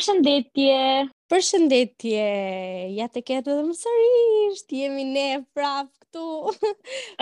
Përshëndetje. 0.00 0.76
Përshëndetje. 1.30 2.20
Ja 2.98 3.04
të 3.16 3.20
ketë 3.30 3.50
edhe 3.54 3.64
më 3.66 3.74
sërish. 3.78 4.60
jemi 4.78 5.02
ne 5.10 5.24
prapë 5.52 5.92
këtu. 6.06 6.62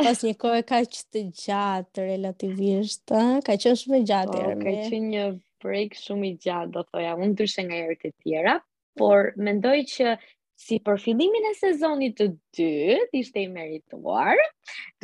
Pas 0.07 0.21
një 0.27 0.35
kohë 0.45 0.61
ka 0.69 0.79
qenë 0.93 1.09
të 1.17 1.23
gjatë 1.41 2.05
relativisht, 2.13 3.03
ëh, 3.19 3.33
ka 3.49 3.57
qenë 3.65 3.81
shumë 3.83 4.01
gjatë 4.13 4.31
po, 4.31 4.39
erë. 4.45 4.61
Ka 4.63 4.77
qenë 4.95 5.03
një 5.17 5.25
break 5.67 5.99
shumë 6.05 6.31
i 6.31 6.33
gjatë, 6.47 6.71
do 6.79 6.85
thoja, 6.93 7.17
unë 7.19 7.33
ndryshe 7.35 7.67
nga 7.67 7.81
erë 7.83 7.99
të 8.05 8.13
tjera, 8.23 8.55
por 9.03 9.35
mendoj 9.51 9.79
që 9.95 10.19
Si 10.59 10.75
për 10.83 10.97
fillimin 10.99 11.45
e 11.53 11.53
sezonit 11.55 12.17
të 12.19 12.25
dytë 12.59 12.95
ishte 13.15 13.45
i 13.45 13.47
merituar, 13.51 14.41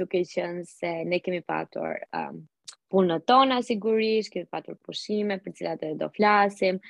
duke 0.01 0.25
qenë 0.27 0.65
se 0.67 0.89
ne 1.07 1.21
kemi 1.23 1.45
patur 1.47 2.01
um, 2.11 2.41
punën 2.91 3.23
tona 3.23 3.61
sigurisht, 3.63 4.33
kemi 4.35 4.51
patur 4.51 4.75
pushime 4.89 5.37
për 5.45 5.53
të 5.55 5.61
cilat 5.61 5.85
do 6.01 6.09
flasim, 6.17 6.81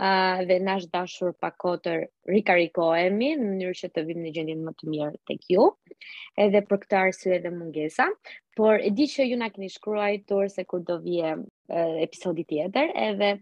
uh, 0.00 0.40
dhe 0.48 0.58
na 0.64 0.74
është 0.78 0.88
dashur 0.94 1.32
pa 1.44 1.50
kotër 1.64 2.00
rikarikohemi 2.30 3.28
në 3.40 3.44
mënyrë 3.50 3.76
që 3.80 3.90
të 3.98 4.04
vim 4.08 4.22
në 4.24 4.32
gjendin 4.38 4.64
më 4.68 4.72
të 4.80 4.90
mirë 4.94 5.20
tek 5.30 5.46
ju. 5.54 5.66
Edhe 6.46 6.62
për 6.70 6.80
këtë 6.84 6.98
arsye 7.00 7.38
dhe 7.46 7.52
mungesa, 7.58 8.08
por 8.58 8.80
e 8.80 8.90
di 8.90 9.06
që 9.14 9.28
ju 9.30 9.40
na 9.44 9.50
keni 9.54 9.70
shkruar 9.76 10.16
tur 10.28 10.50
se 10.56 10.64
kur 10.68 10.82
do 10.90 10.98
vijë 11.06 11.34
uh, 11.38 11.94
episodi 12.08 12.46
tjetër, 12.52 12.92
edhe 13.08 13.32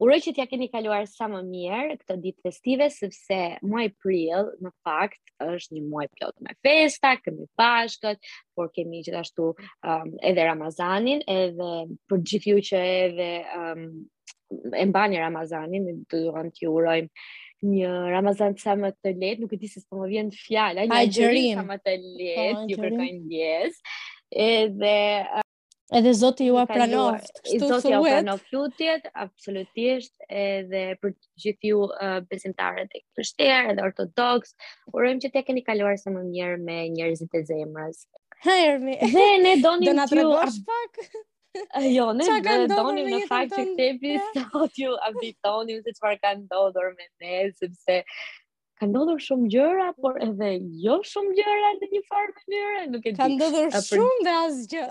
Uroj 0.05 0.19
që 0.25 0.33
t'ja 0.37 0.45
keni 0.51 0.67
kaluar 0.69 1.07
sa 1.09 1.31
më 1.33 1.39
mirë 1.47 1.95
këtë 2.03 2.17
ditë 2.25 2.45
festive, 2.45 2.89
sepse 2.93 3.39
muaj 3.65 3.87
prill, 4.05 4.51
në 4.61 4.73
fakt, 4.85 5.33
është 5.47 5.79
një 5.79 5.85
muaj 5.87 6.07
plot 6.19 6.35
me 6.45 6.53
festa, 6.67 7.15
kemi 7.23 7.47
pashkët, 7.57 8.21
por 8.59 8.69
kemi 8.75 9.01
gjithashtu 9.07 9.47
um, 9.55 10.11
edhe 10.33 10.45
Ramazanin, 10.51 11.23
edhe 11.39 11.71
për 12.11 12.21
gjithë 12.33 12.51
ju 12.57 12.67
që 12.69 12.83
edhe 13.07 13.31
um, 13.63 13.85
e 14.77 14.85
mbani 14.91 15.23
Ramazanin, 15.25 15.89
të 16.11 16.25
t'ju 16.59 16.75
urojmë 16.83 17.09
një 17.71 17.91
Ramazan 18.13 18.59
sa 18.61 18.75
më 18.77 18.91
të 18.99 19.15
lehtë, 19.23 19.41
nuk 19.47 19.55
e 19.57 19.59
di 19.63 19.71
se 19.73 19.81
s'po 19.81 20.03
më 20.03 20.11
vjen 20.11 20.35
fjala, 20.37 20.85
një 20.85 20.91
Ramazan 20.91 21.63
sa 21.65 21.69
më 21.73 21.79
të 21.87 21.95
lehtë, 22.05 22.67
ju 22.75 22.83
kërkoj 22.83 23.15
ndjes 23.23 23.81
edhe 24.33 25.27
uh, 25.37 25.41
edhe 25.93 26.13
zoti 26.13 26.47
ju 26.47 26.55
pranoft 26.67 27.43
I 27.55 27.59
zoti 27.59 27.91
ju 27.93 28.03
pranoft 28.05 28.47
lutjet 28.53 29.07
absolutisht 29.25 30.15
edhe 30.29 30.85
për 31.03 31.13
të 31.13 31.45
gjithë 31.45 31.69
ju 31.71 31.81
uh, 31.85 32.19
besimtarët 32.31 32.91
e 32.95 33.03
krishterë 33.15 33.71
edhe 33.75 33.83
ortodoks 33.89 34.55
urojmë 34.93 35.21
që 35.27 35.31
të 35.37 35.45
keni 35.51 35.65
kaluar 35.67 35.99
sa 35.99 36.11
më 36.17 36.25
mirë 36.31 36.61
me 36.65 36.81
njerëzit 36.97 37.35
e 37.41 37.45
zemrës 37.51 38.07
Hermi. 38.45 38.99
Dhe 39.01 39.27
ne 39.41 39.55
donim 39.65 39.97
të 39.99 40.19
ju 40.21 40.35
pak. 40.67 40.99
Jo, 41.81 42.09
ne 42.19 42.27
donim 42.75 43.07
në 43.15 43.19
fakt 43.31 43.53
që 43.55 43.63
këtë 44.03 44.17
sot 44.53 44.75
ju 44.83 44.93
abitonim 45.07 45.81
se 45.87 45.93
çfarë 45.97 46.19
ka 46.21 46.33
ndodhur 46.43 46.89
me 46.99 47.07
ne 47.23 47.39
sepse 47.55 48.01
ka 48.81 48.87
ndodhur 48.91 49.21
shumë 49.25 49.49
gjëra, 49.55 49.85
por 50.03 50.17
edhe 50.25 50.49
jo 50.85 50.95
shumë 51.11 51.35
gjëra 51.39 51.69
në 51.77 51.89
një 51.93 52.01
farë 52.09 52.33
të 52.39 52.63
nuk 52.95 53.05
e 53.07 53.13
di. 53.15 53.19
Ka 53.21 53.29
ndodhur 53.33 53.77
shumë 53.87 54.25
dhe 54.27 54.33
asgjë. 54.41 54.87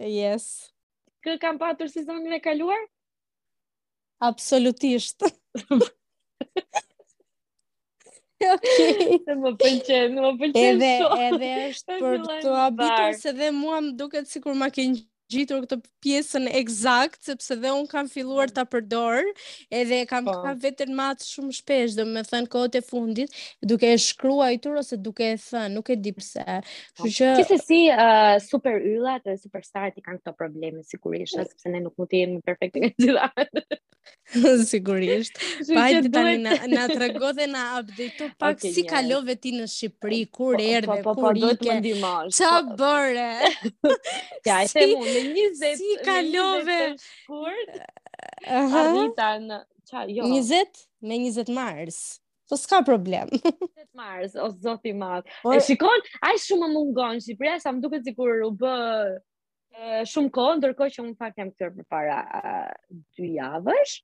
të 0.00 0.12
të 0.12 0.72
kë 1.24 1.32
kam 1.42 1.56
patur 1.62 1.88
sezonin 1.88 2.36
e 2.36 2.40
kaluar? 2.46 2.80
Absolutisht. 4.32 5.26
Okay. 8.44 9.22
Më 9.40 9.50
pëlqen, 9.60 10.18
më 10.20 10.30
pëlqen 10.40 10.66
edhe, 10.74 10.88
edhe 11.30 11.48
është 11.70 11.94
për 12.02 12.18
të 12.42 12.50
abitur 12.62 13.14
se 13.16 13.30
dhe 13.38 13.48
mua 13.56 13.78
më 13.86 13.94
duket 13.96 14.28
si 14.28 14.42
kur 14.44 14.58
ma 14.60 14.66
kënjë 14.74 15.00
gjitur 15.32 15.62
këtë 15.64 15.78
pjesën 16.04 16.48
eksakt 16.60 17.24
sepse 17.28 17.56
dhe 17.60 17.70
un 17.74 17.86
kam 17.90 18.08
filluar 18.12 18.46
mm. 18.50 18.54
ta 18.56 18.64
përdor 18.72 19.22
edhe 19.80 20.00
kam 20.10 20.26
po. 20.28 20.34
ka 20.44 20.52
veten 20.66 20.92
më 20.98 21.06
atë 21.14 21.28
shumë 21.30 21.56
shpesh 21.60 21.96
do 22.00 22.06
të 22.12 22.22
thënë 22.32 22.50
kohët 22.54 22.78
e 22.80 22.82
fundit 22.84 23.40
duke 23.62 23.88
e 23.92 24.56
tur 24.62 24.80
ose 24.82 24.98
duke 25.08 25.30
e 25.34 25.38
thënë 25.46 25.72
nuk 25.74 25.90
e 25.90 25.96
di 26.04 26.12
pse 26.18 26.44
po. 26.44 27.06
kështu 27.06 27.16
që 27.16 27.32
qëse 27.50 27.58
si 27.64 27.80
uh, 27.94 28.36
super 28.48 28.76
yllat 28.92 29.24
dhe 29.24 29.36
superstarët 29.40 29.96
i 30.00 30.04
kanë 30.06 30.20
këto 30.20 30.36
probleme 30.38 30.84
sigurisht 30.90 31.38
po. 31.38 31.48
sepse 31.48 31.68
ne 31.72 31.80
nuk 31.86 31.94
mund 31.98 32.10
të 32.14 32.22
jemi 32.24 32.40
perfekte 32.44 32.92
gjithë 32.94 33.72
Sigurisht. 34.70 35.36
Pa 35.68 35.88
ti 36.00 36.08
tani 36.08 36.38
na 36.40 36.56
na 36.66 36.88
trego 36.88 37.32
dhe 37.36 37.46
na 37.46 37.80
update 37.84 38.32
pak 38.40 38.56
okay, 38.56 38.72
si 38.72 38.82
yes. 38.82 38.90
kalove 38.90 39.34
ti 39.36 39.52
në 39.52 39.66
Shqipëri, 39.68 40.20
po, 40.30 40.32
kur 40.36 40.54
po, 40.56 40.64
po, 40.64 40.72
erdhe, 40.76 41.02
po, 41.04 41.14
kur 41.14 41.36
ike. 41.52 42.32
Ça 42.34 42.50
bëre? 42.64 43.52
ja, 44.48 44.62
e 44.64 44.68
si, 44.72 44.80
themu 44.80 45.04
në 45.04 45.20
20. 45.28 45.76
Si 45.80 45.92
kalove? 46.08 46.80
Kur? 47.28 47.60
Aha. 48.46 48.84
Arrita 48.88 49.30
në 49.44 49.60
ça, 49.90 50.06
jo. 50.08 50.24
20 50.24 50.84
me 51.04 51.20
20 51.26 51.52
Mars. 51.54 52.00
Po 52.48 52.56
s'ka 52.60 52.80
problem. 52.86 53.28
20 53.44 53.60
Mars, 54.02 54.34
o 54.40 54.48
zoti 54.52 54.92
i 54.94 54.96
madh. 54.96 55.28
Por... 55.44 55.58
E 55.58 55.68
shikon, 55.68 56.08
ai 56.24 56.34
shumë 56.46 56.64
më 56.64 56.72
mungon 56.78 57.20
Shqipëria, 57.26 57.60
sa 57.60 57.76
më 57.76 57.84
duket 57.84 58.08
sikur 58.08 58.40
u 58.48 58.50
bë 58.64 58.74
shumë 60.08 60.30
kohë, 60.32 60.58
ndërkohë 60.62 60.96
që 60.96 61.04
unë 61.04 61.14
fakt 61.20 61.38
jam 61.42 61.52
këtu 61.54 61.70
përpara 61.82 62.18
2 63.20 63.30
javësh. 63.36 63.98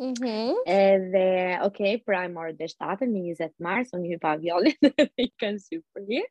-hmm. 0.00 0.56
Edhe, 0.66 1.60
okay, 1.68 2.00
pra 2.04 2.24
e 2.24 2.32
morë 2.32 2.56
dhe 2.58 2.68
shtatën, 2.72 3.12
20 3.12 3.52
mars, 3.60 3.90
unë 3.96 4.08
një 4.14 4.18
pa 4.22 4.34
dhe 5.04 5.08
i 5.20 5.30
kënë 5.40 5.62
supri. 5.62 6.22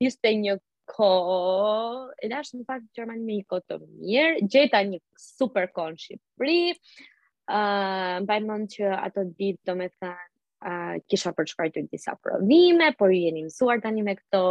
Ishte 0.00 0.32
një 0.40 0.56
ko, 0.88 1.12
e 2.22 2.28
da 2.32 2.40
në 2.42 2.64
fakt 2.68 2.88
Gjerman 2.96 3.20
me 3.24 3.36
një 3.40 3.46
ko 3.48 3.60
të 3.60 3.78
mirë, 3.84 4.44
gjeta 4.50 4.80
një 4.88 4.98
super 5.18 5.68
ko 5.74 5.88
në 5.92 6.02
Shqipëri, 6.02 6.58
uh, 7.50 8.18
bajnë 8.26 8.58
që 8.76 8.92
ato 8.98 9.26
ditë 9.28 9.68
do 9.68 9.76
me 9.78 9.88
thënë, 9.92 10.26
uh, 10.66 10.96
kisha 11.08 11.32
përshkajtë 11.38 11.86
disa 11.92 12.16
provime, 12.24 12.90
por 12.98 13.14
ju 13.14 13.22
jeni 13.28 13.44
mësuar 13.46 13.80
tani 13.84 14.02
me 14.02 14.16
këto 14.18 14.44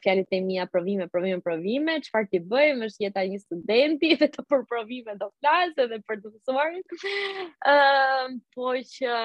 fjalit 0.00 0.26
e 0.32 0.40
mia 0.40 0.66
provime 0.66 1.06
provime 1.12 1.40
provime 1.44 2.00
çfarë 2.06 2.30
ti 2.32 2.38
bëj 2.50 2.68
më 2.78 2.86
është 2.90 3.04
jeta 3.04 3.24
një 3.28 3.40
studenti 3.42 4.10
dhe 4.20 4.28
të 4.32 4.44
për 4.48 4.62
provime 4.70 5.14
do 5.20 5.28
flas 5.40 5.74
edhe 5.84 5.98
për 6.08 6.20
të 6.24 6.32
mësuar 6.32 6.76
ë 7.68 8.36
po 8.56 8.74
që 8.92 9.22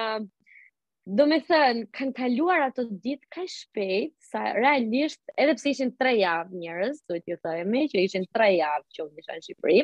Do 1.16 1.26
me 1.28 1.36
thënë, 1.44 1.80
kanë 1.92 2.14
kaluar 2.16 2.62
ato 2.64 2.86
ditë 2.88 3.28
ka 3.34 3.42
shpejt, 3.54 4.14
sa 4.24 4.54
realisht, 4.56 5.20
edhe 5.36 5.52
pse 5.58 5.74
ishin 5.74 5.90
tre 6.00 6.14
javë 6.16 6.56
njërës, 6.56 7.02
do 7.10 7.18
t'ju 7.20 7.36
thë 7.44 7.58
me, 7.68 7.82
që 7.92 8.06
ishin 8.06 8.24
tre 8.32 8.46
javë 8.54 8.86
që 8.96 9.02
u 9.04 9.10
isha 9.20 9.36
në 9.36 9.44
Shqipëri, 9.44 9.82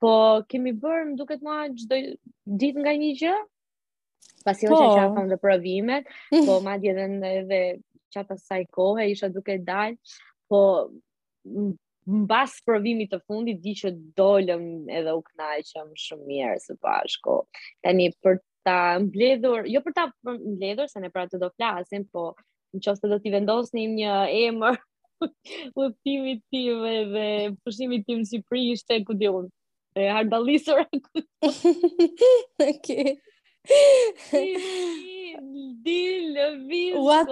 po 0.00 0.14
kemi 0.48 0.72
bërë 0.80 1.04
më 1.10 1.18
duket 1.20 1.44
ma 1.44 1.58
gjdoj 1.68 2.00
ditë 2.62 2.80
nga 2.86 2.96
një 3.02 3.12
gjë, 3.20 3.36
pasi 4.48 4.72
po. 4.72 4.80
që 4.80 4.88
që 4.96 5.04
a 5.04 5.26
dhe 5.34 5.40
provimet, 5.44 6.08
po 6.48 6.56
ma 6.64 6.78
djetën 6.80 7.20
edhe 7.34 7.60
qatë 8.14 8.36
asaj 8.38 8.62
kohë, 8.76 9.06
isha 9.12 9.30
duke 9.34 9.56
dalë, 9.66 9.98
po 10.50 10.60
në 11.44 12.26
basë 12.28 12.64
provimit 12.68 13.10
të 13.12 13.18
fundit, 13.26 13.60
di 13.64 13.72
që 13.80 13.90
dollëm 14.20 14.66
edhe 14.92 15.14
u 15.16 15.22
knajqëm 15.30 15.92
shumë 16.04 16.26
mirë 16.30 16.58
së 16.66 16.76
bashko. 16.84 17.38
Tani, 17.84 18.10
për 18.24 18.40
ta 18.64 18.78
mbledhur, 19.06 19.68
jo 19.72 19.82
për 19.86 19.96
ta 19.98 20.06
mbledhur, 20.28 20.88
se 20.92 21.00
ne 21.04 21.10
pra 21.12 21.24
të 21.28 21.40
do 21.44 21.48
flasim, 21.56 22.04
po 22.14 22.28
në 22.74 22.84
qo 22.88 22.96
të 22.98 23.10
do 23.12 23.18
t'i 23.22 23.30
vendosnim 23.34 23.92
një 24.00 24.14
emër 24.48 24.78
u 25.24 25.84
timi 26.04 26.38
tim 26.52 26.80
dhe 27.14 27.28
pëshimi 27.64 28.00
tim 28.04 28.24
si 28.26 28.40
Cipri, 28.40 28.66
e 28.92 28.96
ku 29.06 29.14
di 29.14 29.30
unë, 29.30 29.48
e 29.94 30.08
hardalisër 30.10 30.82
e 30.82 31.00
ku 31.04 31.22
di 31.22 31.28
unë. 31.46 32.34
Okej. 32.72 33.14
what, 37.04 37.28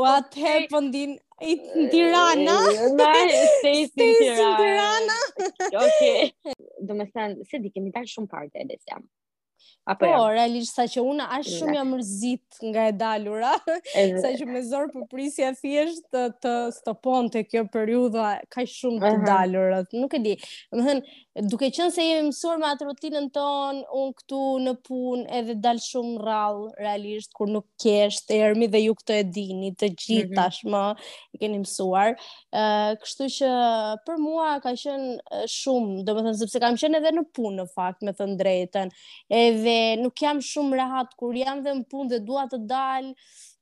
what 0.00 0.34
happened 0.34 0.94
in 0.94 1.18
in 1.40 1.58
Tirana? 1.94 2.58
Eh, 2.70 2.96
eh, 3.00 3.46
stay 3.88 3.88
in 3.96 3.96
Tirana. 3.96 4.56
Tirana. 4.62 5.18
Okej. 5.74 5.86
Okay. 5.86 6.54
Domethën 6.88 7.38
se 7.48 7.58
di 7.64 7.70
kemi 7.72 7.90
dal 7.94 8.06
shumë 8.08 8.28
parte 8.28 8.60
edhe 8.62 8.76
jam. 8.86 9.02
Apo 9.90 10.06
po, 10.06 10.10
jam? 10.10 10.20
Jo? 10.20 10.28
realisht, 10.34 10.74
sa 10.76 10.84
që 10.90 11.02
unë 11.12 11.24
ashtë 11.38 11.56
shumë 11.58 11.74
jam 11.76 11.90
rëzit 11.98 12.58
nga 12.70 12.84
e 12.88 12.92
dalura, 13.00 13.54
sa 14.22 14.30
që 14.38 14.46
me 14.46 14.62
zorë 14.66 14.92
për 14.94 15.06
prisja 15.10 15.50
fjesht 15.58 16.04
të, 16.14 16.24
të 16.44 16.52
stopon 16.78 17.28
të 17.34 17.42
kjo 17.50 17.64
periudha, 17.74 18.28
ka 18.54 18.64
shumë 18.70 19.00
të 19.02 19.12
dalura. 19.26 19.80
Uh 19.80 19.88
-huh. 19.88 20.04
Nuk 20.06 20.14
e 20.14 20.22
di, 20.26 20.36
më 20.76 20.86
hënë, 20.86 21.16
duke 21.50 21.70
qënë 21.74 21.94
se 21.96 22.04
jemi 22.06 22.28
mësur 22.28 22.60
me 22.62 22.68
atë 22.70 22.86
rutinën 22.90 23.26
tonë, 23.34 23.82
unë 24.02 24.14
këtu 24.20 24.40
në 24.66 24.76
punë 24.86 25.24
edhe 25.40 25.58
dalë 25.66 25.84
shumë 25.88 26.14
rralë, 26.22 26.70
realisht, 26.84 27.34
kur 27.36 27.50
nuk 27.54 27.66
kesh 27.82 28.20
të 28.28 28.38
ermi 28.46 28.70
dhe 28.72 28.84
ju 28.84 28.94
këtë 29.00 29.18
e 29.22 29.26
dini, 29.36 29.70
të 29.80 29.90
gjithë 29.94 30.26
mhm. 30.30 30.38
tashmë, 30.38 30.78
uh 30.78 30.86
-huh. 30.90 31.10
i 31.34 31.42
keni 31.42 31.58
mësuar. 31.64 32.14
Uh, 32.52 32.90
kështu 33.02 33.30
që 33.38 33.50
për 34.06 34.22
mua 34.28 34.54
ka 34.62 34.72
qënë 34.72 35.46
shumë, 35.58 36.04
do 36.06 36.14
më 36.14 36.22
thënë, 36.28 36.38
sepse 36.44 36.62
kam 36.62 36.78
qënë 36.78 36.98
edhe 37.02 37.12
në 37.18 37.24
punë, 37.36 37.56
në 37.62 37.66
fakt, 37.74 38.02
me 38.06 38.12
thënë 38.20 38.36
drejten, 38.42 38.94
edhe 39.42 39.79
nuk 40.02 40.14
jam 40.24 40.40
shumë 40.44 40.76
rahat 40.80 41.12
kur 41.20 41.34
jam 41.36 41.62
dhe 41.64 41.72
në 41.78 41.86
punë 41.92 42.12
dhe 42.14 42.18
dua 42.28 42.44
të 42.52 42.58
dal, 42.70 43.08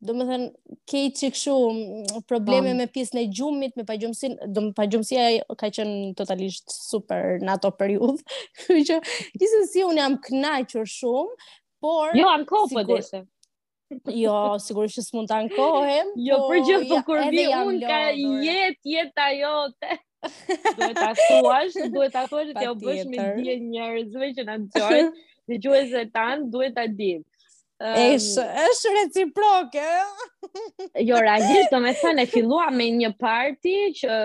do 0.09 0.15
më 0.15 0.27
thënë, 0.29 0.49
kej 0.89 1.25
mm, 1.37 2.19
probleme 2.31 2.75
me 2.81 2.87
pjesën 2.95 3.19
e 3.19 3.25
gjumit, 3.35 3.73
me 3.79 3.85
pajgjumësin, 3.89 4.37
do 4.55 4.63
më 4.69 4.75
pajgjumësia 4.79 5.27
ka 5.59 5.71
qenë 5.79 6.13
totalisht 6.21 6.71
super 6.77 7.39
në 7.43 7.57
ato 7.57 7.73
periudhë, 7.75 8.39
që 8.91 9.01
gjithë 9.43 9.65
si 9.73 9.83
unë 9.89 10.03
jam 10.03 10.19
knaqër 10.29 10.87
shumë, 10.99 11.51
por... 11.83 12.15
Jo, 12.19 12.31
anë 12.37 12.49
kohë 12.51 12.73
për 12.73 12.79
po 12.79 12.87
desë. 13.01 13.25
Jo, 14.13 14.39
sigurisht 14.61 15.01
s'mund 15.01 15.31
të 15.31 15.37
ankohem. 15.47 16.09
Jo, 16.21 16.41
po, 16.43 16.49
për 16.53 16.59
gjithë 16.67 16.97
ja, 16.99 17.03
kur 17.07 17.23
vi 17.33 17.45
unë 17.57 17.89
ka 17.89 18.01
jetë, 18.15 18.83
jetë 18.93 19.29
ajote. 19.31 19.97
duhet 20.79 20.97
ta 20.99 21.13
thuash, 21.15 21.75
duhet 21.95 22.13
ta 22.13 22.25
thuash 22.27 22.49
që 22.51 22.55
t'jo 22.59 22.73
bësh 22.83 23.05
me 23.07 23.27
dje 23.37 23.55
njerëzve 23.69 24.31
që 24.35 24.45
në 24.49 24.57
të 24.75 24.89
dhe 25.49 25.57
gjuese 25.63 26.03
tanë 26.15 26.51
duhet 26.53 26.75
të 26.77 26.85
dinë. 27.01 27.25
Um, 27.79 27.95
është, 27.95 28.43
ehm, 28.43 28.61
është 28.73 28.93
reciproke. 28.97 29.89
jo, 31.09 31.19
Ragjit, 31.23 31.69
do 31.71 31.81
me 31.85 31.93
thënë, 32.01 32.25
e 32.27 32.31
fillua 32.33 32.69
me 32.75 32.89
një 32.99 33.13
parti 33.23 33.75
që, 34.01 34.17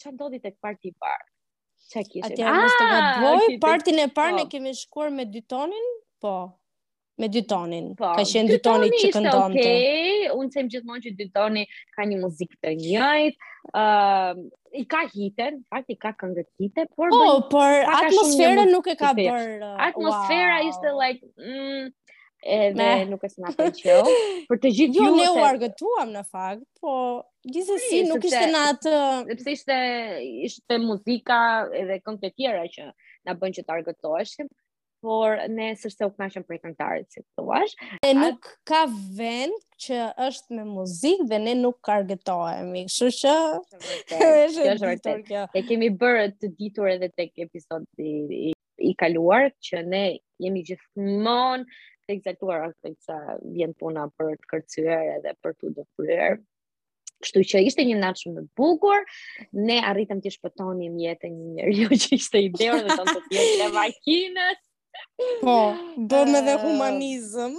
që 0.00 0.12
ndodhi 0.14 0.38
të 0.44 0.54
parti 0.62 0.94
parë? 1.02 1.26
Që 1.94 2.04
kishin? 2.10 2.28
Atje, 2.30 2.44
ah, 2.48 2.60
mështë 2.62 2.76
të 2.76 2.92
gëtëvoj, 2.94 3.56
partin 3.64 4.00
e 4.04 4.10
parë 4.20 4.36
po. 4.36 4.36
ne 4.38 4.46
kemi 4.52 4.76
shkuar 4.78 5.10
me 5.14 5.26
dytonin, 5.34 5.90
po, 6.22 6.34
me 7.20 7.28
dytonin. 7.34 7.90
Po, 7.98 8.12
ka 8.14 8.22
qenë 8.30 8.54
dytoni, 8.54 8.92
dytoni 8.94 9.02
që 9.02 9.12
këndonte. 9.18 9.66
Okay. 9.66 10.30
Unë 10.38 10.54
sem 10.56 10.70
gjithmonë 10.72 11.04
që 11.08 11.16
dytoni 11.22 11.66
ka 11.98 12.06
një 12.12 12.22
muzikë 12.22 12.60
të 12.62 12.76
njëjtë. 12.78 13.52
Ëm, 13.82 14.46
i 14.78 14.84
ka 14.94 15.02
hiten, 15.14 15.60
fakt 15.72 15.90
i 15.92 15.96
ka 16.04 16.12
këngëtite, 16.20 16.86
por 16.98 17.12
oh, 17.14 17.42
por 17.50 17.76
atmosfera 17.98 18.64
nuk 18.68 18.86
e 18.90 18.94
ka 19.00 19.12
bër. 19.18 19.60
Atmosfera 19.90 20.56
wow. 20.60 20.68
ishte 20.70 20.88
like 21.02 21.20
mm, 21.40 21.84
edhe 22.56 22.88
nuk 23.10 23.22
e 23.24 23.30
s'na 23.30 23.54
pëlqeu. 23.58 24.02
Për 24.50 24.60
të 24.64 24.74
gjithë 24.80 24.98
jo, 24.98 25.06
ju 25.06 25.20
ne 25.20 25.28
u 25.36 25.44
argëtuam 25.48 26.12
në 26.16 26.24
fakt, 26.26 26.66
po 26.82 26.96
gjithsesi 27.54 28.02
nuk 28.08 28.26
ishte 28.26 28.44
në 28.50 28.64
atë 28.72 28.96
sepse 29.30 29.54
ishte 29.58 29.78
ishte 30.50 30.80
muzika 30.88 31.38
edhe 31.82 32.00
këngë 32.04 32.22
të 32.26 32.32
tjera 32.40 32.66
që 32.78 32.90
na 33.24 33.38
bën 33.40 33.58
që 33.60 33.64
të 33.68 33.78
argëtoheshim 33.78 34.52
por 35.04 35.30
ne 35.52 35.66
sërse 35.76 36.06
u 36.08 36.12
knashëm 36.16 36.44
për 36.48 36.56
e 36.56 37.04
si 37.04 37.20
të 37.20 37.28
të 37.36 37.44
vash. 37.44 37.74
Ne 38.04 38.12
nuk 38.16 38.48
ka 38.70 38.84
vend 39.18 39.56
që 39.84 39.98
është 40.26 40.56
me 40.56 40.64
muzikë 40.70 41.26
dhe 41.32 41.38
ne 41.44 41.52
nuk 41.60 41.76
kargetojemi, 41.88 42.86
kështu 42.88 43.10
shë? 43.20 43.36
Shë 43.84 44.30
shë 44.54 44.78
shë 44.78 44.78
shë 44.80 45.16
shë. 45.28 45.42
E 45.52 45.62
kemi 45.68 45.90
bërë 46.00 46.24
të 46.40 46.52
ditur 46.56 46.88
edhe 46.94 47.10
të 47.12 47.28
episodi 47.44 48.14
i, 48.46 48.48
i, 48.80 48.94
kaluar, 49.02 49.50
që 49.68 49.84
ne 49.92 50.02
jemi 50.46 50.64
gjithmonë 50.70 51.66
të 52.06 52.16
egzaktuar 52.18 52.68
ashtë 52.70 53.20
vjen 53.58 53.76
puna 53.80 54.08
për 54.16 54.36
të 54.40 54.50
kërcyer 54.52 55.06
edhe 55.18 55.36
për 55.44 55.58
të 55.60 55.74
dhe 55.82 56.32
Kështu 57.24 57.40
që 57.48 57.60
ishte 57.68 57.84
një 57.88 57.94
natë 58.02 58.20
shumë 58.24 58.40
e 58.42 58.46
bukur, 58.58 59.04
ne 59.64 59.76
arritëm 59.88 60.18
të 60.20 60.32
shpëtonim 60.34 60.96
jetën 61.00 61.32
një 61.38 61.52
njeriu 61.56 61.86
që 62.02 62.18
ishte 62.18 62.40
ideur 62.48 62.80
dhe 62.84 62.90
të 62.90 63.06
të 63.06 63.14
të 63.14 63.44
të 63.60 64.48
Po, 65.40 65.74
do 65.96 66.18
me 66.26 66.40
dhe 66.42 66.54
humanizëm. 66.64 67.54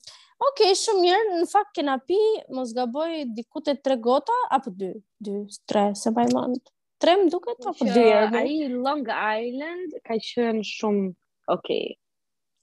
Ok, 0.48 0.60
shumë 0.77 1.01
mirë, 1.01 1.30
në 1.42 1.46
fakt 1.50 1.72
kena 1.80 1.96
pi, 2.06 2.18
mos 2.54 2.70
gaboj 2.77 3.08
diku 3.25 3.34
dikute 3.42 3.74
tre 3.84 3.96
gota 4.06 4.36
apo 4.54 4.70
dy, 4.77 4.92
dy, 5.25 5.38
tre, 5.70 5.88
se 5.98 6.12
baj 6.13 6.27
mandë. 6.34 6.62
Tre 7.01 7.16
më 7.24 7.30
duket 7.34 7.66
apo 7.74 7.88
dy? 7.94 8.04
Ai 8.38 8.68
Long 8.74 9.06
Island 9.13 9.98
ka 10.06 10.18
shumë 10.34 11.13
Okay. 11.48 11.94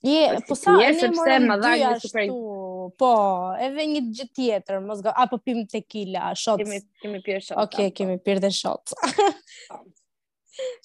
Je, 0.05 0.37
po 0.47 0.53
sa 0.57 0.75
ne 0.77 0.87
sepse 0.93 1.35
më 1.47 1.55
dha 1.61 1.71
shtu, 1.97 2.09
super. 2.09 2.33
Po, 3.01 3.11
edhe 3.65 3.85
një 3.91 4.01
gjë 4.13 4.25
tjetër, 4.37 4.81
mos 4.85 5.01
go, 5.05 5.13
apo 5.23 5.39
pim 5.41 5.63
tequila, 5.71 6.29
shot. 6.37 6.61
Kemi 6.61 6.79
kemi 7.01 7.21
pirë 7.25 7.41
shot. 7.45 7.61
Okej, 7.65 7.89
okay, 7.89 7.93
kemi 7.97 8.17
pirë 8.25 8.43
dhe 8.45 8.51
shot. 8.53 8.93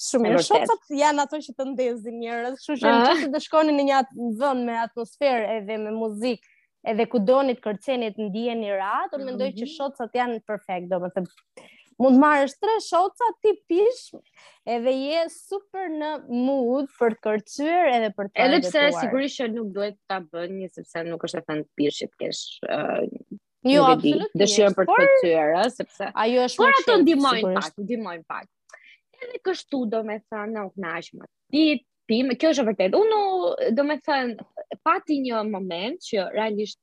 Shumë 0.02 0.32
e 0.34 0.38
shokat 0.42 0.88
janë 0.98 1.26
ato 1.26 1.38
që 1.44 1.52
të 1.54 1.64
ndezin 1.72 2.16
njerëz, 2.24 2.54
kështu 2.58 2.78
që 2.80 2.88
ah. 2.90 3.02
nëse 3.08 3.28
të 3.36 3.40
shkoni 3.44 3.74
në 3.76 3.84
një 3.90 4.00
vend 4.40 4.66
me 4.66 4.78
atmosferë 4.84 5.44
edhe 5.60 5.76
me 5.84 5.92
muzikë, 5.94 6.48
edhe 6.90 7.06
ku 7.12 7.20
donit 7.22 7.60
kërceni 7.62 8.08
të 8.16 8.30
ndiheni 8.30 8.72
rahat, 8.80 9.12
mm 9.12 9.14
-hmm. 9.18 9.28
mendoj 9.28 9.52
që 9.60 9.70
mhm. 9.70 10.08
atë 10.08 10.22
janë 10.22 10.40
perfekt, 10.50 10.90
domethënë 10.90 11.78
mund 12.00 12.16
marrësh 12.22 12.54
tre 12.60 12.76
shoca 12.84 13.26
tipish 13.44 14.06
edhe 14.74 14.94
je 14.94 15.24
super 15.34 15.90
në 15.92 16.08
mood 16.46 16.88
për 16.96 17.16
të 17.18 17.22
kërcyer 17.26 17.90
edhe 17.94 18.12
për 18.16 18.30
të 18.30 18.44
edhe 18.46 18.62
pse 18.66 18.84
sigurisht 18.96 19.40
që 19.40 19.48
nuk 19.52 19.68
duhet 19.76 19.98
ta 20.10 20.20
bën 20.24 20.56
një 20.62 20.70
sepse 20.78 21.04
nuk 21.10 21.26
është 21.28 21.42
e 21.42 21.46
thënë 21.50 21.66
të 21.66 21.80
pishë 21.80 22.08
të 22.10 22.22
kesh 22.24 22.42
jo, 22.62 23.10
një 23.68 23.76
jo 23.76 23.84
absolutisht 23.92 24.40
dëshirën 24.44 24.78
për 24.78 24.88
të 24.90 24.98
kërcyer 25.02 25.54
ë 25.60 25.64
sepse 25.76 26.10
ajo 26.24 26.48
është 26.48 26.64
por 26.64 26.78
ato 26.80 26.98
ndihmojnë 27.04 27.54
pak 27.58 27.78
ndihmojnë 27.84 28.26
pak 28.32 28.76
edhe 29.22 29.42
kështu 29.46 29.84
do 29.92 30.02
me 30.10 30.20
thënë 30.24 30.50
në 30.56 30.68
më 30.80 31.32
ti 31.52 31.66
ti 32.10 32.22
kjo 32.42 32.48
është 32.56 32.64
vërtet 32.68 32.96
unë 32.98 33.72
do 33.78 33.84
me 33.86 34.00
thënë 34.08 34.78
pati 34.88 35.20
një 35.28 35.44
moment 35.54 36.00
që 36.10 36.24
realisht 36.34 36.80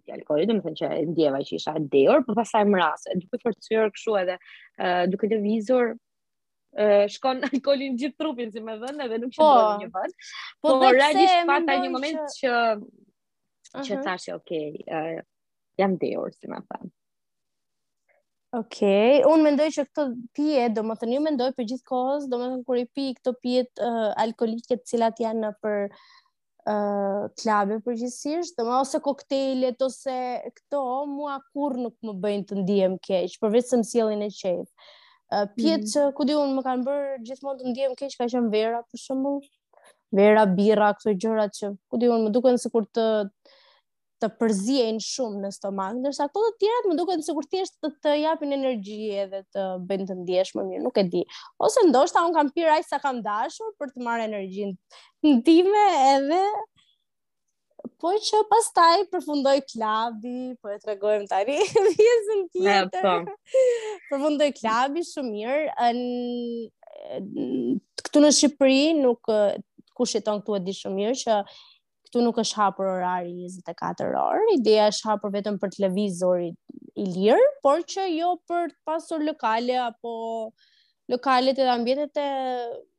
ti 0.00 0.12
alkoolit, 0.16 0.48
do 0.48 0.54
të 0.58 0.62
thënë 0.64 0.78
që 0.80 0.90
e 0.98 1.02
ndjeva 1.10 1.40
që 1.48 1.58
isha 1.58 1.74
dehur, 1.92 2.22
por 2.26 2.36
pastaj 2.38 2.62
më 2.68 2.80
rase, 2.80 3.16
duke 3.20 3.40
forcuar 3.42 3.90
kështu 3.96 4.16
edhe 4.22 4.36
uh, 4.40 5.02
duke 5.12 5.28
lëvizur 5.32 5.92
uh, 5.92 7.04
shkon 7.16 7.42
alkoolin 7.50 7.94
në 7.96 8.04
gjithë 8.04 8.18
trupin 8.22 8.54
si 8.54 8.62
më 8.68 8.78
vënë 8.84 9.06
edhe 9.08 9.20
nuk 9.24 9.36
shkon 9.36 9.52
po. 9.52 9.68
në 9.68 9.76
një 9.82 9.92
vën. 9.98 10.16
Po, 10.38 10.70
po 10.70 10.80
realisht 10.86 11.52
pata 11.52 11.76
një 11.84 11.92
moment 11.92 12.34
që 12.38 12.40
që, 12.40 12.54
uh 12.56 12.64
-huh. 12.78 13.76
që 13.88 13.94
mhm. 13.98 14.02
thashë 14.08 14.34
ok, 14.38 14.52
uh, 14.96 15.20
jam 15.82 15.98
dehur 16.00 16.32
si 16.38 16.46
më 16.48 16.62
thënë. 16.70 16.92
Ok, 18.52 18.82
un 19.32 19.40
mendoj 19.42 19.66
që 19.72 19.82
këto 19.88 20.02
pije, 20.36 20.64
domethënë 20.76 21.14
ju 21.14 21.20
mendoj 21.24 21.52
për 21.56 21.66
gjithë 21.68 21.86
kohës, 21.88 22.26
domethënë 22.28 22.64
kur 22.68 22.76
i 22.76 22.84
pi 22.94 23.14
këto 23.16 23.32
pijet 23.42 23.72
uh, 23.80 24.10
alkolike 24.20 24.74
të 24.76 24.84
cilat 24.90 25.20
janë 25.24 25.52
për 25.64 25.88
klabe 26.64 27.80
përgjithsisht, 27.84 28.58
më 28.62 28.74
ose 28.80 29.00
koktejlet, 29.02 29.80
ose 29.82 30.14
këto, 30.58 30.82
mua 31.10 31.40
kur 31.52 31.74
nuk 31.82 31.96
më 32.06 32.14
bëjnë 32.22 32.46
të 32.50 32.58
ndihem 32.62 32.94
keq, 33.02 33.34
për 33.42 33.54
vetë 33.56 33.68
se 33.72 33.80
më 33.82 33.88
sielin 33.90 34.22
e 34.22 34.28
qejtë. 34.30 34.70
Uh, 35.32 35.46
pjetë 35.56 35.82
mm. 35.86 35.90
që 35.94 36.00
ku 36.12 36.26
unë 36.28 36.54
më 36.58 36.62
kanë 36.66 36.86
bërë 36.86 37.16
gjithmonë 37.26 37.58
të 37.62 37.70
ndihem 37.70 37.92
keq 37.96 38.14
ka 38.20 38.26
qënë 38.28 38.52
vera 38.52 38.82
për 38.84 39.00
shumë, 39.06 39.34
vera, 40.12 40.42
birra, 40.54 40.92
këto 40.98 41.14
gjërat 41.16 41.56
që 41.58 41.70
ku 41.88 42.00
diun 42.02 42.18
unë 42.18 42.26
më 42.28 42.32
duke 42.36 42.52
sikur 42.60 42.84
kur 42.84 42.90
të, 42.92 43.06
të 44.22 44.28
përzien 44.38 45.00
shumë 45.02 45.40
në 45.42 45.50
stomak, 45.56 45.96
ndërsa 45.98 46.28
këto 46.30 46.42
të 46.50 46.58
tjera 46.62 46.82
më 46.90 46.96
duket 47.00 47.24
sikur 47.26 47.46
thjesht 47.50 47.74
të, 47.82 47.90
të 48.04 48.12
japin 48.22 48.54
energji 48.54 49.14
edhe 49.24 49.40
të 49.54 49.64
bëjnë 49.88 50.06
të 50.10 50.16
ndihesh 50.20 50.52
më 50.58 50.64
mirë, 50.68 50.82
nuk 50.84 51.00
e 51.02 51.06
di. 51.14 51.22
Ose 51.66 51.82
ndoshta 51.88 52.22
un 52.28 52.34
kam 52.36 52.52
pirë 52.54 52.76
aq 52.76 52.86
sa 52.86 53.00
kam 53.02 53.18
dashur 53.24 53.72
për 53.80 53.90
të 53.96 54.04
marrë 54.06 54.28
energjinë 54.28 55.32
ndime 55.32 55.84
edhe 56.12 56.42
po 58.02 58.12
që 58.28 58.44
pastaj 58.52 59.02
përfundoj 59.10 59.56
klabi, 59.72 60.54
po 60.62 60.70
e 60.70 60.78
tregojmë 60.84 61.26
tani 61.30 61.58
pjesën 61.98 62.44
tjetër. 62.54 63.28
Përfundoj 64.10 64.52
klabi 64.60 65.02
shumë 65.10 65.34
mirë. 65.38 65.90
në 65.98 67.82
këtu 68.06 68.20
në 68.22 68.30
Shqipëri 68.36 68.82
nuk 69.02 69.26
kush 69.98 70.14
jeton 70.14 70.38
këtu 70.40 70.56
e 70.56 70.60
di 70.68 70.74
shumë 70.78 70.98
mirë 71.00 71.18
që 71.24 71.38
këtu 72.12 72.22
nuk 72.24 72.36
është 72.42 72.56
hapur 72.60 72.88
orari 72.92 73.32
24 73.32 74.18
orë, 74.20 74.58
ideja 74.58 74.88
është 74.92 75.08
hapur 75.08 75.32
vetëm 75.32 75.56
për 75.62 75.72
televizorit 75.78 76.52
i, 76.52 76.76
i 77.00 77.06
lirë, 77.08 77.46
por 77.64 77.80
që 77.88 78.04
jo 78.12 78.34
për 78.48 78.70
të 78.72 78.78
pasur 78.90 79.24
lokale 79.24 79.78
apo 79.80 80.12
lokalet 81.12 81.58
e 81.60 81.64
ambientet 81.72 82.16
e 82.20 82.26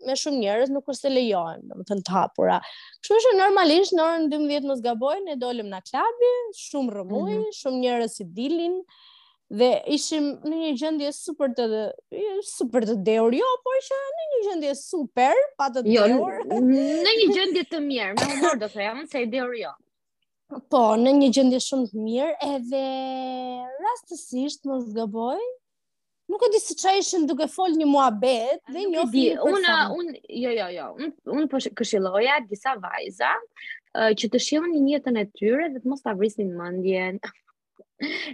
me 0.08 0.16
shumë 0.20 0.40
njerëz 0.42 0.74
nuk 0.74 0.90
është 0.92 1.08
e 1.10 1.12
lejohen, 1.14 1.62
domethënë 1.70 2.04
të 2.10 2.14
hapura. 2.14 2.58
Kështu 3.00 3.20
që 3.26 3.32
normalisht 3.40 3.96
në 3.98 4.04
orën 4.06 4.28
12 4.34 4.68
mos 4.70 4.82
gabojnë, 4.84 5.24
ne 5.30 5.38
dolëm 5.46 5.70
na 5.72 5.80
klubi, 5.86 6.34
shumë 6.64 6.98
rrëmuj, 6.98 7.24
mm 7.30 7.34
-hmm. 7.34 7.58
shumë 7.62 7.82
njerëz 7.86 8.20
i 8.22 8.28
dilin 8.40 8.78
dhe 9.52 9.70
ishim 9.92 10.28
në 10.48 10.54
një 10.56 10.70
gjendje 10.80 11.12
super 11.16 11.52
të 11.58 11.66
super 12.48 12.86
të 12.88 12.96
dëur 13.08 13.36
jo 13.38 13.50
po 13.66 13.74
isha 13.80 13.98
në 14.20 14.24
një 14.34 14.40
gjendje 14.48 14.76
super 14.80 15.34
pa 15.58 15.68
të 15.74 15.84
dëur 15.88 16.16
jo, 16.16 16.30
në 16.48 17.18
një 17.22 17.28
gjendje 17.36 17.66
të 17.74 17.82
mirë 17.88 18.14
me 18.20 18.30
humor 18.34 18.62
do 18.64 18.70
them 18.78 19.04
se 19.12 19.22
i 19.24 19.28
dëur 19.36 19.52
jo 19.62 19.74
po 20.72 20.84
në 21.02 21.12
një 21.20 21.32
gjendje 21.36 21.60
shumë 21.68 21.92
të 21.92 22.02
mirë 22.08 22.32
edhe 22.48 22.82
rastësisht 23.86 24.66
mos 24.70 24.88
gaboj 24.96 25.40
nuk 26.32 26.46
e 26.48 26.50
di 26.56 26.60
se 26.64 26.76
çfarë 26.80 27.02
ishin 27.04 27.28
duke 27.30 27.48
fol 27.56 27.76
një 27.78 27.88
muhabet 27.90 28.62
dhe 28.74 28.86
një 28.94 29.06
di 29.14 29.26
unë 29.38 29.78
unë 30.00 30.20
jo 30.46 30.56
jo 30.58 30.70
jo 30.78 30.88
unë 30.98 31.12
unë 31.38 31.48
po 31.52 31.62
këshilloja 31.82 32.40
disa 32.52 32.78
vajza 32.86 33.34
uh, 33.36 34.12
që 34.18 34.32
të 34.34 34.66
një 34.66 34.90
jetën 34.96 35.20
e 35.24 35.28
tyre 35.38 35.72
dhe 35.76 35.84
të 35.84 35.90
mos 35.94 36.02
ta 36.06 36.16
vrisnin 36.22 36.54
mendjen 36.58 37.20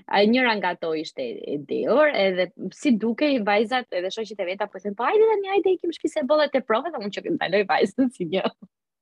A 0.08 0.20
njëra 0.26 0.54
nga 0.58 0.70
ato 0.74 0.94
ishte 0.96 1.24
e 1.54 1.58
deor, 1.70 2.10
edhe 2.26 2.46
si 2.80 2.94
duke 3.04 3.28
i 3.34 3.40
vajzat 3.50 3.98
edhe 4.00 4.10
shoqjet 4.16 4.42
e 4.44 4.48
veta 4.50 4.68
po 4.72 4.80
thënë, 4.84 4.98
"Po 5.00 5.06
hajde 5.08 5.28
tani, 5.32 5.48
hajde 5.54 5.74
ikim 5.76 5.92
shtëpi 5.96 6.12
se 6.14 6.24
bollet 6.30 6.56
e 6.56 6.62
dhe 6.62 7.00
unë 7.04 7.12
që 7.18 7.22
ndaloj 7.36 7.64
vajzën 7.74 8.10
si 8.16 8.26
një." 8.34 8.44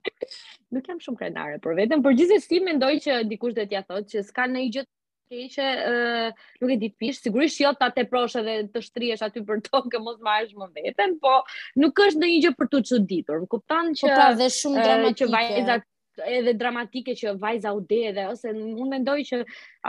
Nuk 0.74 0.84
jam 0.90 1.00
shumë 1.06 1.18
krenare 1.22 1.60
për 1.66 1.76
veten, 1.80 2.02
por 2.04 2.14
gjithsesi 2.18 2.60
mendoj 2.70 2.94
që 3.06 3.20
dikush 3.34 3.54
do 3.60 3.66
t'ia 3.70 3.84
thotë 3.86 4.16
që 4.16 4.20
s'ka 4.32 4.48
ndonjë 4.52 4.72
gjë 4.78 4.86
keqe, 5.30 5.70
ë, 5.92 6.32
nuk 6.62 6.70
e 6.72 6.78
di 6.82 6.90
pish, 6.96 7.20
sigurisht 7.26 7.60
jo 7.62 7.74
ta 7.78 7.92
teprosh 8.00 8.38
edhe 8.42 8.56
të 8.74 8.82
shtrihesh 8.88 9.24
aty 9.28 9.44
për 9.50 9.60
tokë, 9.70 10.00
mos 10.08 10.18
marrësh 10.30 10.56
më 10.62 10.68
veten, 10.80 11.16
po 11.24 11.38
nuk 11.84 12.02
është 12.08 12.20
ndonjë 12.24 12.40
gjë 12.48 12.54
për 12.62 12.70
të 12.74 12.82
çuditur. 12.92 13.46
kuptan 13.56 13.92
po 13.94 14.00
që 14.02 14.08
Po 14.10 14.14
pra, 14.18 14.32
dhe 14.42 14.50
shumë 14.60 14.84
dramatike. 14.88 15.20
Që 15.24 15.32
vajzat 15.36 15.88
edhe 16.26 16.54
dramatike 16.54 17.16
që 17.16 17.36
vajza 17.42 17.74
u 17.74 17.82
de 17.82 18.12
dhe 18.16 18.28
ose 18.32 18.50
unë 18.54 18.88
mendoj 18.94 19.20
që 19.32 19.42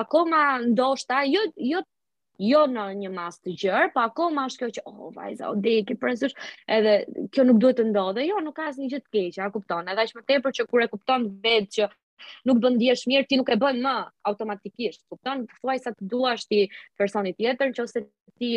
akoma 0.02 0.42
ndoshta 0.66 1.22
jo 1.28 1.42
jo 1.70 1.82
jo 2.38 2.60
në 2.70 2.82
një 3.00 3.08
mas 3.10 3.40
të 3.42 3.50
gjërë, 3.60 3.86
pa 3.94 4.04
po 4.04 4.06
ako 4.08 4.26
ma 4.30 4.44
është 4.46 4.58
kjo 4.60 4.66
që, 4.76 4.82
oh, 4.86 5.08
vajza, 5.16 5.48
o 5.50 5.56
dhe, 5.58 5.72
ki 5.88 5.96
prësush, 5.98 6.36
edhe 6.70 6.92
kjo 7.34 7.42
nuk 7.48 7.56
duhet 7.58 7.80
të 7.80 7.86
ndodhe, 7.88 8.22
jo, 8.28 8.36
nuk 8.46 8.54
ka 8.60 8.68
asë 8.70 8.78
një 8.84 8.90
që 8.92 9.00
të 9.00 9.08
keqë, 9.16 9.40
a 9.42 9.48
kupton, 9.56 9.90
edhe 9.90 10.04
është 10.06 10.20
më 10.20 10.22
tepër 10.30 10.54
që 10.60 10.66
kur 10.70 10.84
e 10.84 10.86
kupton 10.92 11.24
vetë 11.42 11.80
që 11.80 11.88
nuk 12.46 12.60
bën 12.62 12.78
djesh 12.78 13.04
mirë, 13.10 13.26
ti 13.26 13.40
nuk 13.40 13.50
e 13.50 13.58
bën 13.58 13.82
më 13.82 13.96
automatikisht, 14.30 15.02
kupton, 15.10 15.48
të 15.50 15.76
sa 15.82 15.90
të 15.96 16.08
duash 16.14 16.46
ti 16.46 16.62
personit 17.02 17.34
tjetër, 17.42 17.74
që 17.74 17.88
ose 17.88 18.04
ti 18.38 18.54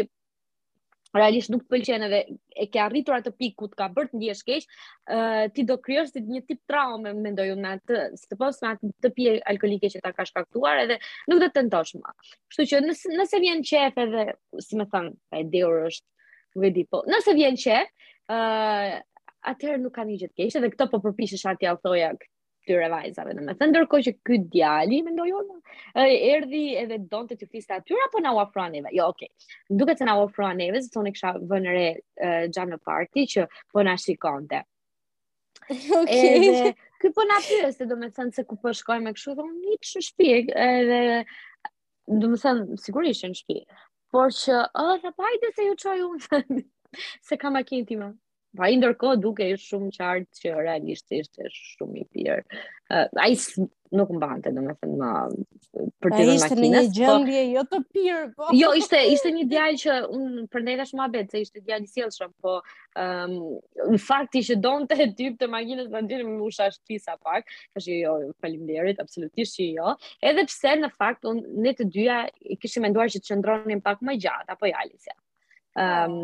realisht 1.16 1.50
nuk 1.52 1.64
të 1.64 1.72
pëlqen 1.74 2.06
edhe 2.08 2.20
e 2.64 2.68
ke 2.72 2.80
arritur 2.84 3.18
atë 3.18 3.34
pikë 3.40 3.58
ku 3.60 3.68
të 3.72 3.78
ka 3.82 3.88
bërë 3.96 4.12
të 4.12 4.20
ndihesh 4.20 4.42
keq, 4.48 4.66
uh, 5.16 5.44
ti 5.56 5.66
do 5.72 5.76
krijosh 5.84 6.14
një 6.16 6.44
tip 6.48 6.62
traume 6.72 7.12
mendoj 7.18 7.50
unë 7.56 7.72
atë, 7.76 8.00
sipas 8.22 8.62
me 8.64 8.70
atë 8.72 8.92
të 9.06 9.12
pije 9.18 9.34
alkolike 9.54 9.92
që 9.92 10.02
ta 10.06 10.14
ka 10.16 10.26
shkaktuar 10.30 10.80
edhe 10.86 11.00
nuk 11.32 11.42
do 11.44 11.48
të 11.50 11.58
tentosh 11.60 11.94
më. 12.00 12.16
Kështu 12.52 12.68
që 12.72 12.82
nëse 12.88 13.16
nëse 13.16 13.44
vjen 13.46 13.64
qef 13.72 14.00
edhe, 14.06 14.26
si 14.68 14.80
më 14.80 14.88
thon, 14.94 15.12
pa 15.30 15.44
e 15.44 15.48
dhur 15.58 15.82
është, 15.92 16.36
nuk 16.56 16.68
e 16.68 16.74
di 16.80 16.88
po. 16.92 17.04
Nëse 17.12 17.36
vjen 17.42 17.60
qef, 17.66 17.92
ë 18.32 18.40
uh, 18.42 19.00
atëherë 19.52 19.82
nuk 19.84 19.96
ka 20.00 20.08
një 20.08 20.22
të 20.28 20.32
keshë, 20.40 20.64
dhe 20.64 20.74
këto 20.76 20.88
po 20.96 21.04
përpishë 21.10 21.44
shatja 21.46 21.76
u 21.76 21.82
thoja 21.88 22.14
këtyre 22.66 22.88
vajzave, 22.94 23.34
në 23.36 23.44
më 23.48 23.54
thënë, 23.60 23.74
dërko 23.76 24.00
që 24.06 24.14
këtë 24.28 24.50
djali, 24.54 25.00
me 25.06 25.14
ndojë, 25.16 25.42
erdi 26.32 26.64
edhe 26.80 26.98
donë 27.12 27.32
të 27.34 27.38
të 27.42 27.48
fista 27.52 27.78
atyra, 27.82 28.08
po 28.14 28.22
na 28.22 28.34
uafrua 28.38 28.68
neve, 28.74 28.92
jo, 28.94 29.08
okay. 29.12 29.30
Duket 29.70 30.02
se 30.02 30.08
na 30.08 30.16
uafrua 30.22 30.52
neve, 30.58 30.82
zë 30.86 30.94
tonë 30.94 31.12
i 31.12 31.16
kësha 31.16 31.34
vënëre 31.50 31.86
uh, 32.52 32.66
në 32.72 32.80
parti, 32.86 33.26
që 33.36 33.48
po 33.74 33.86
na 33.90 33.98
shikonte. 34.00 34.62
Oke. 34.62 34.66
Okay. 36.02 36.72
Këtë 37.02 37.12
po 37.18 37.24
na 37.30 37.38
përë, 37.42 37.68
se 37.74 37.86
do 37.90 37.96
me 37.98 38.10
thënë, 38.14 38.34
se 38.38 38.44
ku 38.46 38.58
po 38.62 38.70
shkojmë 38.78 39.06
me 39.08 39.12
këshu, 39.16 39.32
dhe 39.38 39.42
unë 39.46 39.72
një 39.72 39.78
që 39.90 40.28
edhe, 40.68 40.98
do 42.22 42.30
me 42.30 42.38
thënë, 42.42 42.76
sigurisht 42.84 43.24
që 43.26 43.30
në 43.30 43.38
shtëpi. 43.40 43.64
por 44.14 44.30
që, 44.36 44.58
oh, 44.76 44.98
dhe 45.02 45.50
se 45.56 45.66
ju 45.70 45.78
qoj 45.86 46.04
unë, 46.10 46.62
se 47.30 47.38
kam 47.42 47.56
akinti 47.58 47.98
më. 47.98 48.12
Pra 48.56 48.68
i 48.68 48.76
ndërkohë 48.76 49.20
duke 49.24 49.46
ishtë 49.50 49.66
shumë 49.70 49.90
qartë 49.98 50.40
që 50.42 50.56
realisht 50.58 51.14
ishtë 51.18 51.46
shumë 51.58 52.02
i 52.02 52.08
pjerë. 52.16 52.58
Uh, 52.96 53.06
a 53.26 53.30
i 53.32 53.38
nuk 54.00 54.10
më 54.16 54.20
bante, 54.24 54.52
do 54.58 54.64
me 54.66 54.74
thënë, 54.82 55.12
për 55.72 56.10
të 56.10 56.12
makinës. 56.14 56.32
A 56.32 56.50
ishte 56.50 56.58
në 56.60 56.72
një 56.74 56.82
po 56.88 56.96
gjëndje, 56.98 57.44
jo 57.54 57.64
të 57.76 57.80
pjerë, 57.94 58.26
po. 58.36 58.50
Jo, 58.60 58.74
ishte, 58.82 59.00
ishte 59.14 59.32
një 59.38 59.46
djallë 59.54 59.80
që 59.86 59.96
unë 60.18 60.44
përndejta 60.56 60.88
shumë 60.92 61.06
abet, 61.06 61.32
se 61.36 61.44
ishte 61.46 61.64
djallë 61.70 61.90
sjellë 61.94 62.18
shumë, 62.18 62.38
po 62.48 62.58
um, 63.06 63.38
në 63.94 64.02
fakti 64.10 64.44
që 64.50 64.60
donë 64.68 64.92
të 64.92 65.00
typ 65.22 65.40
të 65.44 65.52
makinës 65.56 65.90
në 65.96 66.04
gjithë 66.12 66.28
më 66.34 66.38
usha 66.50 66.68
shpisa 66.76 67.16
pak, 67.24 67.56
është 67.80 68.02
jo, 68.04 68.18
jo 68.28 68.36
falimderit, 68.44 69.00
absolutisht 69.06 69.62
që 69.62 69.72
jo, 69.80 69.96
edhe 70.34 70.48
pse 70.52 70.76
në 70.84 70.92
fakt, 71.00 71.24
unë, 71.32 71.48
ne 71.68 71.76
të 71.80 71.88
dyja, 71.96 72.20
i 72.44 72.60
kishim 72.66 72.84
menduar 72.90 73.08
që 73.16 73.24
të 73.24 73.32
qëndronim 73.32 73.86
pak 73.88 74.04
më 74.12 74.20
gjatë, 74.28 74.58
apo 74.60 74.68
jalisja. 74.76 75.16
Ja. 75.16 75.20
Um, 75.80 76.16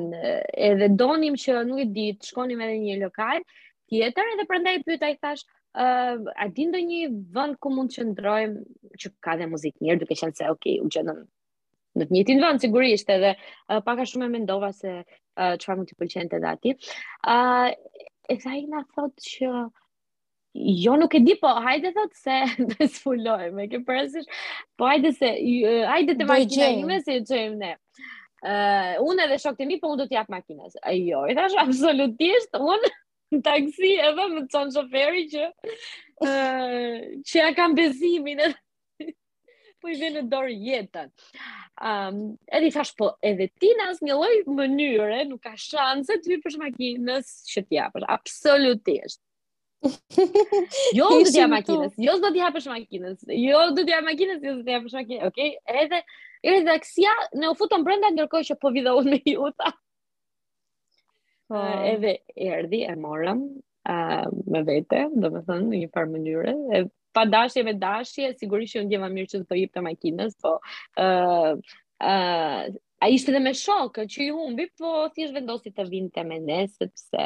edhe 0.69 0.89
donim 0.99 1.37
që 1.39 1.53
nuk 1.67 1.79
e 1.79 1.85
di 1.95 2.07
shkonim 2.27 2.59
edhe 2.65 2.79
një 2.81 2.95
lokal 3.05 3.39
tjetër 3.87 4.31
edhe 4.33 4.45
prandaj 4.49 4.73
pyeta 4.89 5.07
i 5.13 5.15
thash 5.23 5.39
uh, 5.83 6.17
a 6.35 6.47
di 6.51 6.65
ndonjë 6.67 7.05
vend 7.37 7.55
ku 7.63 7.71
mund 7.71 7.93
të 7.95 8.03
ndrojmë 8.09 8.97
që 8.99 9.11
ka 9.23 9.37
dhe 9.39 9.47
muzikë 9.53 9.85
mirë 9.87 10.01
duke 10.01 10.17
qenë 10.19 10.35
se 10.41 10.49
ok 10.51 10.67
u 10.83 10.89
gjendëm 10.95 11.21
në 12.01 12.09
të 12.09 12.15
njëjtin 12.17 12.43
vend 12.43 12.65
sigurisht 12.65 13.13
edhe 13.15 13.31
uh, 13.39 13.79
paka 13.87 14.03
shumë 14.11 14.27
e 14.27 14.33
mendova 14.35 14.73
se 14.81 14.97
çfarë 15.31 15.79
mund 15.79 15.93
të 15.93 15.95
pëlqente 16.01 16.37
edhe 16.41 16.51
aty. 16.51 16.75
uh, 17.31 17.71
e 18.27 18.35
tha 18.43 18.57
i 18.59 18.67
na 18.75 18.83
thot 18.99 19.15
që 19.29 19.47
jo 20.83 20.99
nuk 20.99 21.15
e 21.15 21.23
di 21.23 21.37
po 21.39 21.53
hajde 21.63 21.95
thot 22.01 22.19
se 22.25 22.41
do 22.73 22.77
sfulojmë 22.99 23.71
ke 23.71 23.79
parasysh 23.87 24.27
po 24.77 24.91
hajde 24.91 25.15
se 25.23 25.33
hajde 25.93 26.17
të 26.19 26.27
vajtina 26.35 26.71
ime 26.83 26.99
se 27.07 27.21
çojmë 27.31 27.59
ne. 27.63 27.73
Uh, 28.45 28.93
unë 29.01 29.23
edhe 29.25 29.37
shok 29.41 29.55
të 29.57 29.65
mi, 29.65 29.77
për 29.81 29.81
po 29.87 29.91
unë 29.95 30.03
do 30.03 30.05
t'jap 30.11 30.27
makines. 30.29 30.75
E 30.85 30.93
jo, 31.01 31.23
e 31.25 31.33
thash, 31.37 31.55
absolutisht, 31.61 32.53
unë 32.59 32.91
në 33.37 33.39
taksi 33.47 33.93
edhe 34.09 34.27
më 34.33 34.43
të 34.45 34.53
sonë 34.57 34.75
shoferi 34.75 35.23
që 35.31 35.47
uh, 36.23 36.97
që 37.25 37.39
ja 37.39 37.47
kam 37.57 37.73
besimin 37.79 38.43
edhe 38.45 39.07
po 39.81 39.89
i 39.93 39.97
vjen 39.97 40.19
në 40.19 40.23
dorë 40.35 40.57
jetën. 40.67 41.09
Um, 41.81 42.21
edhe 42.53 42.69
i 42.69 42.75
thash, 42.77 42.93
po 42.99 43.11
edhe 43.31 43.49
ti 43.61 43.73
në 43.79 43.89
asë 43.93 44.05
një 44.11 44.19
lojë 44.21 44.55
mënyre, 44.61 45.23
nuk 45.31 45.41
ka 45.47 45.55
shansë 45.69 46.19
të 46.21 46.29
t'jap 46.43 46.61
makines 46.61 47.33
që 47.51 47.65
t'jap, 47.71 47.97
absolutisht 48.05 49.23
jo 50.95 51.05
do 51.17 51.25
t'ja 51.31 51.45
makinës, 51.51 51.97
jo 52.01 52.13
do 52.23 52.29
të 52.33 52.41
hapësh 52.47 52.67
makinës. 52.71 53.19
Jo 53.39 53.65
do 53.77 53.83
t'ja 53.85 53.99
makinës, 54.05 54.39
jo 54.45 54.55
do 54.59 54.63
të 54.67 54.75
hapësh 54.79 54.95
makinës. 54.99 55.27
Okej, 55.31 55.51
okay? 55.55 55.83
edhe 55.83 56.01
edhe 56.53 56.73
aksia 56.77 57.13
ne 57.41 57.49
u 57.51 57.55
futëm 57.59 57.85
brenda 57.87 58.11
ndërkohë 58.15 58.47
që 58.51 58.57
po 58.63 58.71
vidha 58.77 58.95
me 59.09 59.19
Juta. 59.25 59.73
Po, 61.47 61.55
uh, 61.55 61.83
edhe 61.93 62.17
erdhi 62.51 62.81
e 62.83 62.93
morëm 62.99 63.39
uh, 63.87 64.25
me 64.51 64.61
vete, 64.67 65.05
do 65.15 65.29
me 65.31 65.39
thënë, 65.47 65.69
në 65.71 65.77
një 65.83 65.91
farë 65.93 66.11
mënyre, 66.13 66.55
e 66.75 66.81
pa 67.15 67.23
dashje 67.25 67.63
me 67.63 67.71
dashje, 67.79 68.33
sigurisht 68.35 68.75
që 68.75 68.81
unë 68.83 68.91
gjema 68.91 69.07
mirë 69.13 69.29
që 69.35 69.39
të 69.47 69.59
jip 69.61 69.71
të 69.77 69.83
makinës, 69.85 70.35
po, 70.43 70.57
uh, 70.59 71.55
uh, 72.03 72.59
a 72.99 73.09
ishte 73.15 73.31
dhe 73.31 73.39
me 73.47 73.55
shokë, 73.55 74.09
që 74.11 74.27
ju 74.27 74.35
humbi, 74.41 74.67
po, 74.81 74.91
thjesht 75.15 75.39
vendosi 75.39 75.71
të 75.71 75.87
vinte 75.93 76.27
me 76.27 76.41
ne, 76.49 76.65
sepse 76.73 77.23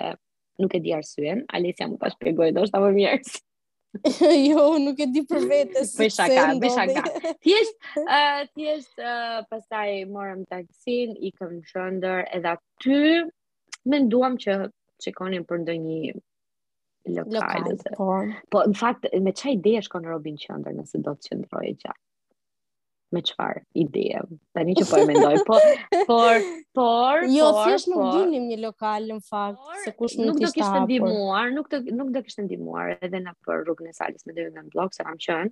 nuk 0.60 0.74
e 0.75 0.79
di 0.84 0.91
arsyen, 0.98 1.39
Alesia 1.53 1.88
më 1.88 1.98
pa 2.01 2.10
shpjegoj 2.13 2.50
do 2.55 2.62
më 2.84 2.89
mjerës. 2.98 3.31
jo, 4.50 4.77
nuk 4.79 4.98
e 5.03 5.08
di 5.12 5.24
për 5.29 5.48
vete 5.51 5.81
për 6.00 6.10
shaka, 6.17 6.43
se 6.63 6.70
shaka. 6.75 7.01
Thjesht, 7.43 7.77
uh, 8.01 8.41
thjesht, 8.55 9.00
uh, 9.00 10.05
morëm 10.15 10.46
taksin, 10.50 11.15
i 11.20 11.31
këm 11.39 11.62
shëndër, 11.72 12.25
edhe 12.36 12.55
aty, 12.55 13.29
menduam 13.86 14.38
që 14.38 14.55
qekonim 15.03 15.43
për 15.50 15.63
ndonjë 15.65 16.15
një 17.10 17.25
lokal. 17.25 17.75
po. 17.98 18.10
Po, 18.51 18.58
në 18.72 18.75
fakt, 18.84 19.10
me 19.27 19.34
qaj 19.41 19.55
ideja 19.58 19.81
shkon 19.81 20.05
në 20.05 20.10
Robin 20.13 20.36
Qëndër, 20.38 20.75
nëse 20.79 21.01
do 21.08 21.15
të 21.17 21.27
qëndroj 21.34 21.65
e 21.67 21.75
gjatë? 21.84 22.01
me 23.12 23.22
çfarë 23.27 23.62
ide. 23.77 24.06
Tani 24.56 24.75
që 24.77 24.86
po 24.89 25.00
e 25.01 25.06
mendoj, 25.10 25.41
po 25.48 25.58
por 26.08 26.39
por 26.80 27.25
Jo, 27.34 27.50
thjesht 27.60 27.89
nuk 27.91 28.06
dinim 28.15 28.46
një 28.51 28.60
lokal 28.63 29.08
në 29.10 29.18
fakt, 29.27 29.58
por, 29.60 29.80
se 29.86 29.94
kush 30.00 30.15
mund 30.22 30.38
të 30.38 30.48
ishte. 30.48 30.48
Nuk 30.48 30.48
do 30.48 30.53
kishte 30.56 30.82
ndihmuar, 30.88 31.51
nuk 31.58 31.72
do 31.74 31.82
nuk 32.00 32.12
do 32.15 32.24
kishte 32.27 32.46
ndihmuar 32.48 32.96
edhe 33.01 33.24
në 33.27 33.34
për 33.46 33.63
rrugën 33.68 33.91
e 33.91 33.96
Salis 34.00 34.25
me 34.27 34.36
Dragon 34.38 34.68
Block, 34.74 34.96
se 34.96 35.03
kam 35.08 35.20
qenë. 35.27 35.51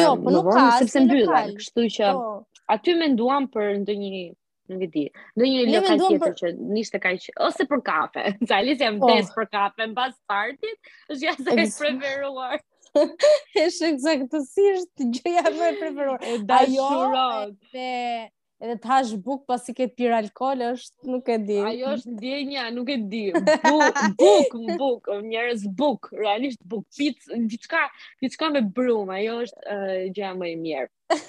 Jo, 0.00 0.14
um, 0.14 0.24
po 0.24 0.34
nuk 0.34 0.48
vorm, 0.50 0.56
ka, 0.56 0.66
sepse 0.82 1.04
mbyllën, 1.06 1.54
kështu 1.60 1.86
që 1.98 2.12
po. 2.16 2.32
aty 2.76 2.96
menduam 3.00 3.46
për 3.54 3.70
ndonjë 3.82 4.24
nuk 4.70 4.82
e 4.84 4.88
di. 4.96 5.04
Në 5.40 5.50
një 5.52 5.62
lokal 5.74 6.02
tjetër 6.06 6.20
për... 6.24 6.34
që 6.40 6.50
nishte 6.78 7.00
kaq 7.04 7.30
ose 7.48 7.66
për 7.72 7.84
kafe. 7.90 8.24
Salis 8.50 8.80
jam 8.84 8.98
oh. 9.00 9.04
Po. 9.08 9.12
des 9.12 9.30
për 9.36 9.52
kafe 9.56 9.90
mbas 9.92 10.16
partit, 10.30 10.92
është 11.12 11.22
ja 11.28 11.36
sa 11.38 11.56
e 11.60 11.68
preferuar 11.76 12.60
është 12.96 12.98
eksaktësisht 13.92 15.02
gjëja 15.16 15.46
më 15.58 15.68
e 15.72 15.76
preferuar. 15.80 16.24
E 16.32 16.38
dashuron. 16.46 17.52
Jo, 17.56 17.70
Dhe 17.70 18.28
edhe 18.60 18.74
të 18.76 18.88
hash 18.90 19.14
buk 19.24 19.46
pas 19.48 19.62
i 19.72 19.72
ketë 19.72 19.94
pirë 19.96 20.16
alkohol 20.18 20.64
është, 20.74 21.08
nuk 21.08 21.28
e 21.32 21.36
di. 21.40 21.58
Ajo 21.64 21.92
është 21.96 22.16
djenja, 22.20 22.64
nuk 22.76 22.90
e 22.92 22.96
di. 23.08 23.20
Buk, 23.36 24.02
buk, 24.20 24.58
buk, 24.82 25.10
njerës 25.30 25.64
buk, 25.78 26.10
realisht 26.18 26.62
buk, 26.68 26.84
pizë, 26.98 27.38
diçka, 27.48 27.86
diçka 28.24 28.50
me 28.56 28.64
brumë, 28.66 29.16
ajo 29.20 29.38
është 29.46 30.26
uh, 30.26 30.40
më 30.42 30.50
e 30.52 30.56
mirë. 30.64 30.88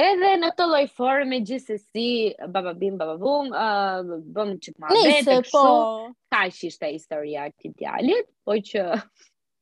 edhe 0.00 0.28
në 0.38 0.52
të 0.58 0.66
loj 0.70 0.84
forë 0.94 1.24
me 1.26 1.40
gjithë 1.42 1.78
si 1.88 2.04
baba 2.44 2.70
bababum 2.70 3.00
baba 3.00 3.16
bum, 3.18 3.48
uh, 3.50 4.20
bëm 4.36 4.52
që 4.62 4.76
ma 4.78 4.92
vetë, 4.94 5.40
po... 5.50 5.64
ka 6.30 6.44
që 6.54 6.68
ishte 6.70 6.92
historia 6.94 7.48
këtë 7.50 7.72
djalit, 7.80 8.30
po 8.46 8.60
që... 8.70 8.86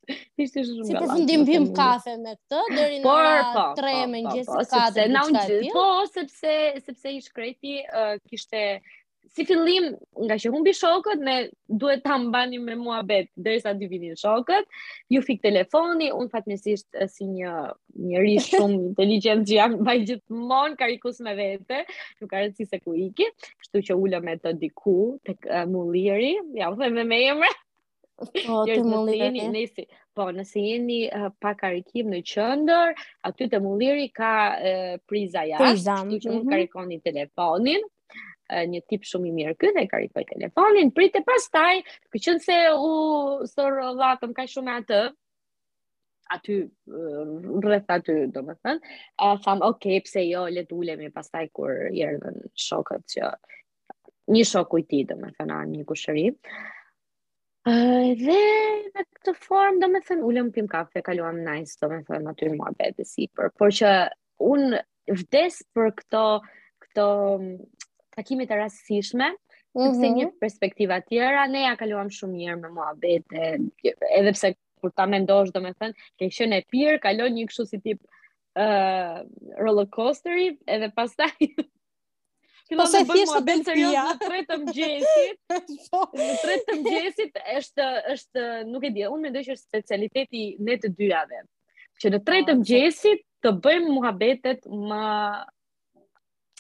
Ishte 0.43 0.63
shumë 0.65 0.87
gjallë. 0.87 0.91
Si 0.91 1.01
përfundim 1.03 1.67
kafe 1.77 2.15
me 2.23 2.35
këtë 2.37 2.63
deri 2.77 3.01
në 3.03 3.09
3 3.09 3.09
po, 3.09 3.67
po, 3.79 3.97
mëngjes 4.15 4.47
po, 4.47 4.55
po, 4.55 4.61
po, 4.61 4.71
sepse 4.71 5.11
na 5.11 5.27
po 5.75 5.87
sepse 6.13 6.55
sepse 6.89 7.17
i 7.19 7.21
shkreti 7.27 7.75
uh, 7.87 8.15
kishte 8.31 8.63
si 9.37 9.45
fillim 9.45 9.91
nga 10.25 10.37
që 10.41 10.49
humbi 10.53 10.73
shokët 10.77 11.21
ne 11.27 11.35
duhet 11.83 12.01
ta 12.05 12.15
mbani 12.19 12.57
me 12.65 12.73
mua 12.81 13.03
derisa 13.07 13.75
dy 13.77 13.87
vinin 13.91 14.15
shokët 14.17 14.65
ju 15.13 15.21
fik 15.27 15.43
telefoni 15.45 16.09
un 16.17 16.31
fatmirësisht 16.33 16.97
si 17.13 17.29
një 17.35 17.53
njerëz 18.09 18.49
shumë 18.55 18.79
inteligjent 18.93 19.45
që 19.51 19.59
jam 19.59 19.77
mbaj 19.83 19.99
gjithmonë 20.11 20.81
karikus 20.81 21.21
me 21.27 21.37
vete 21.43 21.83
nuk 21.85 22.33
ka 22.33 22.41
rëndësi 22.45 22.71
se 22.73 22.81
ku 22.87 22.97
iki 23.07 23.29
kështu 23.43 23.85
që 23.91 23.99
ulëm 24.05 24.29
me 24.31 24.39
të 24.41 24.57
diku 24.65 24.97
tek 25.29 25.49
uh, 25.53 25.65
mulliri 25.77 26.33
ja 26.63 26.73
u 26.73 26.79
them 26.81 27.03
me 27.13 27.23
emrin 27.35 27.65
Po, 28.19 28.27
të 28.67 28.79
mulliri. 28.83 29.67
po, 30.17 30.25
nëse 30.35 30.59
jeni 30.61 30.97
uh, 31.07 31.29
eh, 31.29 31.31
pa 31.43 31.53
karikim 31.59 32.09
në 32.11 32.19
qëndër, 32.27 32.97
aty 33.31 33.47
të 33.53 33.61
mulliri 33.63 34.09
ka 34.17 34.31
uh, 34.55 34.97
priza 35.09 35.45
jashtë, 35.47 35.71
priza. 35.71 35.95
që 36.03 36.33
mm 36.33 36.39
-hmm. 36.39 36.53
karikoni 36.53 36.99
telefonin, 37.05 37.85
eh, 38.51 38.65
një 38.73 38.81
tip 38.91 39.05
shumë 39.07 39.29
i 39.31 39.35
mirë 39.39 39.55
këtë, 39.55 39.85
e 39.85 39.93
karikoj 39.93 40.25
telefonin, 40.33 40.91
prit 40.91 41.15
e 41.17 41.23
pas 41.27 41.47
taj, 41.51 41.79
qënë 42.19 42.43
se 42.43 42.59
u 42.79 42.91
sërë 43.55 43.93
latëm 44.03 44.35
ka 44.35 44.47
shumë 44.55 44.73
atë, 44.81 45.01
aty 46.39 46.57
uh, 46.63 47.21
rreth 47.65 47.89
aty 47.95 48.17
do 48.35 48.41
të 48.45 48.55
thënë 48.65 49.43
tham 49.45 49.63
ok 49.65 49.83
pse 50.05 50.27
jo 50.29 50.43
le 50.53 50.63
të 50.69 50.75
ulemi 50.77 51.09
pastaj 51.11 51.47
kur 51.57 51.71
i 51.93 52.03
erdhën 52.05 52.37
shokët 52.67 53.05
që 53.15 53.31
një 54.35 54.43
shok 54.51 54.71
i 54.79 54.85
ti, 54.91 55.01
do 55.09 55.15
të 55.17 55.31
thënë 55.39 55.57
një 55.77 55.85
kushëri 55.89 56.27
dhe 57.69 58.39
në 58.89 59.03
këtë 59.03 59.35
form, 59.43 59.79
do 59.83 59.89
me 59.93 60.01
thënë, 60.05 60.23
ullëm 60.29 60.51
pim 60.55 60.69
kafe, 60.71 61.03
kaluam 61.05 61.41
nice, 61.45 61.77
do 61.83 61.89
me 61.91 61.99
thënë, 62.07 62.31
aty 62.33 62.49
në 62.49 62.57
mua 62.57 62.71
bedhe 62.79 63.05
si 63.05 63.27
për, 63.37 63.51
por 63.61 63.73
që 63.77 63.91
unë 64.51 64.81
vdes 65.23 65.61
për 65.77 65.91
këto, 66.01 66.23
këto 66.87 67.07
mm, 67.37 67.57
takimit 68.17 68.51
e 68.55 68.59
rastësishme, 68.63 69.31
mm 69.75 69.83
-hmm. 69.83 70.15
një 70.19 70.31
perspektiva 70.45 71.01
tjera, 71.09 71.47
ne 71.49 71.63
ja 71.67 71.77
kaluam 71.81 72.11
shumë 72.19 72.41
mirë 72.41 72.61
me 72.63 72.71
mua 72.79 72.93
bedhe, 72.95 73.53
edhe 74.17 74.33
pse 74.33 74.55
kur 74.81 74.91
ta 74.93 75.07
mendosh, 75.07 75.53
do 75.53 75.61
me 75.61 75.73
thënë, 75.75 76.07
ke 76.19 76.31
shën 76.31 76.53
e 76.55 76.63
pirë, 76.71 77.01
kalon 77.03 77.35
një 77.35 77.47
këshu 77.51 77.67
si 77.67 77.81
tip 77.81 77.99
uh, 78.57 79.25
roller 79.59 79.91
coaster 79.91 80.39
edhe 80.67 80.91
pastaj 80.97 81.35
Po 82.69 82.85
sa 82.85 83.01
thjesht 83.09 83.33
të 83.33 83.41
bëjmë 83.49 83.65
serioz 83.65 83.95
në 84.01 84.17
tretë 84.23 84.45
të 84.49 84.57
mëngjesit. 84.63 85.39
në 86.21 86.33
tretë 86.43 86.65
të 86.69 86.75
mëngjesit 86.81 87.39
është 87.55 87.87
është 88.15 88.45
nuk 88.73 88.85
e 88.85 88.91
di, 88.99 89.05
unë 89.09 89.25
mendoj 89.27 89.43
që 89.47 89.57
është 89.57 89.71
specialiteti 89.73 90.43
ne 90.69 90.77
të 90.83 90.91
dyjave. 91.01 91.41
Që 92.03 92.13
në 92.13 92.21
tretë 92.27 92.49
të 92.51 92.55
ah, 92.55 92.59
mëngjesit 92.61 93.25
të 93.47 93.55
bëjmë 93.65 93.95
muhabetet 93.97 94.69
më 94.93 95.01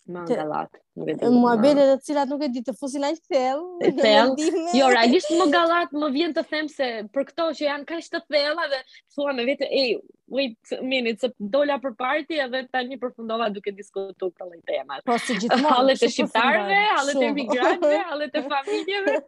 Mangalak. 0.08 0.78
Në 0.98 1.28
mobilet 1.36 1.90
të 1.98 2.06
cilat 2.08 2.30
nuk 2.32 2.40
e 2.46 2.48
di 2.54 2.62
të 2.64 2.72
fusin 2.78 3.04
ai 3.06 3.12
thellë. 3.32 3.90
Thellë. 3.98 4.48
Jo, 4.76 4.88
realisht 4.90 5.28
më 5.36 5.46
gallat 5.54 5.90
më 6.02 6.08
vjen 6.14 6.34
të 6.36 6.44
them 6.52 6.70
se 6.72 6.86
për 7.14 7.26
këto 7.28 7.46
që 7.58 7.66
janë 7.68 7.84
kaq 7.90 8.08
të 8.14 8.20
thella 8.32 8.64
dhe 8.72 8.78
thua 9.14 9.34
me 9.36 9.44
vetë, 9.50 9.68
ej, 9.82 9.90
wait 10.38 10.72
a 10.76 10.80
minute, 10.92 11.20
se 11.28 11.48
dola 11.56 11.76
për 11.84 11.92
parti 12.00 12.40
edhe 12.44 12.64
tani 12.72 12.96
përfundova 13.02 13.50
duke 13.58 13.74
diskutuar 13.76 14.16
për 14.22 14.32
këto 14.32 14.62
tema. 14.72 15.00
Po 15.10 15.18
si 15.26 15.36
gjithmonë, 15.42 15.74
hallet 15.76 16.00
të 16.02 16.10
shqiptarëve, 16.16 16.80
hallet 16.94 17.20
e 17.22 17.28
emigrantëve, 17.34 18.00
hallet 18.12 18.40
e 18.40 18.44
familjeve. 18.48 19.18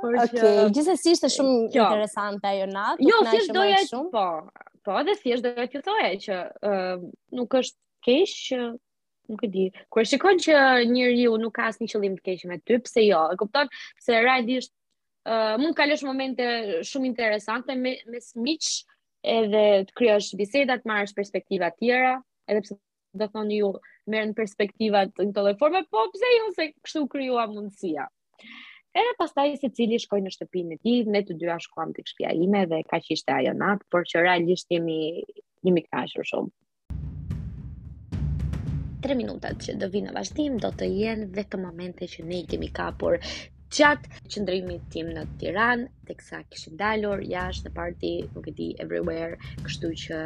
Okej, 0.00 0.52
gjithsesi 0.76 1.14
ishte 1.16 1.30
shumë 1.32 1.56
interesante 1.74 2.48
ajo 2.52 2.68
natë, 2.74 3.08
Jo, 3.08 3.22
na 3.24 3.32
shumë. 3.32 3.32
Jo, 3.32 3.32
thjesht 3.32 3.56
doja. 3.56 4.04
Po, 4.12 4.68
po, 4.86 5.00
dhe 5.08 5.16
thjesht 5.24 5.44
doja 5.48 5.66
të 5.74 5.82
thoja 5.88 6.12
që 6.28 6.38
nuk 7.40 7.58
është 7.62 7.78
keq 8.06 8.34
që 8.44 8.60
nuk 9.30 9.44
e 9.46 9.50
di. 9.54 9.64
Kur 9.92 10.06
shikon 10.08 10.40
që 10.42 10.56
njeriu 10.90 11.36
nuk 11.40 11.54
ka 11.56 11.68
asnjë 11.70 11.88
qëllim 11.94 12.16
të 12.18 12.26
keq 12.28 12.44
me 12.50 12.58
ty, 12.66 12.78
pse 12.84 13.06
jo? 13.06 13.22
E 13.34 13.38
kupton 13.40 13.70
se 14.04 14.18
rajdi 14.26 14.58
është 14.64 14.74
uh, 15.30 15.56
mund 15.62 15.74
të 15.74 15.78
kalosh 15.82 16.06
momente 16.08 16.46
shumë 16.90 17.10
interesante 17.10 17.76
me 17.84 17.94
me 18.12 18.22
miq, 18.46 18.70
edhe 19.36 19.64
të 19.88 19.96
krijosh 20.00 20.30
biseda, 20.40 20.78
të 20.80 20.90
marrësh 20.90 21.14
perspektiva 21.18 21.68
të 21.74 21.84
tjera, 21.84 22.12
edhe 22.50 22.64
pse 22.64 22.78
do 23.20 23.26
të 23.26 23.34
thonë 23.34 23.56
ju 23.60 23.70
merrën 24.10 24.32
perspektiva 24.38 25.04
të 25.06 25.28
këto 25.30 25.42
lloj 25.44 25.56
forme, 25.60 25.82
po 25.92 26.04
pse 26.14 26.32
jo 26.38 26.50
se 26.56 26.68
kështu 26.72 27.02
krijuam 27.12 27.52
mundësia. 27.56 28.08
Edhe 29.00 29.10
pastaj 29.18 29.52
se 29.62 29.68
cili 29.76 29.98
shkoj 30.02 30.22
në 30.24 30.32
shtëpinë 30.34 30.74
e 30.76 30.80
ti, 30.82 30.94
ne 31.14 31.20
të 31.26 31.36
dyja 31.38 31.56
shkuam 31.62 31.92
të 31.94 32.06
këshpia 32.06 32.32
ime 32.46 32.64
dhe 32.72 32.80
ka 32.90 32.98
ishte 33.14 33.34
ajo 33.34 33.52
natë, 33.60 33.86
por 33.94 34.06
që 34.12 34.24
realisht 34.24 34.72
jemi 34.74 35.00
jemi 35.60 35.76
miktashur 35.76 36.24
shumë. 36.26 36.50
3 39.02 39.16
minutat 39.18 39.56
që 39.64 39.74
do 39.80 39.88
vinë 39.92 40.08
në 40.10 40.16
vazhdim 40.16 40.56
do 40.62 40.68
të 40.80 40.84
jenë 40.96 41.26
dhe 41.36 41.44
të 41.52 41.56
momente 41.62 42.04
që 42.12 42.20
ne 42.28 42.36
i 42.40 42.42
kemi 42.50 42.68
kapur 42.80 43.14
qatë 43.72 44.06
Qëndrimit 44.34 44.82
tim 44.92 45.06
në 45.14 45.22
Tiran 45.40 45.80
teksa 46.08 46.38
kësa 46.50 46.70
dalur 46.80 47.18
jashtë 47.22 47.64
në 47.68 47.72
party, 47.76 48.10
nuk 48.34 48.46
e 48.50 48.52
di 48.58 48.66
everywhere 48.84 49.34
kështu 49.64 49.88
që 50.04 50.16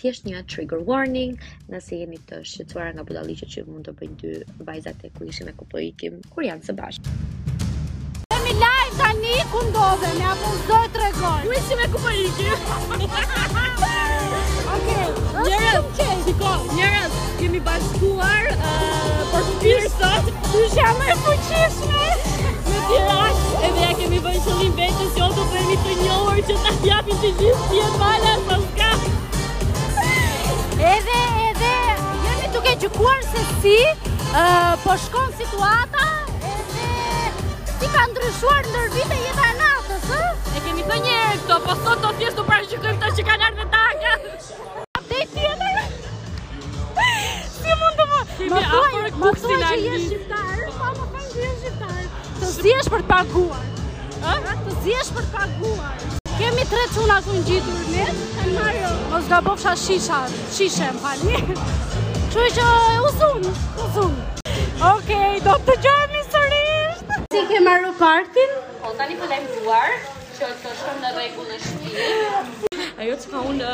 thjesht 0.00 0.22
një 0.30 0.38
trigger 0.52 0.80
warning 0.90 1.32
nëse 1.72 1.92
jeni 2.02 2.18
të 2.30 2.36
shqetësuar 2.52 2.88
nga 2.96 3.04
budalliqet 3.08 3.48
që 3.56 3.60
mund 3.68 3.84
të 3.88 3.92
bëjnë 3.98 4.16
dy 4.20 4.30
vajzat 4.68 4.98
e 5.04 5.06
ku 5.16 5.22
ishim 5.32 5.46
e 5.48 5.54
ku 5.58 5.64
po 5.74 5.78
ikim 5.86 6.14
kur 6.30 6.42
janë 6.46 6.64
së 6.68 6.72
bashkë. 6.80 7.08
Jemi 8.36 8.52
live 8.62 8.94
tani 9.00 9.34
ku 9.52 9.58
ndodhem, 9.70 10.16
ja 10.22 10.32
po 10.42 10.48
do 10.70 10.78
të 10.84 10.88
tregoj. 10.94 11.42
Ku 11.46 11.50
ishim 11.58 11.80
e 11.80 11.86
ku 11.92 11.98
po 12.06 12.10
ikim? 12.20 12.56
Okej, 14.70 15.08
njerëz, 15.40 15.84
shikoj, 15.98 16.58
njerëz. 16.78 17.12
E 17.40 17.42
kemi 17.42 17.60
bashkuar 17.64 18.44
uh, 18.52 19.20
për 19.32 19.44
fukirës 19.48 19.92
sot 20.00 20.26
Në 20.28 20.64
shkja 20.72 20.88
e 21.08 21.14
fuqishme 21.22 22.08
Më 22.66 22.80
tirat 22.88 23.38
E 23.68 23.70
dhe 23.76 23.80
ja 23.84 23.94
kemi 24.00 24.18
bëjnë 24.26 24.42
qëllim 24.48 24.74
vetën 24.80 25.08
si 25.14 25.22
otë 25.26 25.46
Po 25.52 25.62
jo 25.70 25.76
të 25.84 25.94
njohër 26.02 26.42
që 26.50 26.56
ta 26.66 26.72
japin 26.88 27.22
që 27.22 27.30
gjithë 27.38 27.68
Si 27.70 27.80
e 27.80 27.86
bala 28.02 28.34
sa 28.48 28.58
s'ka 28.66 28.90
E 30.90 30.92
dhe, 31.06 31.16
e 31.46 31.54
dhe 31.62 31.72
Jemi 32.26 32.52
tuk 32.58 32.68
e 32.68 32.76
gjukuar 32.84 33.24
se 33.30 33.46
si 33.62 33.74
uh, 33.86 34.76
Po 34.84 34.98
shkon 35.06 35.32
situata 35.40 36.06
E 36.36 36.54
dhe 36.74 37.32
Si 37.80 37.88
ka 37.94 38.04
ndryshuar 38.12 38.68
ndër 38.68 38.92
vitë 38.98 39.16
e 39.16 39.24
jetë 39.30 39.48
arnatës 39.48 40.12
E 40.12 40.64
kemi 40.68 40.84
të 40.92 41.00
njerë 41.08 41.32
këto 41.42 41.60
Po 41.68 41.80
sot 41.86 42.04
të 42.04 42.12
thjeshtu 42.20 42.46
për 42.52 42.62
që 42.68 42.72
gjukuar 42.76 43.00
këto 43.00 43.16
që 43.16 43.28
kanë 43.32 43.48
arde 43.52 43.70
takë 43.78 44.16
kemi 48.40 48.64
afër 48.78 49.10
kuksin 49.18 49.60
Ma 49.62 49.66
thuaj 49.66 49.82
që 49.82 49.90
je 49.90 49.98
shqiptar, 50.06 50.62
pa 50.78 50.92
po, 50.98 51.08
më 51.12 51.18
thënë 51.18 51.28
që 51.32 51.42
je 51.42 51.50
shqiptar. 51.58 52.00
Të 52.38 52.50
zihesh 52.64 52.88
për 52.94 53.04
të 53.04 53.10
paguar. 53.12 53.66
Ë? 54.20 54.36
Të 54.66 54.74
zihesh 54.84 55.10
për 55.16 55.26
të 55.26 55.32
paguar. 55.36 56.04
Kemi 56.40 56.64
tre 56.72 56.84
çuna 56.94 57.18
këtu 57.26 57.36
ngjitur 57.38 57.82
ne. 57.94 58.06
Mario, 58.56 58.92
mos 59.12 59.28
gabofsha 59.32 59.74
shisha. 59.84 60.20
Shishe, 60.56 60.88
falni. 61.02 61.42
Kështu 62.34 62.46
që 62.58 62.68
uzun, 63.08 63.50
uzun. 63.86 64.16
Okej, 64.92 65.42
do 65.48 65.58
të 65.66 65.72
dëgjojmë 65.82 66.24
sërish. 66.30 67.04
Si 67.34 67.44
ke 67.52 67.60
marrë 67.68 67.92
partin? 68.00 68.56
Po 68.82 68.96
tani 68.98 69.20
po 69.20 69.28
lajmëruar. 69.34 70.00
Ajo 70.40 73.16
që 73.20 73.26
ka 73.32 73.40
unë, 73.50 73.64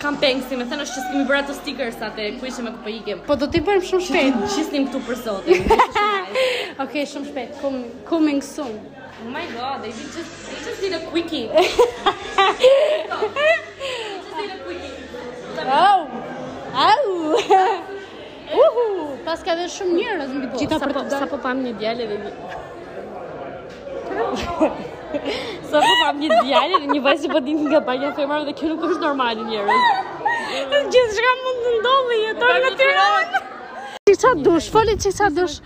kam 0.00 0.14
pengë, 0.22 0.42
si 0.48 0.54
me 0.56 0.64
thënë 0.70 0.82
është 0.86 0.94
që 0.98 1.02
s'kemi 1.04 1.24
bërë 1.28 1.38
ato 1.42 1.52
stickers 1.58 1.98
atë, 2.06 2.22
ku 2.40 2.44
ishe 2.48 2.60
me 2.64 2.70
ku 2.72 2.78
pëjikim. 2.86 3.18
Po, 3.26 3.30
po 3.32 3.34
do 3.42 3.46
t'i 3.52 3.60
bërëm 3.66 3.82
shumë 3.88 4.02
shpetë. 4.06 4.36
Që 4.54 4.62
këtu 4.86 4.98
për 5.08 5.16
zote. 5.26 5.46
Oke, 6.84 7.00
shumë 7.12 7.26
shpet, 7.28 7.50
coming, 7.60 7.84
coming 8.08 8.40
soon. 8.44 8.74
Oh 9.04 9.28
my 9.34 9.44
god, 9.52 9.78
I 9.84 9.86
just, 9.92 10.16
I 10.16 10.18
just 10.64 10.78
did 10.80 10.92
a 10.96 10.98
quickie. 11.12 11.46
I 11.50 11.52
just 11.60 11.74
need 14.38 14.50
a 14.50 14.50
quickie. 14.64 15.64
Au! 15.66 15.72
Oh. 16.72 16.84
Au! 16.86 17.04
Uhu! 18.62 18.86
Pas 19.28 19.40
ka 19.44 19.50
dhe 19.60 19.64
shumë 19.76 19.92
njërë, 20.00 20.24
mbi 20.40 20.46
po, 20.48 20.56
Gjita 20.64 20.76
për 20.86 20.92
po, 20.96 21.00
të 21.04 21.08
Sa 21.26 21.30
po 21.36 21.40
pam 21.44 21.58
një 21.68 21.72
djale 21.82 22.04
dhe 22.14 22.18
një. 22.24 22.32
Sa 25.70 25.80
po 25.80 25.92
kam 26.02 26.20
një 26.22 26.28
djalë 26.42 26.78
një 26.90 27.00
vajzë 27.06 27.28
po 27.32 27.40
dinë 27.46 27.68
nga 27.72 27.80
banja 27.86 28.12
fermer 28.16 28.46
dhe 28.48 28.54
kjo 28.58 28.70
nuk 28.72 28.84
është 28.88 29.02
normale 29.04 29.44
njerëz. 29.50 29.86
Gjithçka 30.94 31.32
mund 31.42 31.62
të 31.66 31.74
ndodhë 31.82 32.18
jetoj 32.22 32.56
në 32.64 32.72
Tiranë. 32.80 33.42
Ti 34.08 34.16
çfarë 34.22 34.44
dush? 34.46 34.68
Folet 34.74 35.02
çka 35.04 35.12
çfarë 35.18 35.36
dush? 35.40 35.58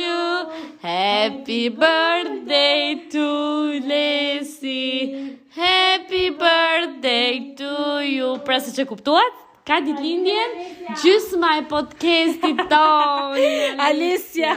you, 0.00 0.46
happy 0.80 1.68
birthday 1.68 3.04
to 3.10 3.24
Lesi, 3.84 5.36
happy 5.50 6.30
birthday 6.30 7.52
to 7.54 8.00
you. 8.00 8.38
Pra 8.48 8.56
se 8.64 8.72
që 8.72 8.86
kuptuat, 8.88 9.36
ka 9.68 9.82
dit 9.84 9.98
lindjen, 10.00 10.54
gjysma 11.02 11.52
e 11.60 11.66
podcastit 11.68 12.62
tonë. 12.72 13.42
Alesia, 13.92 14.56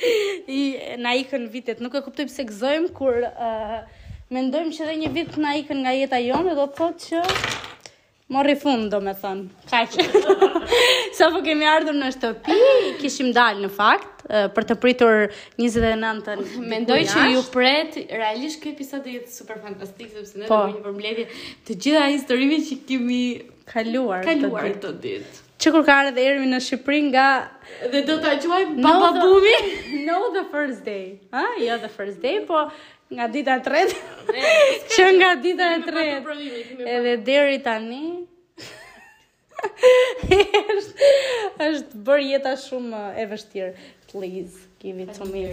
I, 0.58 0.62
na 1.04 1.12
ikën 1.20 1.44
vitet, 1.52 1.84
nuk 1.84 1.92
e 1.92 2.00
kuptuj 2.08 2.30
pëse 2.32 2.48
gëzojmë 2.52 2.94
kur... 2.96 3.26
Uh, 3.36 3.82
Mendojmë 4.30 4.70
që 4.76 4.84
dhe 4.86 4.92
një 4.98 5.08
vit 5.10 5.32
në 5.42 5.52
ikën 5.58 5.78
nga 5.82 5.92
jeta 5.96 6.18
jonë, 6.22 6.52
do 6.54 6.64
të 6.70 6.76
thotë 6.78 7.00
që 7.02 7.22
Morri 8.34 8.54
fund, 8.54 8.92
do 8.94 9.00
me 9.02 9.10
thënë, 9.10 9.48
kaq. 9.66 9.96
Sa 11.18 11.26
po 11.34 11.40
kemi 11.42 11.66
ardhur 11.66 11.96
në 11.98 12.10
shtëpi, 12.14 12.58
kishim 13.00 13.32
dalë 13.34 13.64
në 13.64 13.70
fakt, 13.74 14.20
për 14.54 14.66
të 14.68 14.76
pritur 14.84 15.26
29-ën. 15.58 16.44
Mendoj 16.72 16.98
që 17.10 17.24
ju 17.32 17.40
pret, 17.50 17.98
realisht 18.20 18.62
këtë 18.62 18.72
episod 18.76 19.02
do 19.06 19.10
jetë 19.16 19.34
super 19.34 19.58
fantastik 19.64 20.12
sepse 20.14 20.38
ne 20.38 20.46
po. 20.46 20.60
do 20.68 20.76
një 20.78 20.84
përmbledhje 20.84 21.24
të 21.70 21.76
gjitha 21.86 22.04
historive 22.14 22.60
që 22.68 22.78
kemi 22.92 23.20
kaluar, 23.74 24.22
kaluar 24.30 24.68
të 24.70 24.76
këtë 24.76 24.92
ditë. 25.08 25.24
Dit. 25.24 25.42
Që 25.60 25.74
kur 25.74 25.84
ka 25.90 25.98
arë 26.04 26.14
dhe 26.16 26.28
ermi 26.30 26.46
në 26.54 26.62
Shqipëri 26.68 27.00
nga... 27.10 27.26
Dhe 27.92 28.04
do 28.08 28.14
të 28.22 28.30
aquaj 28.36 28.62
baba 28.78 29.10
babumi? 29.18 29.58
No 30.06 30.22
the 30.38 30.46
first 30.54 30.86
day. 30.86 31.18
Ha? 31.34 31.42
Ja, 31.60 31.74
jo 31.74 31.82
the 31.82 31.90
first 31.98 32.22
day, 32.22 32.38
po 32.48 32.62
nga 33.10 33.26
dita 33.26 33.58
e 33.58 33.62
tretë. 33.66 33.96
që 34.94 35.04
nga 35.18 35.30
dita 35.42 35.64
e 35.76 35.78
tretë. 35.86 36.34
Edhe 36.86 37.14
deri 37.26 37.58
tani 37.62 38.04
është 40.76 41.08
është 41.64 42.00
bër 42.06 42.22
jeta 42.30 42.54
shumë 42.66 43.00
e 43.20 43.26
vështirë. 43.32 43.72
Please, 44.12 44.62
give 44.80 45.02
it 45.02 45.12
to 45.18 45.26
me. 45.32 45.44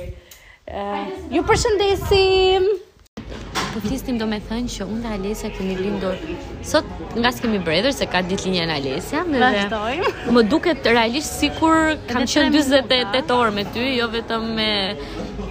Uh, 0.67 1.09
ju 1.33 1.41
përshëndesim. 1.47 2.69
Po 3.73 3.81
do 4.17 4.25
me 4.25 4.39
thënë 4.49 4.69
që 4.73 4.85
unë 4.89 5.01
dhe 5.03 5.09
Alesja 5.15 5.49
kemi 5.53 5.75
lindur 5.77 6.15
Sot 6.65 6.85
nga 7.19 7.29
s'kemi 7.29 7.59
brother 7.61 7.91
se 7.93 8.07
ka 8.09 8.23
ditë 8.25 8.47
linja 8.47 8.63
në 8.65 8.77
Alesja 8.79 9.21
Më 9.27 9.41
dhe 9.43 10.09
më 10.33 10.41
duket 10.49 10.87
realisht 10.87 11.35
si 11.37 11.51
kur 11.59 11.93
kam 12.09 12.25
qënë 12.25 12.49
28 12.55 13.35
orë 13.37 13.53
me 13.59 13.67
ty 13.75 13.83
Jo 13.99 14.07
vetëm 14.15 14.47
me 14.55 14.71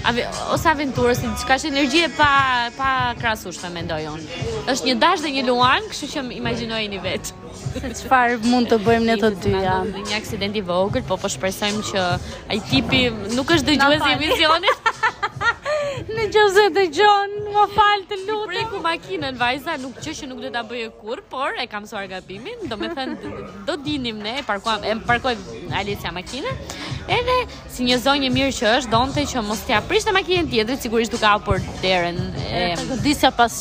ave 0.07 0.23
ose 0.53 0.69
aventurë 0.71 1.17
si 1.17 1.25
diçka 1.27 1.57
që 1.59 1.67
energji 1.71 2.05
e 2.05 2.09
pa 2.15 2.29
pa 2.77 2.89
krahasueshme 3.19 3.71
mendoj 3.75 4.05
unë. 4.13 4.51
Është 4.71 4.87
një 4.87 4.95
dash 5.01 5.23
dhe 5.25 5.33
një 5.35 5.43
luan, 5.49 5.89
kështu 5.91 6.11
që 6.13 6.23
imagjinojeni 6.37 7.01
vetë 7.03 7.46
çfarë 7.81 8.37
mund 8.47 8.69
të 8.71 8.77
bëjmë 8.85 9.05
ne 9.09 9.15
të 9.23 9.29
dyja. 9.43 9.75
Një 9.97 10.15
aksident 10.17 10.57
i 10.57 10.63
vogël, 10.69 11.05
po 11.09 11.19
po 11.23 11.29
shpresojmë 11.33 11.85
që 11.91 12.05
ai 12.55 12.59
tipi 12.71 13.03
nuk 13.35 13.53
është 13.57 13.71
dëgjues 13.73 14.07
i 14.07 14.15
emisionit. 14.15 14.81
Në 16.15 16.25
gjëse 16.33 16.65
të 16.75 16.83
gjonë, 16.97 17.41
më 17.53 17.63
falë 17.75 18.07
të 18.09 18.17
lutë. 18.23 18.47
Shqipëri 18.47 18.63
ku 18.71 18.79
makinën, 18.83 19.37
vajza, 19.39 19.75
nuk 19.81 19.97
që 20.03 20.13
që 20.21 20.29
nuk 20.31 20.39
dhe 20.45 20.51
të 20.55 20.61
bëjë 20.71 20.89
kur, 21.01 21.21
por 21.31 21.57
e 21.59 21.65
kam 21.71 21.85
suar 21.89 22.07
gabimin, 22.11 22.63
do 22.71 22.77
me 22.79 22.87
thënë, 22.95 23.31
do 23.67 23.75
dinim 23.83 24.21
ne, 24.23 24.37
parkuam, 24.47 24.85
e 24.87 24.93
parkoj 25.07 25.33
Alicia 25.77 26.11
makinën, 26.15 26.61
edhe 27.17 27.35
si 27.71 27.87
një 27.89 27.97
zonjë 28.05 28.31
mirë 28.35 28.53
që 28.61 28.71
është, 28.79 28.91
donte 28.93 29.23
që 29.31 29.43
mos 29.47 29.63
të 29.67 29.81
prishtë 29.89 30.11
në 30.11 30.15
makinën 30.17 30.49
tjetër, 30.53 30.79
sigurisht 30.85 31.15
duka 31.17 31.33
o 31.39 31.43
por 31.45 31.61
derën. 31.83 32.19
E, 32.47 32.63
e 32.77 32.99
disja 33.03 33.31
pas 33.35 33.55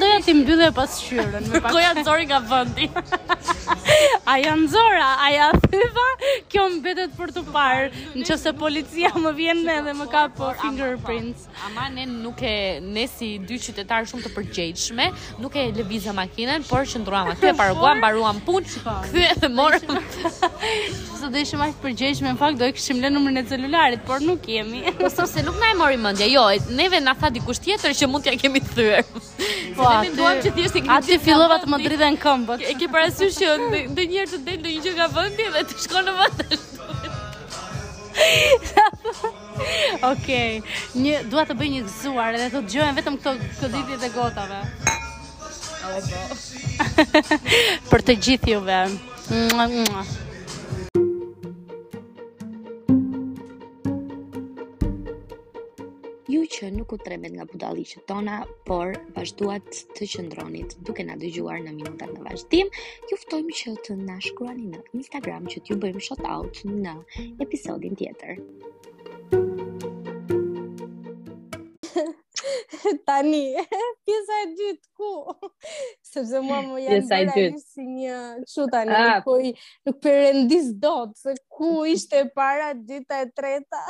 doja 0.00 0.14
t'i 0.26 0.34
mbyllë 0.38 0.70
e 0.70 0.76
pas 0.78 0.98
shyrën. 1.04 1.50
Kërkoja 1.56 1.94
të 2.00 2.06
zori 2.08 2.30
nga 2.30 2.42
vëndi. 2.50 2.90
A 4.30 4.36
janë 4.38 4.68
zora, 4.70 5.06
a 5.24 5.28
ja 5.34 5.48
thyva, 5.66 6.06
kjo 6.52 6.62
mbetet 6.78 7.16
për 7.18 7.32
të 7.34 7.42
parë, 7.52 7.90
në 8.14 8.24
që 8.28 8.38
se 8.38 8.54
policia 8.56 9.10
më 9.18 9.34
vjen 9.36 9.64
me 9.66 9.80
dhe 9.86 9.94
më 9.98 10.06
ka 10.12 10.28
po 10.36 10.52
fingerprints. 10.62 11.39
Ama 11.66 11.86
ne 11.86 12.06
nuk 12.06 12.42
e 12.42 12.80
ne 12.94 13.06
si 13.08 13.28
dy 13.48 13.58
qytetar 13.62 14.06
shumë 14.10 14.24
të 14.26 14.30
përgjegjshme, 14.36 15.06
nuk 15.44 15.56
e 15.60 15.64
lëvizëm 15.76 16.16
makinën, 16.18 16.64
por 16.68 16.86
qëndruam 16.88 17.30
aty 17.34 17.48
e 17.50 17.54
paraguam, 17.58 18.00
mbaruam 18.00 18.40
punë, 18.46 18.80
kthyem 19.04 19.42
dhe 19.44 19.50
morëm. 19.56 19.98
Sa 21.20 21.30
do 21.34 21.42
ishim 21.44 21.62
aq 21.66 21.76
të 21.76 21.84
përgjegjshme, 21.84 22.32
në 22.32 22.40
fakt 22.42 22.60
do 22.62 22.68
e 22.70 22.74
kishim 22.78 23.02
lënë 23.04 23.14
numrin 23.18 23.42
e 23.42 23.44
celularit, 23.52 24.04
por 24.08 24.24
nuk 24.24 24.48
jemi. 24.54 24.82
Po 25.00 25.12
sepse 25.12 25.44
nuk 25.46 25.60
na 25.60 25.72
e 25.74 25.78
mori 25.80 26.00
mendja. 26.08 26.28
Jo, 26.32 26.46
neve 26.80 27.02
na 27.04 27.14
tha 27.20 27.30
dikush 27.36 27.60
tjetër 27.66 27.96
që 28.00 28.10
mund 28.14 28.26
t'ja 28.26 28.36
kemi 28.40 28.64
thyer. 28.72 29.04
Po, 29.76 29.90
ne 30.00 30.14
duam 30.16 30.40
që 30.44 30.54
thjesht 30.56 30.78
të 30.78 30.84
kemi. 30.86 30.96
Atë 30.96 31.20
fillova 31.26 31.60
të 31.64 31.70
më 31.74 31.82
dridhen 31.84 32.18
këmbët. 32.24 32.66
E 32.72 32.76
ke 32.80 32.90
parasysh 32.96 33.36
që 33.42 33.54
ndonjëherë 33.92 34.32
të 34.36 34.44
del 34.48 34.62
ndonjë 34.64 34.86
gjë 34.88 34.96
nga 34.98 35.08
vendi 35.18 35.48
dhe 35.54 35.64
të 35.70 35.80
shkon 35.84 36.08
në 36.08 36.16
vend 36.24 36.68
Okej, 40.12 40.60
okay. 40.60 40.60
një 41.00 41.24
dua 41.32 41.44
të 41.48 41.56
bëj 41.58 41.70
një 41.74 41.80
gëzuar 41.88 42.36
edhe 42.38 42.48
të 42.54 42.62
dëgjojmë 42.68 42.96
vetëm 43.00 43.16
këto 43.20 43.36
këditje 43.60 44.00
e 44.08 44.12
gotave. 44.16 44.60
Po. 45.80 45.90
Për 47.90 48.04
të 48.08 48.18
gjithë 48.26 48.52
juve. 48.54 48.82
Mua, 49.52 49.66
mua. 49.72 50.04
që 56.50 56.68
nuk 56.74 56.92
u 56.96 56.98
tremet 56.98 57.32
nga 57.34 57.44
budalliqet 57.46 58.02
tona, 58.10 58.40
por 58.66 58.90
vazhduat 59.16 59.68
të 59.96 60.08
qëndronit 60.12 60.74
duke 60.88 61.04
na 61.06 61.14
dëgjuar 61.22 61.60
në 61.62 61.74
minutat 61.76 62.10
në 62.16 62.24
vazhdim. 62.26 62.70
Ju 63.10 63.18
ftojmë 63.22 63.56
që 63.60 63.74
të 63.86 63.96
na 64.02 64.16
shkruani 64.26 64.66
në 64.72 64.80
Instagram 64.98 65.46
që 65.52 65.62
t'ju 65.66 65.78
bëjmë 65.84 66.02
shout 66.08 66.26
out 66.32 66.62
në 66.72 66.96
episodin 67.46 67.94
tjetër. 68.00 68.40
Tani, 73.06 73.44
pjesa 74.04 74.40
e 74.42 74.50
dytë 74.58 74.90
ku? 74.98 75.14
Sepse 76.10 76.40
mua 76.48 76.64
më 76.66 76.80
janë 76.80 76.96
pjesa 76.96 77.22
e 77.26 77.36
dytë 77.36 77.62
si 77.76 77.86
një 77.92 78.18
çu 78.50 78.66
tani 78.74 78.96
ah. 78.96 79.30
nuk 79.86 80.02
perendis 80.02 80.72
dot 80.82 81.14
se 81.20 81.36
ku 81.54 81.84
ishte 81.94 82.24
para 82.34 82.72
dita 82.74 83.22
e 83.22 83.30
treta. 83.30 83.86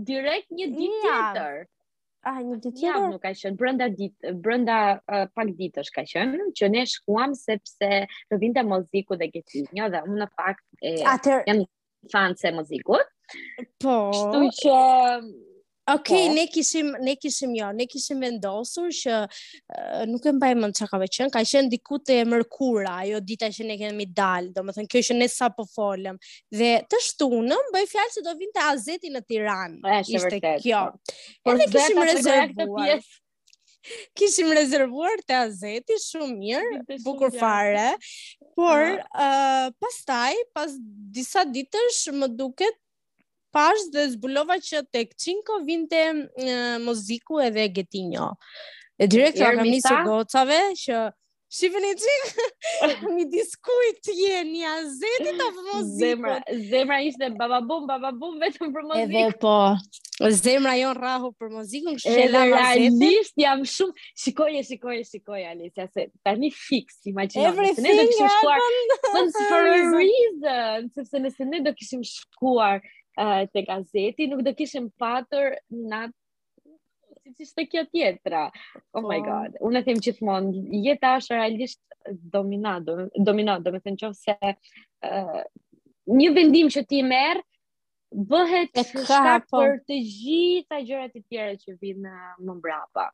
Direkt 0.08 0.48
një 0.58 0.66
ditë 0.76 1.00
tjetër. 1.06 1.56
A, 2.26 2.32
një 2.42 2.56
ditë 2.64 2.72
tjetër? 2.80 3.02
Ja, 3.02 3.10
nuk 3.14 3.22
ka 3.22 3.30
shënë, 3.40 3.56
brenda 3.60 3.86
ditë, 3.96 4.32
brenda 4.42 4.78
uh, 5.00 5.24
pak 5.36 5.52
ditësh 5.58 5.92
ka 5.94 6.02
shënë, 6.10 6.48
që 6.58 6.70
ne 6.74 6.82
shkuam 6.90 7.34
sepse 7.38 7.90
të 8.28 8.40
vinte 8.42 8.64
muziku 8.66 9.16
dhe 9.20 9.30
gjeti 9.32 9.64
dhe 9.70 10.02
unë 10.02 10.18
në 10.24 10.28
fakt 10.34 10.66
e... 10.82 10.96
A 11.08 11.16
tjere... 11.24 11.42
Jan 11.48 12.58
muzikut. 12.58 13.08
Po. 13.82 13.94
Kështu 14.14 14.42
që 14.60 14.74
Ok, 15.94 16.08
po. 16.28 16.32
ne 16.34 16.46
kishim 16.46 16.92
ne 17.00 17.14
kishim 17.16 17.54
jo, 17.56 17.68
ne 17.72 17.86
kishim 17.88 18.20
vendosur 18.20 18.90
që 18.96 19.14
uh, 19.26 20.02
nuk 20.10 20.26
e 20.28 20.32
mbaj 20.36 20.54
mend 20.60 20.76
çka 20.76 20.88
ka 20.90 20.98
qenë, 21.16 21.32
ka 21.32 21.42
qenë 21.48 21.70
diku 21.72 21.96
te 22.04 22.18
mërkura, 22.28 22.96
ajo 23.04 23.20
dita 23.30 23.48
që 23.56 23.66
ne 23.70 23.76
kemi 23.82 24.06
dal, 24.20 24.50
domethënë 24.56 24.90
kjo 24.92 25.02
që 25.08 25.16
ne 25.22 25.28
sa 25.34 25.48
po 25.54 25.64
folëm. 25.72 26.18
Dhe 26.60 26.74
të 26.92 27.00
shtunën 27.06 27.72
bëj 27.76 27.86
fjalë 27.94 28.14
se 28.18 28.24
do 28.26 28.34
vinte 28.42 28.64
Azeti 28.66 29.12
në 29.14 29.22
Tiranë. 29.30 29.80
Ishte 30.02 30.20
vërtet, 30.26 30.66
kjo. 30.66 30.82
Po. 30.92 31.16
Por 31.48 31.56
ne 31.62 31.70
kishim 31.72 32.04
rezervuar. 32.12 32.98
Kishim 34.18 34.50
rezervuar 34.52 35.22
te 35.24 35.32
Azeti 35.38 35.96
shumë 36.02 36.34
mirë, 36.42 36.98
bukur 37.06 37.32
fare. 37.32 37.94
Por 38.58 38.82
uh, 38.98 39.68
pastaj, 39.80 40.34
pas 40.52 40.74
disa 41.16 41.46
ditësh 41.48 42.02
më 42.20 42.28
duket 42.36 42.76
pash 43.58 43.84
dhe 43.94 44.04
zbulova 44.14 44.56
që 44.68 44.84
tek 44.94 45.14
Cinco 45.18 45.56
vinte 45.66 46.00
e, 46.00 46.58
Moziku 46.84 47.40
edhe 47.48 47.66
Getinho. 47.78 48.32
E 49.00 49.06
direkt 49.10 49.38
ka 49.40 49.52
nisë 49.58 50.02
gocave 50.06 50.58
që 50.78 51.00
si 51.58 51.68
vini 51.72 51.90
ti? 51.98 52.14
Mi 53.08 53.24
diskut 53.30 54.10
jeni 54.14 54.62
azeti 54.68 55.32
ta 55.40 55.48
Moziku. 55.56 55.96
Zemra, 56.02 56.36
zemra 56.70 56.98
ishte 57.06 57.30
baba 57.40 57.58
bum 57.70 57.86
baba 57.90 58.12
bum 58.20 58.36
vetëm 58.42 58.70
për 58.76 58.86
Moziku. 58.92 59.08
Edhe 59.08 59.24
po. 59.42 59.54
Zemra 60.34 60.72
jon 60.74 60.94
rrahu 60.98 61.28
për 61.38 61.50
Mozikun, 61.54 61.94
kështu 61.98 62.14
që 62.14 62.28
realisht 62.40 63.36
jam 63.38 63.60
shumë 63.72 64.06
shikoje, 64.22 64.62
shikoje, 64.70 65.04
shikoj 65.12 65.42
e 65.44 65.46
Alicia 65.52 65.84
se 65.94 66.08
tani 66.26 66.48
fix 66.54 67.04
imagjino 67.06 67.52
se 67.76 67.84
ne 67.86 67.92
do 68.00 68.06
të 68.16 68.26
shkuar 68.32 68.64
për 69.14 69.28
çfarë 69.36 69.76
reason, 70.08 70.88
sepse 70.98 71.20
nëse 71.22 71.46
ne 71.52 71.60
do 71.68 71.74
kishim 71.78 72.02
shkuar 72.14 72.82
të 73.20 73.62
gazeti, 73.68 74.26
nuk 74.30 74.42
do 74.46 74.52
kishim 74.54 74.90
patur 75.02 75.56
natë 75.92 76.14
si 77.38 77.44
të 77.54 77.64
kjo 77.68 77.82
tjetra. 77.92 78.44
Oh 78.94 79.02
my 79.04 79.18
po. 79.20 79.26
god. 79.26 79.56
Unë 79.68 79.80
e 79.80 79.84
them 79.88 79.98
gjithmonë, 80.00 80.62
jeta 80.86 81.16
është 81.18 81.34
realisht 81.38 81.80
dominado, 82.36 82.94
dominado, 83.28 83.70
do 83.72 83.76
të 83.76 83.84
thënë 83.84 84.08
nëse 84.08 84.36
uh, 84.38 85.42
një 86.22 86.30
vendim 86.38 86.70
që 86.72 86.84
ti 86.88 87.02
merr 87.04 87.42
bëhet 88.30 88.80
shkak 88.88 89.44
po. 89.50 89.60
për 89.64 89.76
të 89.88 90.00
gjitha 90.14 90.80
gjërat 90.88 91.18
e 91.20 91.24
tjera 91.28 91.56
që 91.60 91.76
vijnë 91.82 92.14
më 92.46 92.58
brapa 92.64 93.10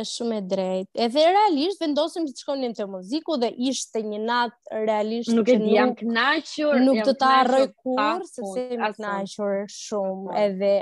është 0.00 0.16
shumë 0.18 0.36
e 0.36 0.42
drejtë. 0.48 0.90
Edhe 1.06 1.22
realisht 1.34 1.82
vendosëm 1.82 2.26
të 2.28 2.42
shkonim 2.42 2.74
te 2.76 2.86
muziku 2.88 3.36
dhe 3.42 3.50
ishte 3.70 4.00
një 4.04 4.20
nat 4.24 4.54
realisht 4.86 5.32
nuk 5.36 5.50
e 5.52 5.56
kënaqur, 6.00 6.78
nuk 6.86 7.02
do 7.08 7.14
ta 7.22 7.32
harroj 7.42 7.66
kurrë 7.74 8.28
sepse 8.30 8.64
më 8.80 8.90
kënaqur 8.96 9.66
shumë 9.72 10.24
po. 10.30 10.38
edhe 10.44 10.72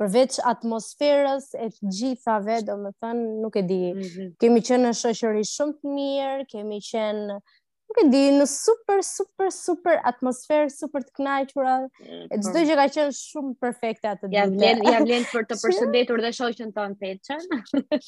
përveç 0.00 0.38
atmosferës 0.54 1.50
e 1.56 1.68
të 1.74 1.92
gjithave, 1.98 2.62
domethënë 2.70 3.26
nuk 3.44 3.56
e 3.56 3.62
di. 3.68 3.82
Mm 3.92 4.00
-hmm. 4.00 4.32
Kemi 4.40 4.64
qenë 4.68 4.88
në 4.88 4.96
shoqëri 5.02 5.44
shumë 5.54 5.78
të 5.80 5.94
mirë, 5.96 6.48
kemi 6.52 6.80
qenë 6.90 7.40
nuk 7.88 8.00
e 8.02 8.04
di, 8.10 8.22
në 8.38 8.44
super, 8.50 9.02
super, 9.06 9.52
super 9.54 10.00
atmosferë, 10.10 10.70
super 10.72 11.04
të 11.06 11.12
knajqura, 11.20 11.74
e 12.02 12.08
mm, 12.08 12.26
gjithë 12.34 12.54
po. 12.56 12.62
gjë 12.70 12.76
ka 12.80 12.86
qenë 12.96 13.14
shumë 13.20 13.54
perfekte 13.62 14.10
atë 14.12 14.26
dhe. 14.26 14.34
Ja 14.40 14.46
vlenë 14.50 14.90
ja 14.92 15.02
vlen 15.04 15.28
për 15.30 15.46
të 15.50 15.58
përshëndetur 15.62 16.24
dhe 16.24 16.32
shoqën 16.40 16.74
të 16.78 16.86
në 16.90 17.14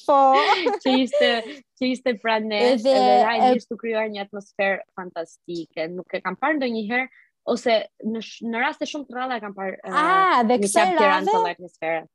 po. 0.02 0.18
që 0.84 0.96
ishte, 1.04 1.30
që 1.78 1.88
ishte 1.92 2.16
pranë 2.24 2.50
dhe 2.54 2.60
edhe, 2.74 2.96
edhe 2.98 3.16
rajnë 3.28 3.50
e... 3.54 3.62
të 3.70 3.80
kryuar 3.84 4.10
një 4.16 4.26
atmosferë 4.26 4.82
fantastike, 4.98 5.88
nuk 5.94 6.18
e 6.18 6.22
kam 6.26 6.38
parë 6.42 6.58
ndonjëherë 6.58 7.08
ose 7.54 7.78
në, 8.10 8.22
në 8.54 8.60
raste 8.66 8.88
shumë 8.90 9.08
të 9.08 9.14
rralla 9.18 9.38
e 9.38 9.44
kam 9.46 9.54
parë 9.56 9.78
ah, 9.88 10.42
një 10.42 10.62
dhe 10.66 10.72
tiranë 10.72 11.30
të 11.38 11.44
atmosferë. 11.54 12.06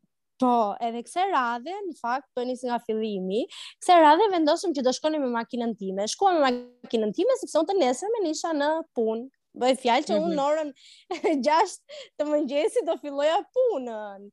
Po, 0.42 0.74
edhe 0.82 1.04
kse 1.06 1.24
radhe, 1.32 1.76
në 1.88 1.94
fakt, 2.00 2.28
të 2.36 2.46
njësë 2.50 2.68
nga 2.70 2.78
fillimi, 2.86 3.44
kse 3.84 4.00
radhe 4.02 4.30
vendosëm 4.34 4.74
që 4.78 4.84
do 4.88 4.94
shkoni 4.98 5.20
me 5.22 5.30
makinën 5.36 5.76
time. 5.80 6.08
Shkua 6.14 6.34
me 6.38 6.42
makinën 6.48 7.14
time, 7.18 7.38
sepse 7.42 7.60
unë 7.62 7.70
të 7.72 7.76
nesër 7.84 8.14
me 8.16 8.24
nisha 8.28 8.52
në 8.58 8.72
punë. 9.00 9.28
Bëj 9.62 9.76
fjalë 9.84 10.08
që 10.10 10.16
unë 10.18 10.34
në 10.34 10.44
mhm. 10.44 10.44
orën 10.50 11.42
6 11.46 11.74
të 12.22 12.30
mëngjesit 12.32 12.88
do 12.90 12.96
filloja 13.04 13.38
punën. 13.58 14.26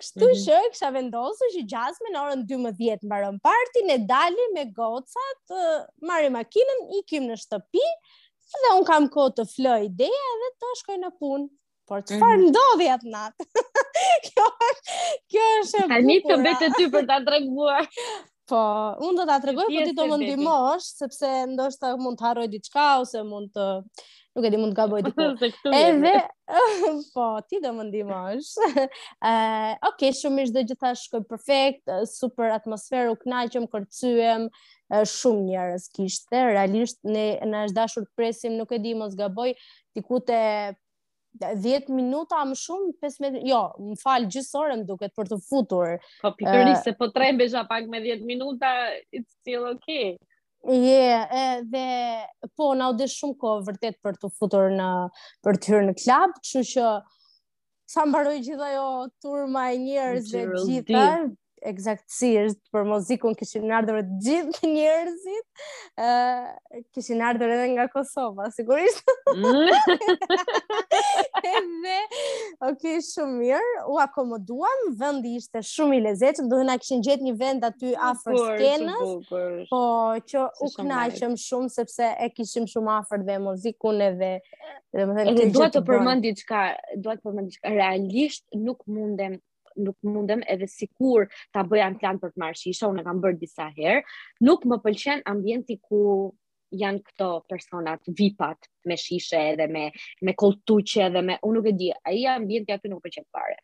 Kështu 0.00 0.22
mm 0.22 0.28
-hmm. 0.28 0.44
që 0.46 0.58
kësha 0.76 0.90
vendosu 0.96 1.48
që 1.56 1.64
gjasme 1.72 2.12
në 2.12 2.20
orën 2.24 2.46
12 2.48 2.66
më 2.66 3.00
barën 3.14 3.40
partin, 3.48 3.90
e 3.90 3.98
dali 4.14 4.46
me 4.54 4.64
gocat, 4.80 5.46
marri 6.08 6.30
makinën, 6.38 6.78
ikim 7.02 7.26
në 7.26 7.36
shtëpi, 7.42 7.84
dhe 8.62 8.72
unë 8.76 8.86
kam 8.92 9.08
kohë 9.16 9.34
të 9.38 9.48
floj 9.54 9.80
ideja 9.90 10.30
dhe 10.44 10.48
të 10.62 10.70
shkoj 10.82 10.98
në 11.02 11.10
punë 11.20 11.50
por 11.90 11.98
mhm. 12.04 12.12
çfarë 12.12 12.38
mm. 12.38 12.50
ndodhi 12.52 12.90
atë 12.94 13.14
natë? 13.16 13.64
kjo 14.30 14.46
është 14.70 15.08
kjo 15.34 15.46
është 15.62 15.82
e 15.82 15.88
Tani 15.94 16.18
të 16.28 16.38
mbetë 16.44 16.68
ty 16.78 16.86
për 16.94 17.10
ta 17.10 17.18
treguar. 17.26 17.90
po, 18.50 18.60
unë 19.06 19.20
do 19.20 19.24
ta 19.28 19.36
tregoj, 19.38 19.68
po 19.70 19.82
ti 19.86 19.92
do 19.94 20.06
më 20.10 20.16
ndihmosh 20.24 20.86
sepse 20.98 21.28
ndoshta 21.52 21.92
mund 22.02 22.16
të 22.18 22.24
harroj 22.26 22.48
diçka 22.50 22.86
ose 22.98 23.20
mund 23.26 23.52
të 23.54 23.66
nuk 24.34 24.46
e 24.46 24.50
di 24.50 24.58
mund 24.58 24.74
të 24.74 24.78
gaboj 24.80 25.04
diçka. 25.06 25.28
Edhe 25.70 26.14
po, 27.14 27.28
ti 27.46 27.60
do 27.62 27.70
më 27.76 27.84
ndihmosh. 27.92 28.50
Ë, 28.74 29.30
uh, 29.30 29.72
ok, 29.92 30.02
shumë 30.18 30.38
mirë 30.40 30.50
çdo 30.50 30.64
gjëta 30.66 30.90
shkoi 30.98 31.22
perfekt, 31.30 31.94
super 32.10 32.50
atmosferë, 32.56 33.14
u 33.14 33.16
kënaqëm, 33.22 33.70
kërcyem, 33.70 34.48
shumë 35.14 35.46
njerëz 35.46 35.86
kishte, 35.94 36.42
realisht 36.50 36.98
ne 37.06 37.26
na 37.46 37.62
është 37.68 37.78
dashur 37.84 38.06
të 38.08 38.14
presim, 38.18 38.58
nuk 38.58 38.74
e 38.74 38.82
di 38.82 38.98
mos 38.98 39.14
gaboj, 39.18 39.54
diku 39.94 40.18
te 40.26 40.40
10 41.38 41.90
minuta 41.94 42.40
më 42.48 42.56
shumë, 42.58 42.90
15, 43.04 43.38
jo, 43.46 43.60
më 43.88 43.96
falë 44.02 44.26
gjysë 44.34 44.58
orën 44.60 44.80
duket 44.88 45.12
për 45.16 45.28
të 45.30 45.38
futur. 45.46 45.92
Po, 46.22 46.32
pikërnisht, 46.40 46.80
uh, 46.80 46.84
se 46.88 46.94
po 46.98 47.08
trembesha 47.14 47.62
pak 47.70 47.86
me 47.92 48.00
10 48.02 48.24
minuta, 48.26 48.72
it's 49.12 49.36
still 49.38 49.68
okay. 49.74 50.16
Je, 50.66 50.76
yeah, 51.06 51.60
dhe 51.62 52.50
po, 52.56 52.72
na 52.74 52.90
u 52.92 52.96
shumë 53.08 53.38
kohë 53.40 53.64
vërtet 53.70 54.00
për 54.04 54.18
të 54.20 54.32
futur 54.40 54.68
në, 54.74 54.90
për 55.46 55.56
të 55.62 55.70
hyrë 55.72 55.86
në 55.92 55.96
klab, 56.02 56.34
që 56.50 56.64
që 56.74 56.90
sa 57.90 58.04
mbaroj 58.06 58.36
gjitha 58.46 58.72
jo 58.74 58.88
turma 59.22 59.68
e 59.74 59.78
njerëzve 59.86 60.44
dhe 60.50 60.66
gjitha, 60.66 61.06
eksaktësisht 61.66 62.60
për 62.72 62.84
muzikun 62.88 63.34
kishin 63.38 63.70
ardhur 63.76 64.00
të 64.00 64.18
gjithë 64.26 64.70
njerëzit. 64.70 65.64
ë 66.00 66.04
uh, 66.04 66.84
kishin 66.94 67.20
ardhur 67.26 67.50
edhe 67.56 67.66
nga 67.74 67.86
Kosova, 67.92 68.48
sigurisht. 68.54 69.02
edhe 71.52 71.98
ok, 72.70 72.84
shumë 73.06 73.36
mirë. 73.36 73.72
U 73.92 73.98
akomoduam, 74.04 74.86
vendi 75.00 75.36
ishte 75.40 75.62
shumë 75.72 75.98
i 75.98 76.02
lezetshëm, 76.08 76.48
do 76.50 76.60
të 76.60 76.68
na 76.70 76.78
kishin 76.80 77.04
gjetë 77.06 77.28
një 77.28 77.36
vend 77.42 77.68
aty 77.70 77.94
afër 78.10 78.38
skenës. 78.40 79.30
Po, 79.70 79.82
që 80.30 80.46
u 80.66 80.70
kënaqëm 80.78 81.36
shumë 81.48 81.72
sepse 81.76 82.10
e 82.16 82.30
kishim 82.36 82.68
shumë 82.70 82.96
afër 83.00 83.26
dhe 83.28 83.40
muzikun 83.48 84.00
edhe 84.10 84.32
domethënë 84.90 85.48
edhe 85.50 85.70
të 85.76 85.84
përmend 85.86 86.24
diçka, 86.26 86.64
duat 86.96 87.20
të 87.20 87.28
përmend 87.28 87.50
diçka 87.52 87.70
realisht 87.74 88.44
nuk 88.58 88.82
mundem 88.90 89.36
nuk 89.76 89.96
mundem 90.02 90.42
edhe 90.48 90.66
sikur 90.68 91.28
ta 91.54 91.62
bëja 91.64 91.90
një 91.92 92.00
plan 92.02 92.18
për 92.20 92.34
të 92.34 92.42
marrë 92.42 92.58
shisha, 92.62 92.88
unë 92.90 93.02
e 93.02 93.06
kam 93.06 93.20
bërë 93.22 93.40
disa 93.42 93.68
herë, 93.76 94.02
nuk 94.48 94.66
më 94.66 94.80
pëlqen 94.86 95.22
ambienti 95.32 95.78
ku 95.82 96.02
janë 96.80 97.02
këto 97.08 97.30
personat 97.50 98.04
vipat 98.18 98.68
me 98.86 98.94
shishe 98.96 99.34
edhe 99.54 99.66
me 99.66 99.88
me 100.22 100.34
koltuçe 100.38 101.02
edhe 101.08 101.22
me 101.26 101.38
unë 101.42 101.56
nuk 101.58 101.66
e 101.66 101.72
di, 101.80 101.88
ai 102.06 102.26
ambienti 102.30 102.72
aty 102.74 102.88
nuk 102.90 103.00
më 103.02 103.08
pëlqen 103.08 103.26
fare. 103.34 103.56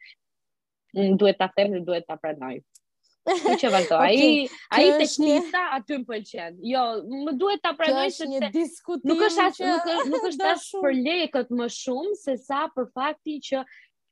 Unë 0.96 1.18
duhet 1.20 1.38
ta 1.38 1.50
them, 1.56 1.76
duhet 1.86 2.06
ta 2.08 2.16
pranoj. 2.16 2.56
Kjo 3.26 3.54
që 3.58 3.70
vazhdo, 3.74 3.96
okay. 3.98 4.46
ai 4.70 4.82
ai 4.90 4.98
të 4.98 5.06
shisha 5.12 5.38
një... 5.38 5.62
aty 5.78 6.00
më 6.02 6.10
pëlqen. 6.10 6.58
Jo, 6.66 6.82
më 7.28 7.36
duhet 7.38 7.62
ta 7.62 7.72
pranoj 7.78 8.08
se 8.16 8.26
një 8.30 8.42
Nuk 9.06 9.22
është 9.30 9.46
as 9.46 9.62
nuk 10.12 10.26
është 10.32 10.50
as 10.54 10.66
për 10.74 10.98
lekët 11.06 11.54
më 11.60 11.70
shumë 11.78 12.16
se 12.24 12.36
sa 12.42 12.66
për 12.74 12.90
fakti 12.94 13.38
që 13.50 13.62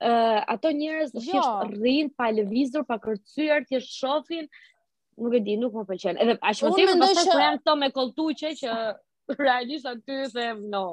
uh, 0.01 0.41
ato 0.47 0.69
njerëz 0.73 1.11
jo. 1.15 1.21
thjesht 1.25 1.63
rrin 1.75 2.11
pa 2.19 2.31
lëvizur, 2.33 2.83
pa 2.89 2.99
kërcyer, 3.05 3.65
thjesht 3.71 3.93
shohin, 3.99 4.49
nuk 5.19 5.35
e 5.39 5.43
di, 5.47 5.57
nuk 5.61 5.75
më 5.79 5.85
pëlqen. 5.91 6.17
Edhe 6.23 6.35
aq 6.41 6.57
më 6.63 6.71
tepër 6.79 7.03
pastaj 7.05 7.25
që... 7.25 7.37
Po 7.37 7.43
janë 7.45 7.59
këto 7.63 7.73
me 7.83 7.89
kolltuqe 7.99 8.53
që 8.63 8.75
realisht 9.43 9.87
aty 9.93 10.17
them 10.39 10.67
no 10.75 10.89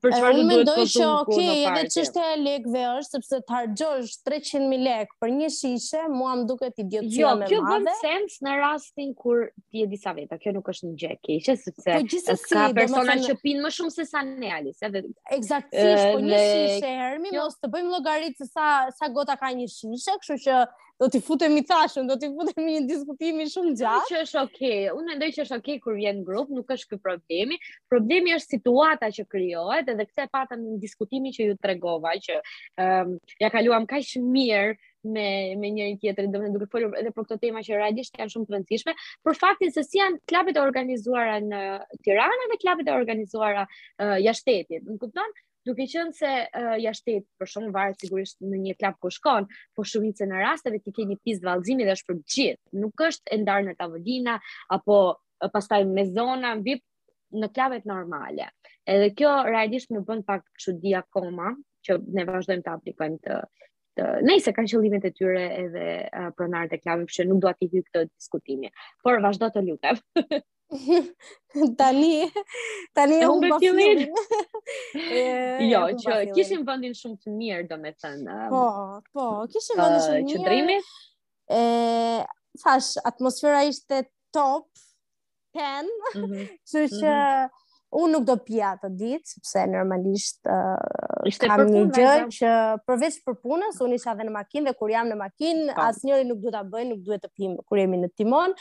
për 0.00 0.14
çfarë 0.14 0.14
do 0.14 0.20
të 0.20 0.36
thotë. 0.36 0.46
mendoj 0.50 0.84
që 0.92 1.06
okay, 1.06 1.58
edhe 1.70 1.82
çështja 1.94 2.26
e 2.34 2.38
lekëve 2.42 2.84
është 2.92 3.18
sepse 3.18 3.40
të 3.48 3.56
harxosh 3.56 4.14
300.000 4.28 4.78
lekë 4.86 5.18
për 5.22 5.32
një 5.38 5.50
shishe, 5.56 6.02
mua 6.12 6.32
më 6.40 6.46
duket 6.50 6.80
idiotë 6.84 7.10
jo, 7.16 7.32
me 7.34 7.42
madhe. 7.42 7.50
Jo, 7.52 7.60
kjo 7.64 7.66
bën 7.66 8.00
sens 8.02 8.38
në 8.46 8.54
rastin 8.62 9.12
kur 9.20 9.42
ti 9.68 9.82
je 9.82 9.90
disa 9.92 10.14
veta. 10.16 10.38
Kjo 10.40 10.54
nuk 10.56 10.70
është 10.72 10.88
një 10.88 10.96
gjë 11.02 11.12
e 11.12 11.18
keqe 11.28 11.56
sepse 11.64 11.98
po, 12.06 12.22
si, 12.30 12.36
ka 12.54 12.64
persona 12.78 13.18
që 13.26 13.36
pinë 13.44 13.66
më 13.66 13.74
shumë 13.78 13.96
se 13.98 14.08
sa 14.12 14.24
ne 14.30 14.54
Alice. 14.56 14.82
edhe 14.88 15.04
eksaktësisht 15.36 16.10
po 16.16 16.24
një 16.30 16.42
shishe 16.46 16.94
hermi, 17.02 17.34
mos 17.36 17.58
të 17.60 17.72
bëjmë 17.76 17.94
llogaritë 17.96 18.50
sa 18.50 18.70
sa 19.00 19.12
gota 19.20 19.38
ka 19.42 19.52
një 19.60 19.68
shishe, 19.76 20.18
kështu 20.24 20.40
që 20.48 20.62
do 21.00 21.08
t'i 21.12 21.20
futemi 21.22 21.62
thashëm, 21.68 22.06
do 22.08 22.14
t'i 22.20 22.28
futemi 22.32 22.74
një 22.78 22.82
diskutimi 22.88 23.44
shumë 23.52 23.72
gjatë. 23.80 24.06
Që 24.10 24.20
është 24.26 24.42
okay. 24.44 24.80
Unë 24.96 25.16
ndoj 25.18 25.28
që 25.36 25.42
është 25.44 25.58
okay 25.60 25.76
kur 25.84 25.96
vjen 25.98 26.22
grup, 26.26 26.50
nuk 26.56 26.72
është 26.72 26.92
ky 26.94 26.98
problemi. 27.04 27.58
Problemi 27.92 28.32
është 28.36 28.56
situata 28.56 29.10
që 29.18 29.26
krijohet 29.34 29.90
edhe 29.92 30.06
këtë 30.08 30.26
patëm 30.32 30.62
në 30.72 30.78
diskutimin 30.86 31.36
që 31.36 31.50
ju 31.50 31.56
tregova 31.66 32.14
që 32.26 32.38
um, 32.86 33.12
ja 33.44 33.52
kaluam 33.52 33.86
kaq 33.92 34.08
mirë 34.36 34.72
me 35.06 35.26
me 35.62 35.68
njëri 35.70 35.98
tjetrin, 36.02 36.32
domethënë 36.34 36.56
duke 36.58 36.66
folur 36.72 36.96
edhe 36.98 37.12
për 37.14 37.26
këtë 37.28 37.42
temë 37.44 37.60
që 37.66 37.76
realisht 37.78 38.16
janë 38.18 38.32
shumë 38.32 38.48
të 38.48 38.54
rëndësishme, 38.56 38.94
për 39.28 39.36
faktin 39.38 39.70
se 39.76 39.84
si 39.86 40.00
janë 40.00 40.18
klapit 40.32 40.58
e 40.58 40.64
organizuara 40.64 41.36
në 41.44 41.60
Tiranë 42.08 42.48
dhe 42.54 42.58
klubet 42.64 42.90
e 42.90 42.96
organizuara 43.02 43.68
uh, 43.68 44.16
jashtë 44.24 44.42
shtetit. 44.42 44.88
Nuk 44.88 45.04
kupton? 45.04 45.30
duke 45.66 45.86
qënë 45.90 46.14
se 46.14 46.32
uh, 46.54 47.20
për 47.38 47.50
shumë 47.50 47.68
të 47.68 47.74
varet 47.74 48.02
sigurisht 48.04 48.38
në 48.46 48.60
një 48.66 48.74
klub 48.80 48.98
ku 49.02 49.10
shkon, 49.14 49.48
po 49.76 49.84
shumica 49.84 50.26
në 50.30 50.42
rasteve 50.44 50.78
ti 50.80 50.92
ke 50.94 51.06
një 51.10 51.18
pistë 51.26 51.48
vallëzimi 51.48 51.86
dhe 51.88 51.94
është 51.98 52.10
për 52.10 52.18
gjithë. 52.34 52.60
Nuk 52.84 53.04
është 53.08 53.32
e 53.34 53.38
ndarë 53.42 53.66
në 53.68 53.74
tavolina 53.82 54.38
apo 54.78 54.98
uh, 55.12 55.48
pastaj 55.56 55.82
me 55.90 56.06
zona 56.12 56.54
VIP 56.62 56.84
në 57.42 57.50
klavet 57.56 57.86
normale. 57.90 58.46
Edhe 58.86 59.10
kjo 59.18 59.32
realisht 59.50 59.90
më 59.90 60.04
bën 60.06 60.22
pak 60.28 60.46
çudi 60.62 60.94
akoma 60.94 61.50
që 61.86 62.00
ne 62.16 62.24
vazhdojmë 62.26 62.62
të 62.68 62.76
aplikojmë 62.78 63.24
të 63.28 63.40
të 63.96 64.04
nëse 64.28 64.52
kanë 64.52 64.68
qëllimet 64.68 65.04
e 65.08 65.10
tyre 65.16 65.42
edhe 65.58 65.82
uh, 66.12 66.26
pronarët 66.36 66.74
e 66.76 66.78
klavit, 66.82 67.08
që 67.16 67.24
nuk 67.30 67.38
dua 67.40 67.54
të 67.56 67.70
hyj 67.72 67.82
këtë 67.86 68.02
diskutimin. 68.10 68.68
Por 69.02 69.22
vazhdo 69.24 69.48
të 69.54 69.62
lutem. 69.64 69.96
Tani, 71.78 72.26
tani 72.94 73.16
po 73.22 73.22
e 73.30 73.30
unë 73.34 73.50
bafilin. 73.54 74.00
Jo, 75.70 75.82
unë 75.86 75.92
po 75.94 76.00
që 76.04 76.16
kishim 76.38 76.64
vëndin 76.66 76.96
shumë 76.98 77.18
të 77.22 77.34
mirë, 77.36 77.66
do 77.70 77.78
me 77.84 77.92
ehm, 78.04 78.24
Po, 78.50 78.64
po, 79.14 79.26
kishim 79.54 79.78
vëndin 79.78 80.00
shumë 80.04 80.22
të 80.22 80.26
mirë. 80.26 80.80
Qëndrimi? 81.48 82.26
Fash, 82.64 82.90
atmosfera 83.12 83.62
ishte 83.70 84.02
top, 84.34 84.66
10. 85.56 85.86
mm 85.86 85.88
-hmm. 86.12 86.58
që 86.72 86.78
mhm 86.84 87.48
unë 87.94 88.12
nuk 88.12 88.24
do 88.28 88.34
pia 88.42 88.72
të 88.80 88.88
ditë, 88.98 89.28
sepse 89.36 89.62
normalisht 89.70 90.48
uh, 90.50 90.74
kam 91.42 91.62
një 91.70 91.82
gjë 91.94 92.12
që 92.38 92.52
përveç 92.88 93.18
për 93.26 93.36
punës, 93.44 93.78
unë 93.84 93.98
isha 93.98 94.14
dhe 94.18 94.26
në 94.26 94.32
makinë 94.34 94.68
dhe 94.70 94.74
kur 94.78 94.90
jam 94.92 95.08
në 95.12 95.18
makinë, 95.20 95.66
po. 95.76 95.84
asë 95.86 96.08
njëri 96.08 96.26
nuk 96.28 96.40
duhet 96.42 96.56
të 96.58 96.62
bëjë, 96.72 96.88
nuk 96.90 97.02
duhet 97.08 97.22
të 97.26 97.30
pim 97.38 97.54
kur 97.68 97.80
jemi 97.80 98.00
në 98.02 98.10
timon. 98.18 98.54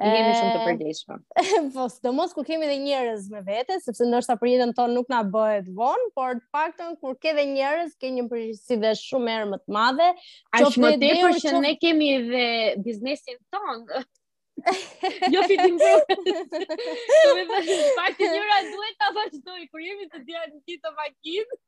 Në 0.00 0.12
jemi 0.14 0.32
shumë 0.38 0.54
të 0.56 0.62
përgjeshme. 0.68 1.18
po, 1.76 1.86
së 1.92 2.14
mos 2.18 2.32
kur 2.36 2.46
kemi 2.48 2.70
dhe 2.70 2.78
njërez 2.84 3.26
me 3.34 3.42
vete, 3.46 3.80
sepse 3.84 4.08
ndërsa 4.08 4.38
për 4.40 4.52
jetën 4.54 4.74
tonë 4.78 4.96
nuk 4.96 5.10
nga 5.12 5.22
bëhet 5.34 5.68
vonë, 5.80 6.06
por 6.16 6.38
të 6.40 6.46
faktën 6.56 6.96
kur 7.02 7.18
ke 7.20 7.34
dhe 7.36 7.44
njërez, 7.52 7.94
ke 8.00 8.12
një 8.16 8.26
përgjësi 8.32 8.80
dhe 8.84 8.94
shumë 9.02 9.36
erë 9.36 9.50
më 9.52 9.60
të 9.64 9.76
madhe. 9.76 10.08
Ashtë 10.60 10.84
më 10.86 10.94
tepër 11.04 11.38
që 11.44 11.54
ne 11.66 11.74
kemi 11.84 12.12
dhe 12.30 12.46
biznesin 12.86 13.38
tonë. 13.54 14.00
Jo 15.32 15.40
fitim 15.48 15.76
gjë. 15.80 15.90
Po 16.10 17.32
vetë 17.36 17.58
njëra 17.70 18.60
duhet 18.68 18.96
ta 19.00 19.10
vazhdoj 19.16 19.62
kur 19.72 19.82
jemi 19.84 20.08
të 20.12 20.22
dyja 20.26 20.42
në 20.50 20.60
kitë 20.68 20.86
të 20.86 20.92
makinë, 20.98 21.58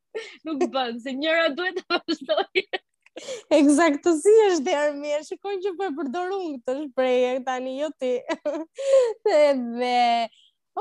nuk 0.48 0.64
bën 0.74 0.98
se 1.04 1.14
njëra 1.18 1.46
duhet 1.58 1.80
ta 1.88 2.00
vazhdoj. 2.02 2.64
Eksaktësi 3.58 4.32
është 4.48 4.64
der 4.70 4.94
mi, 4.96 5.12
e 5.12 5.20
që 5.28 5.38
po 5.42 5.50
e 5.52 5.90
përdorun 5.98 6.56
këtë 6.62 6.76
shprehje 6.88 7.32
tani 7.48 7.74
jo 7.80 7.90
ti. 8.00 8.12
dhe 9.26 9.42
ve. 9.52 10.02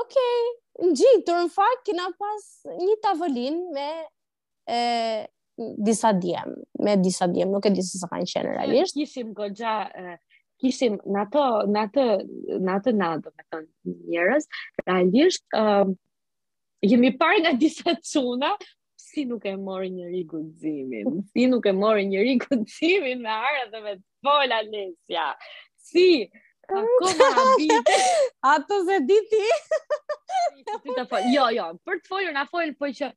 okay. 0.00 0.90
ngjitur 0.90 1.36
në 1.42 1.50
fakt 1.52 1.82
Kina 1.84 2.06
pas 2.16 2.46
një 2.78 2.96
tavolinë 3.04 3.76
me 3.76 3.88
e 4.64 4.82
disa 5.84 6.14
djem, 6.16 6.54
me 6.80 6.94
disa 7.04 7.26
djem, 7.28 7.50
nuk 7.52 7.66
e 7.68 7.72
di 7.76 7.84
se 7.84 7.98
sa 8.00 8.08
kanë 8.08 8.24
qenë 8.32 8.54
realisht. 8.56 8.96
Kishim 8.96 9.34
goxha 9.36 9.74
kishim 10.62 10.96
në 11.10 11.22
ato 11.26 11.42
në 11.72 11.82
ato 11.88 12.02
në 12.52 12.76
ato 12.78 12.92
na 12.98 13.08
do 13.24 13.30
të 13.32 13.44
thon 13.50 13.66
njerëz 14.14 14.46
realisht 14.86 15.44
um, 15.58 15.94
jemi 16.86 17.10
parë 17.20 17.42
nga 17.44 17.52
disa 17.62 17.96
çuna 18.12 18.52
si 19.00 19.24
nuk 19.28 19.44
e 19.50 19.56
mori 19.58 19.90
njëri 19.94 20.20
guximin 20.30 21.20
si 21.32 21.48
nuk 21.50 21.66
e 21.66 21.74
mori 21.82 22.06
njëri 22.10 22.36
guximin 22.44 23.22
me 23.26 23.34
arë 23.48 23.64
dhe 23.74 23.80
me 23.86 23.94
vola 24.26 24.60
lesja 24.70 25.26
si 25.76 26.06
a 26.72 26.80
bitë 27.58 27.98
ato 28.54 28.82
se 28.86 29.00
di 29.08 29.18
jo 31.34 31.48
jo 31.58 31.66
për 31.88 32.04
të 32.04 32.12
folur 32.12 32.32
na 32.38 32.46
fol 32.50 32.70
po 32.78 32.92
që 33.00 33.10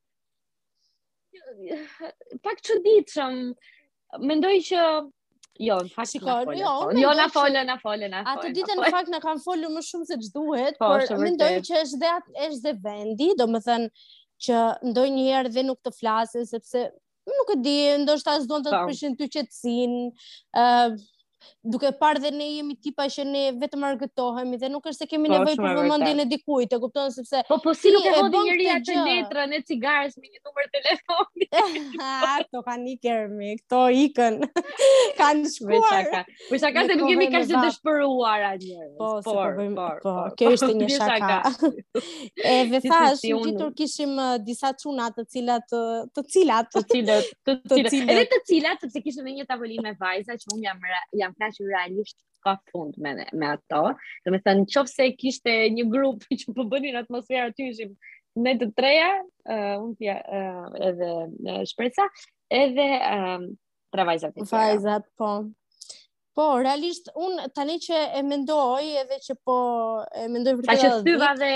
pak 2.43 2.61
çuditshëm 2.65 3.37
mendoj 4.25 4.57
që 4.69 4.81
Jo, 5.59 5.75
në 5.85 5.91
fakt 5.93 6.15
nuk 6.17 6.25
folën. 6.27 6.59
Jo, 6.59 6.71
në 6.95 6.99
jo, 7.03 7.11
na 7.15 7.25
folën, 7.31 7.69
na 7.69 7.75
folën, 7.79 8.11
na 8.11 8.21
folën. 8.25 8.33
Atë 8.33 8.51
ditën 8.57 8.81
në 8.81 8.89
fakt 8.91 9.11
na 9.13 9.21
kanë 9.23 9.43
folur 9.43 9.71
më 9.71 9.83
shumë 9.87 10.09
se 10.09 10.17
ç'duhet, 10.25 10.77
po, 10.81 10.89
por 11.07 11.21
mendoj 11.23 11.51
që 11.69 11.81
është 11.83 11.99
dhe 12.01 12.09
atë 12.15 12.47
është 12.49 12.59
dhe 12.65 12.73
vendi, 12.89 13.29
domethënë 13.39 14.05
që 14.47 14.63
ndonjëherë 14.91 15.53
dhe 15.55 15.63
nuk 15.69 15.79
të 15.87 15.95
flasin 15.99 16.47
sepse 16.49 16.85
nuk 17.31 17.53
e 17.55 17.59
di, 17.65 17.77
ndoshta 18.03 18.35
as 18.41 18.49
të, 18.49 18.57
po. 18.57 18.61
të 18.67 18.83
prishin 18.89 19.15
ty 19.21 19.29
qetësinë. 19.37 20.03
ë 20.59 20.71
duke 21.65 21.89
parë 21.99 22.21
dhe 22.23 22.29
ne 22.35 22.47
jemi 22.49 22.75
tipa 22.77 23.05
që 23.09 23.23
ne 23.27 23.43
vetëm 23.61 23.85
argëtohemi 23.89 24.59
dhe 24.61 24.69
nuk 24.69 24.85
është 24.89 25.03
se 25.05 25.09
kemi 25.11 25.31
po, 25.31 25.37
nevojë 25.37 25.57
për 25.61 25.79
vëmendjen 25.79 26.21
e 26.21 26.25
dikujt, 26.31 26.73
e 26.77 26.81
kupton 26.81 27.13
sepse 27.15 27.41
Po 27.49 27.57
po 27.63 27.73
si 27.77 27.91
nuk 27.93 28.05
e 28.05 28.13
hodhi 28.19 28.41
njëri 28.47 28.67
atë 28.75 28.97
letra 29.07 29.45
në 29.49 29.59
cigares 29.67 30.17
me 30.21 30.29
një 30.29 30.41
numër 30.45 30.69
telefoni. 30.77 31.47
Ato 32.01 32.61
ah, 32.61 32.65
kanë 32.69 32.91
ikën 32.95 33.33
me 33.37 33.53
këto 33.61 33.81
ikën. 34.05 34.39
Kan 35.19 35.41
shkuar. 35.49 36.07
Për 36.49 36.59
shaka 36.63 36.83
se 36.89 36.95
nuk 36.99 37.11
jemi 37.13 37.27
kaq 37.33 37.47
të 37.49 37.59
dëshpëruar 37.69 38.15
po, 38.15 38.35
njerëz. 38.65 38.93
Po, 39.01 39.09
po, 39.25 39.37
po. 39.73 39.89
Po, 40.05 40.15
kjo 40.37 40.53
një 40.77 40.91
shaka. 40.93 41.39
E 42.45 42.55
ve 42.71 42.81
thash, 42.85 43.23
ti 43.25 43.33
tur 43.59 43.73
kishim 43.77 44.13
uh, 44.19 44.35
disa 44.41 44.73
çuna 44.77 45.09
uh, 45.09 45.15
të 45.15 45.25
cilat 45.33 45.75
të 46.13 46.25
cilat 46.35 46.71
të 46.75 46.85
cilat 46.93 47.27
të 47.45 47.81
cilat. 47.89 48.13
Edhe 48.13 48.29
të 48.33 48.41
cilat 48.51 48.85
sepse 48.85 49.01
kishim 49.05 49.25
në 49.29 49.37
një 49.41 49.49
tavolinë 49.49 49.87
me 49.89 49.95
vajza 50.01 50.37
që 50.41 50.53
un 50.55 50.63
jam 50.67 50.83
jam 51.21 51.34
ka 51.39 51.49
që 51.55 51.67
realisht 51.69 52.17
ka 52.45 52.53
fund 52.71 52.97
me 53.01 53.13
me 53.41 53.47
ato. 53.55 53.81
Do 54.25 54.33
të 54.35 54.39
thënë, 54.45 54.65
nëse 54.69 55.07
kishte 55.21 55.55
një 55.77 55.87
grup 55.93 56.23
që 56.43 56.53
po 56.57 56.65
bënin 56.73 56.99
atmosferë 57.01 57.49
aty 57.49 57.69
ishim 57.71 57.93
ne 58.45 58.55
të 58.59 58.67
treja, 58.77 59.09
uh, 59.21 59.75
unë 59.81 59.99
tja, 60.01 60.15
uh, 60.19 60.79
edhe 60.89 61.61
shpresa, 61.71 62.07
edhe 62.61 62.87
uh, 62.99 63.45
tre 63.95 64.07
vajzat. 64.11 64.41
Tjera. 64.49 64.99
po. 65.21 65.31
Po, 66.35 66.45
realisht, 66.59 67.05
unë 67.15 67.45
tani 67.55 67.77
që 67.79 67.99
e 68.19 68.21
mendoj 68.27 68.83
edhe 69.01 69.21
që 69.29 69.35
po 69.47 69.53
e 70.19 70.25
mendoj 70.33 70.57
për 70.57 70.67
të 70.67 70.73
që 70.81 70.89
thyva 71.07 71.29
dhe, 71.39 71.51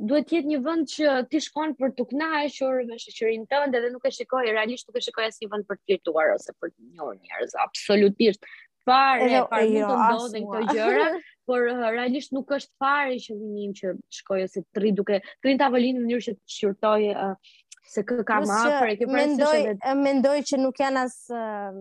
duhet 0.09 0.27
të 0.29 0.35
jetë 0.37 0.49
një 0.53 0.57
vend 0.65 0.89
që 0.93 1.13
ti 1.29 1.39
shkon 1.41 1.71
për 1.77 1.89
të 1.97 2.03
kënaqur 2.09 2.83
me 2.89 2.97
shoqërinë 3.01 3.47
tënde 3.53 3.79
dhe 3.81 3.87
nuk 3.93 4.03
e 4.05 4.11
shikoj 4.17 4.43
realisht 4.53 4.85
nuk 4.89 4.99
e 4.99 5.01
shikoj 5.05 5.25
asnjë 5.29 5.49
vend 5.53 5.65
për 5.71 5.79
të 5.79 5.83
flirtuar 5.87 6.33
ose 6.35 6.53
për 6.61 6.69
të 6.73 6.83
njohur 6.93 7.15
njerëz. 7.21 7.55
Absolutisht, 7.63 8.45
fare, 8.87 9.29
e 9.29 9.45
fare 9.51 9.67
jo, 9.69 9.83
nuk 9.83 9.89
do 9.91 9.97
të 9.99 10.09
ndodhen 10.13 10.45
këto 10.47 10.75
gjëra, 10.77 11.07
por 11.49 11.65
uh, 11.71 11.83
realisht 11.93 12.33
nuk 12.35 12.53
është 12.57 12.73
fare 12.81 13.17
që 13.25 13.35
vinim 13.41 13.73
që 13.79 13.93
shkojë 14.21 14.49
si 14.55 14.63
tri 14.79 14.93
duke, 14.99 15.19
tri 15.43 15.57
tavolinë 15.61 15.99
në 15.99 16.05
mënyrë 16.05 16.27
që 16.29 16.35
të 16.37 16.55
shqyrtojë 16.57 17.13
uh, 17.27 17.55
se 17.87 18.03
kë 18.07 18.23
ka 18.27 18.37
më 18.45 18.55
afër, 18.57 18.89
ke 18.99 19.05
parë 19.07 19.17
mendoj, 19.19 19.59
dhe... 19.81 19.93
mendoj 20.01 20.35
që 20.49 20.57
nuk 20.59 20.79
janë 20.81 21.03
as 21.07 21.15
uh, 21.31 21.77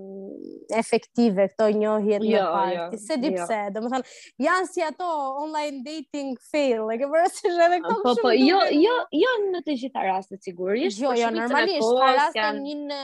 efektive 0.81 1.49
këto 1.51 1.67
njohjet 1.81 2.25
jo, 2.29 2.43
më 2.43 2.55
parë. 2.55 2.77
Jo, 2.79 3.01
se 3.07 3.19
di 3.23 3.33
jo. 3.33 3.41
pse, 3.41 3.59
jo. 3.65 3.73
domethënë 3.77 4.11
janë 4.47 4.71
si 4.73 4.85
ato 4.87 5.09
online 5.43 5.81
dating 5.89 6.31
fail, 6.51 6.87
e 6.95 6.99
ke 7.03 7.11
parë 7.13 7.31
se 7.35 7.51
edhe 7.57 7.81
këto. 7.85 8.01
Po 8.07 8.15
po, 8.23 8.35
jo 8.39 8.63
jo 8.85 8.97
jo 9.25 9.35
në 9.49 9.63
të 9.67 9.79
gjitha 9.83 10.07
rastet 10.07 10.47
sigurisht. 10.47 11.03
Jo, 11.03 11.13
jo, 11.19 11.33
normalisht 11.41 11.87
ka 11.99 12.13
raste 12.21 12.41
janë... 12.43 12.65
një 12.85 13.01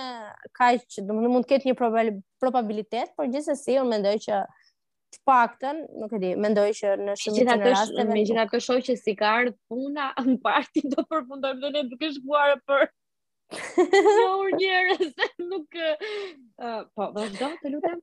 kaq, 0.63 1.01
domethënë 1.01 1.35
mund 1.37 1.49
të 1.49 1.55
ketë 1.57 1.73
një 1.73 1.79
probabilitet, 2.43 3.15
por 3.19 3.31
gjithsesi 3.35 3.81
unë 3.83 3.97
mendoj 3.97 4.17
që 4.29 4.45
të 5.13 5.21
paktën, 5.29 5.81
nuk 6.03 6.13
e 6.17 6.21
di, 6.23 6.29
mendoj 6.45 6.65
që 6.79 6.93
në 7.05 7.15
shumë 7.23 7.45
të 7.49 7.57
në 7.63 7.67
rastë... 7.73 8.05
Me 8.11 8.19
gjitha 8.25 8.45
të 8.53 8.61
që 8.89 8.97
si 9.01 9.15
ka 9.21 9.33
ardhë 9.43 9.55
puna, 9.73 10.07
në 10.31 10.37
parti 10.47 10.85
do 10.95 11.05
përfundojmë 11.13 11.63
dhe 11.67 11.73
ne 11.77 11.85
të 11.91 12.01
kesh 12.03 12.21
për 12.73 12.87
një 14.57 14.57
njerëz, 14.59 15.07
njërës, 15.07 15.41
nuk... 15.53 15.81
Uh, 15.83 16.79
po, 16.97 17.11
vazhdo, 17.19 17.53
të 17.63 17.75
lutem. 17.77 18.01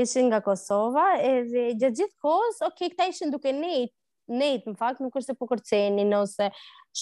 Ishin 0.06 0.30
nga 0.30 0.40
Kosova, 0.46 1.06
edhe 1.32 1.66
gjatë 1.82 2.00
gjithë 2.02 2.16
kohës, 2.22 2.62
okej, 2.68 2.74
okay, 2.74 2.92
këta 2.94 3.10
ishin 3.14 3.34
duke 3.34 3.54
nejt. 3.58 3.94
Nejt, 4.38 4.66
në 4.70 4.78
fakt, 4.78 5.02
nuk 5.02 5.14
është 5.20 5.32
se 5.34 5.38
po 5.38 5.46
kërcenin 5.50 6.14
ose 6.18 6.48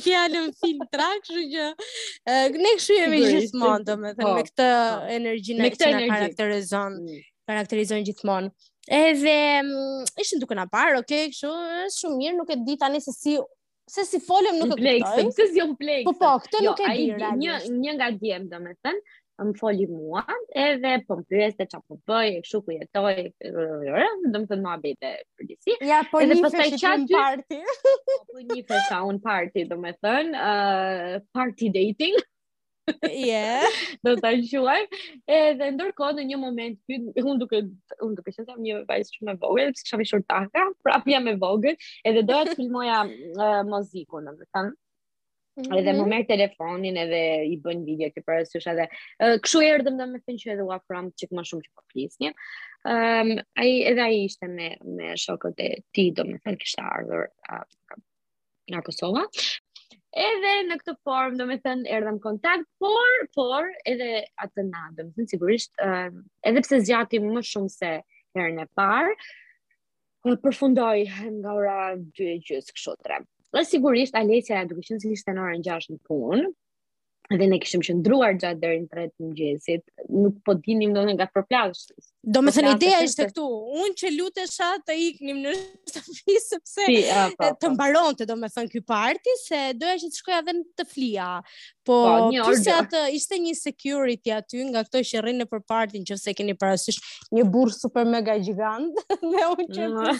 fjalën 0.00 0.46
filtra, 0.60 1.08
kështu 1.26 1.42
që 1.52 2.44
ne 2.60 2.70
kështu 2.78 2.94
jemi 3.02 3.18
gjithmonë, 3.26 3.84
domethënë 3.90 4.24
po, 4.24 4.30
me 4.38 4.44
këtë 4.46 4.68
energjinë 5.18 5.68
që 5.74 5.90
në 5.92 6.00
karakterizon, 6.14 6.94
mm. 7.04 7.18
karakterizon 7.50 8.06
gjithmonë. 8.06 8.52
Edhe 8.88 9.62
mm, 9.62 10.06
ishin 10.20 10.40
duke 10.40 10.56
na 10.56 10.64
parë, 10.66 11.02
okay, 11.02 11.26
kështu, 11.32 11.50
është 11.86 12.00
shumë 12.02 12.18
mirë, 12.22 12.36
nuk 12.40 12.52
e 12.54 12.58
di 12.66 12.76
tani 12.80 13.00
se 13.04 13.12
si 13.14 13.34
se 13.88 14.04
si 14.08 14.18
folëm 14.24 14.58
nuk 14.62 14.80
e 14.80 14.94
kuptoj. 15.04 15.32
Se 15.36 15.46
si 15.52 15.60
jo 15.60 15.66
Po 16.08 16.12
po, 16.22 16.30
këtë 16.44 16.62
jo, 16.64 16.72
nuk 16.74 16.82
e 16.88 16.94
di. 16.96 17.06
Një 17.42 17.58
një 17.76 17.94
nga 17.98 18.08
djem, 18.16 18.46
domethënë, 18.50 19.02
më 19.48 19.52
foli 19.60 19.84
mua, 19.92 20.22
edhe 20.66 20.94
po 21.08 21.16
pyetë 21.30 21.68
çfarë 21.68 21.84
po 21.92 21.98
bëj, 22.10 22.34
kështu 22.46 22.60
ku 22.66 22.76
jetoj, 22.76 23.22
domethënë 24.32 24.62
më 24.62 24.72
habite 24.72 25.12
për 25.36 25.50
diçka. 25.52 25.80
Ja, 25.88 26.00
po 26.12 26.24
një 26.24 26.40
festë 26.46 26.80
të 26.80 26.94
një 27.04 27.12
party. 27.12 27.62
Po, 27.84 27.96
po 28.32 28.40
një 28.48 28.66
festë, 28.72 29.02
un 29.12 29.20
party, 29.28 29.66
domethënë, 29.74 30.48
uh, 30.54 31.20
party 31.38 31.72
dating 31.76 32.16
yeah. 33.04 33.66
do 34.04 34.16
ta 34.22 34.32
quajm. 34.34 34.86
Edhe 35.28 35.68
ndërkohë 35.74 36.16
në 36.20 36.26
një 36.32 36.38
moment 36.40 36.96
un 37.24 37.40
duke 37.40 37.60
un 38.06 38.14
duke 38.18 38.34
qenë 38.34 38.58
një 38.64 38.80
vajzë 38.88 39.16
shumë 39.18 39.34
e 39.36 39.40
vogël, 39.44 39.72
sikisha 39.76 40.00
me 40.00 40.08
shortaka, 40.08 40.66
prapë 40.84 41.14
jam 41.16 41.30
e 41.32 41.36
vogël, 41.40 41.78
edhe 42.06 42.24
doja 42.28 42.48
të 42.52 42.58
filmoja 42.60 43.02
uh, 43.06 43.62
muzikun, 43.68 44.32
do 44.36 44.46
të 44.52 44.66
Mm 45.58 45.64
-hmm. 45.66 45.78
Edhe 45.80 45.90
më 45.98 46.04
merr 46.06 46.26
telefonin 46.30 46.96
edhe 47.02 47.20
i 47.50 47.56
bën 47.58 47.80
video 47.82 48.06
këtë 48.14 48.22
para 48.22 48.44
sysh 48.46 48.68
edhe. 48.70 48.84
kshu 49.42 49.58
kështu 49.58 49.62
erdhëm 49.66 49.96
dhe 49.98 50.04
më 50.12 50.34
që 50.40 50.52
edhe 50.54 50.62
u 50.62 50.70
afrom 50.70 51.10
çik 51.18 51.32
më 51.34 51.42
shumë 51.48 51.62
që 51.66 51.70
po 51.74 51.82
flisnim. 51.90 52.34
Ëm 52.86 53.32
um, 53.32 53.42
ai 53.58 53.70
edhe 53.90 54.02
ai 54.04 54.20
ishte 54.30 54.46
me 54.54 54.68
me 54.84 55.16
shokët 55.18 55.58
e 55.58 55.68
tij, 55.94 56.14
domethënë 56.14 56.60
kishte 56.62 56.78
ardhur 56.86 57.24
uh, 57.50 57.66
nga 58.70 58.80
Kosova 58.86 59.26
edhe 60.18 60.52
në 60.66 60.76
këtë 60.80 60.92
formë, 61.06 61.38
do 61.38 61.44
me 61.48 61.56
thënë, 61.62 61.86
erdhëm 61.96 62.16
kontakt, 62.24 62.64
por, 62.82 63.20
por, 63.36 63.68
edhe 63.90 64.08
atë 64.42 64.64
na, 64.68 64.84
do 64.96 65.04
me 65.06 65.12
thënë, 65.14 65.28
sigurisht, 65.30 65.72
uh, 65.84 66.10
edhe 66.50 66.62
pse 66.64 66.80
zgjati 66.84 67.20
më 67.24 67.44
shumë 67.50 67.72
se 67.74 67.92
herën 68.38 68.58
e 68.64 68.66
parë, 68.78 69.14
uh, 70.28 70.38
përfundoj 70.44 71.06
nga 71.38 71.54
ora 71.60 71.78
2 72.02 72.30
e 72.34 72.38
gjysë 72.48 72.74
kështu 72.76 72.96
tre. 73.06 73.20
Dhe 73.54 73.64
sigurisht, 73.64 74.16
Alecia 74.18 74.64
duke 74.68 74.84
që 74.90 74.98
si 75.04 75.14
ishte 75.14 75.34
në 75.38 75.46
orën 75.46 75.66
6 75.70 75.92
në 75.94 76.02
punë, 76.10 76.50
dhe 77.36 77.46
ne 77.50 77.58
kishim 77.60 77.82
qëndruar 77.84 78.36
gjatë 78.40 78.60
deri 78.62 78.78
në 78.82 78.86
3 78.94 79.02
të 79.08 79.22
mëngjesit, 79.24 79.82
nuk 80.22 80.36
po 80.46 80.54
dinim 80.64 80.94
ndonjë 80.94 81.14
nga 81.18 81.26
përplasht. 81.34 81.90
Do 82.24 82.40
me 82.44 82.54
thënë 82.56 82.70
ideja 82.76 83.02
ishte 83.04 83.26
këtu, 83.28 83.42
unë 83.84 83.96
që 84.00 84.12
lutesha 84.14 84.68
të 84.88 84.96
iknim 85.08 85.42
në 85.44 85.52
shtëpi, 85.58 86.36
sepse 86.46 86.86
si, 86.86 86.96
a, 87.04 87.26
pa, 87.26 87.28
po, 87.28 87.42
pa. 87.42 87.50
Po. 87.50 87.58
të 87.64 87.70
mbaronte 87.74 88.22
të 88.24 88.28
do 88.30 88.38
me 88.40 88.48
thënë 88.54 88.82
parti, 88.94 89.34
se 89.42 89.60
doja 89.76 90.00
që 90.00 90.08
të 90.14 90.22
shkoja 90.22 90.40
dhe 90.48 90.56
në 90.60 90.64
të 90.80 90.88
flia. 90.94 91.28
Po, 91.82 92.00
pa, 92.00 92.18
po, 92.24 92.32
një 92.32 92.48
atë, 92.78 93.02
ishte 93.20 93.40
një 93.44 93.54
security 93.60 94.32
aty 94.40 94.64
nga 94.72 94.86
këto 94.88 95.04
që 95.12 95.24
rrinë 95.26 95.48
për 95.52 95.62
partin, 95.68 96.08
që 96.08 96.34
keni 96.40 96.56
parasysh 96.56 97.00
një 97.36 97.44
burë 97.52 97.76
super 97.76 98.08
mega 98.08 98.38
gigant, 98.40 99.04
dhe 99.30 99.46
unë 99.52 99.68
që... 99.76 99.88
Mm. 99.88 99.96
Më, 100.00 100.18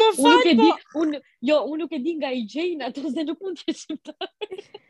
më 0.00 0.10
falë, 0.22 0.44
e 0.54 0.58
Di, 0.58 0.72
unë, 1.02 1.18
jo, 1.48 1.60
unë 1.68 1.84
nuk 1.84 1.92
e 1.92 1.98
di 2.02 2.16
nga 2.18 2.32
i 2.32 2.46
gjejnë, 2.48 2.88
ato 2.88 3.10
se 3.12 3.24
nuk 3.28 3.42
mund 3.44 3.60
të 3.60 3.80
qëtë. 3.84 4.50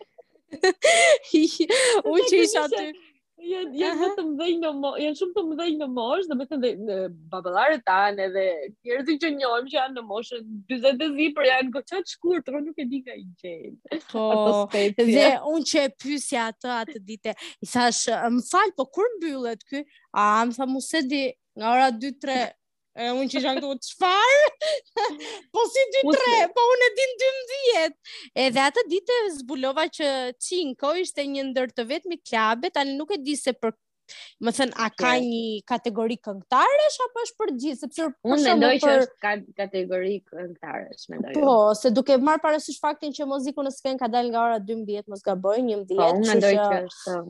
U 0.52 0.52
që 2.30 2.42
isha 2.44 2.66
aty. 2.68 2.90
Ja 3.48 3.60
jan 3.80 4.00
uh 4.00 4.00
-huh. 4.02 4.14
të 4.18 4.22
mëdhenj 4.32 4.56
në 4.66 4.70
mosh 4.80 4.96
janë 5.00 5.16
shumë 5.20 5.34
të 5.34 5.42
mëdhenj 5.48 5.74
në 5.80 5.86
mosh, 5.96 6.24
domethënë 6.30 6.70
dhe 6.88 6.96
babalarët 7.34 7.84
tan 7.86 8.18
edhe 8.24 8.42
njerëzit 8.72 9.20
që 9.22 9.30
njohim 9.36 9.68
që 9.70 9.76
janë 9.76 9.94
në 9.98 10.02
moshën 10.08 10.48
40 10.72 11.04
e 11.06 11.08
zi, 11.18 11.28
janë 11.50 11.72
goxha 11.76 12.00
të 12.02 12.14
shkurtër, 12.14 12.58
nuk 12.66 12.82
e 12.82 12.88
di 12.90 12.98
nga 13.04 13.14
i 13.20 13.24
gjen. 13.40 13.76
Po. 14.10 14.66
Dhe 15.14 15.28
unë 15.54 15.66
që 15.70 15.78
e 15.86 15.94
pyesja 16.02 16.48
atë 16.50 16.70
atë 16.80 16.98
ditë, 17.12 17.32
i 17.62 17.66
thash, 17.76 18.08
"Më 18.10 18.64
po 18.76 18.84
kur 18.94 19.06
mbyllet 19.16 19.62
ky?" 19.70 19.84
A, 20.22 20.42
më 20.48 20.52
tha, 20.58 20.66
"Mos 20.66 20.90
e 20.98 21.06
di, 21.10 21.22
nga 21.58 21.66
ora 21.76 21.88
2-3 21.94 22.57
e 22.98 23.06
unë 23.14 23.28
që 23.32 23.40
janë 23.46 23.60
këtu, 23.64 23.90
shfarë, 23.92 24.76
po 25.54 25.62
si 25.70 25.84
2-3, 26.00 26.38
po 26.56 26.64
unë 26.72 26.88
e 26.90 26.94
din 26.98 27.12
12. 27.24 28.14
E 28.44 28.48
dhe 28.56 28.64
atë 28.64 28.84
dite 28.90 29.18
zbulova 29.38 29.84
që 29.94 30.10
Cinko 30.42 30.94
ishte 31.04 31.24
një 31.30 31.44
ndër 31.52 31.70
të 31.78 31.86
vetë 31.92 32.10
mi 32.12 32.18
klabet, 32.26 32.80
anë 32.82 32.96
nuk 32.98 33.14
e 33.18 33.22
di 33.30 33.38
se 33.44 33.54
për 33.56 33.76
Më 34.40 34.52
thënë, 34.56 34.72
a 34.80 34.86
ka 34.88 35.10
okay. 35.12 35.20
një 35.20 35.40
kategori 35.68 36.14
këngëtaresh 36.24 36.94
apo 37.06 37.24
është 37.26 37.36
për 37.42 37.50
gjithë? 37.60 37.76
Sepse 37.82 38.06
për 38.08 38.32
unë 38.32 38.44
mendoj 38.46 38.70
që 38.80 38.92
është 39.02 39.16
ka 39.20 39.32
kategori 39.58 40.14
me 40.38 40.44
mendoj. 40.48 41.34
Po, 41.36 41.42
jo. 41.42 41.56
se 41.76 41.90
duke 41.92 42.16
marr 42.16 42.40
parasysh 42.40 42.78
faktin 42.80 43.12
që 43.12 43.26
muzikën 43.28 43.68
në 43.68 43.74
skenë 43.76 44.00
ka 44.00 44.08
dalë 44.14 44.32
nga 44.32 44.40
ora 44.46 44.62
12 44.64 45.12
mos 45.12 45.20
gaboj, 45.26 45.60
11, 45.74 45.92
po, 46.00 46.08
unë 46.22 46.30
mendoj 46.32 46.54
që, 46.56 46.64
që 46.72 46.80
është 46.88 47.18
um, 47.18 47.28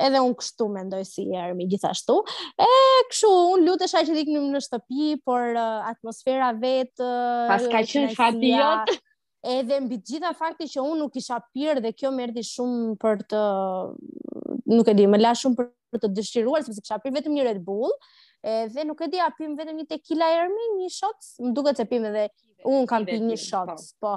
edhe 0.00 0.20
un 0.20 0.34
kështu 0.38 0.66
mendoj 0.72 1.02
si 1.08 1.24
Ermi 1.36 1.66
gjithashtu. 1.70 2.16
E 2.60 2.68
kështu 3.12 3.30
un 3.56 3.66
lutesha 3.68 4.02
që 4.06 4.16
ikni 4.22 4.40
në 4.44 4.60
shtëpi, 4.66 5.14
por 5.26 5.56
uh, 5.56 5.90
atmosfera 5.90 6.52
vetë, 6.56 7.00
uh, 7.00 7.46
pas 7.50 7.66
ka 7.72 7.82
qenë 7.92 8.12
fatiot 8.18 8.92
edhe 9.56 9.80
mbi 9.86 10.00
të 10.00 10.14
gjitha 10.16 10.34
fakti 10.36 10.66
që 10.72 10.82
un 10.82 11.00
nuk 11.04 11.12
kisha 11.14 11.38
pirë 11.54 11.82
dhe 11.84 11.94
kjo 11.96 12.10
më 12.12 12.24
erdhi 12.28 12.44
shumë 12.48 12.96
për 13.02 13.20
të 13.30 13.42
nuk 14.74 14.88
e 14.90 14.94
di, 14.98 15.04
më 15.06 15.20
la 15.22 15.34
shumë 15.38 15.60
për 15.60 16.00
të 16.02 16.10
dëshiruar 16.18 16.64
sepse 16.66 16.82
kisha 16.82 16.98
pirë 17.04 17.20
vetëm 17.20 17.36
një 17.36 17.46
Red 17.50 17.60
Bull, 17.68 17.94
edhe 18.46 18.82
nuk 18.86 19.00
e 19.06 19.10
di 19.10 19.20
a 19.22 19.30
pim 19.36 19.54
vetëm 19.58 19.78
një 19.78 19.86
tequila 19.94 20.32
Ermi, 20.40 20.68
një 20.80 20.90
shot, 20.96 21.28
më 21.44 21.54
duket 21.54 21.78
se 21.80 21.86
pim 21.90 22.08
edhe 22.10 22.26
un 22.66 22.88
kam 22.90 23.06
pirë 23.06 23.22
një 23.28 23.38
po. 23.38 23.44
shot, 23.44 23.86
po 24.02 24.16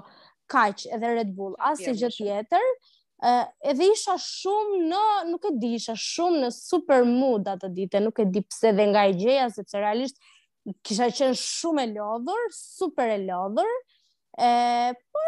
kaq 0.50 0.88
edhe 0.98 1.12
Red 1.20 1.36
Bull, 1.38 1.54
asnjë 1.70 1.96
gjë 2.02 2.16
tjetër 2.18 2.72
edhe 3.62 3.88
isha 3.94 4.16
shumë 4.20 4.80
në, 4.92 5.02
nuk 5.30 5.46
e 5.50 5.54
di, 5.60 5.74
isha 5.80 5.96
shumë 5.98 6.46
në 6.46 6.52
super 6.56 7.06
mood 7.08 7.50
atë 7.52 7.72
ditë, 7.76 8.02
nuk 8.06 8.20
e 8.24 8.26
di 8.32 8.44
pse 8.46 8.72
dhe 8.78 8.90
nga 8.94 9.06
e 9.12 9.16
gjeja, 9.20 9.50
sepse 9.58 9.82
realisht 9.84 10.20
kisha 10.86 11.10
qenë 11.16 11.36
shumë 11.40 11.88
e 11.88 11.92
lodhur, 11.98 12.50
super 12.56 13.12
e 13.16 13.20
lodhur, 13.26 13.72
e, 14.40 14.52
por 15.12 15.28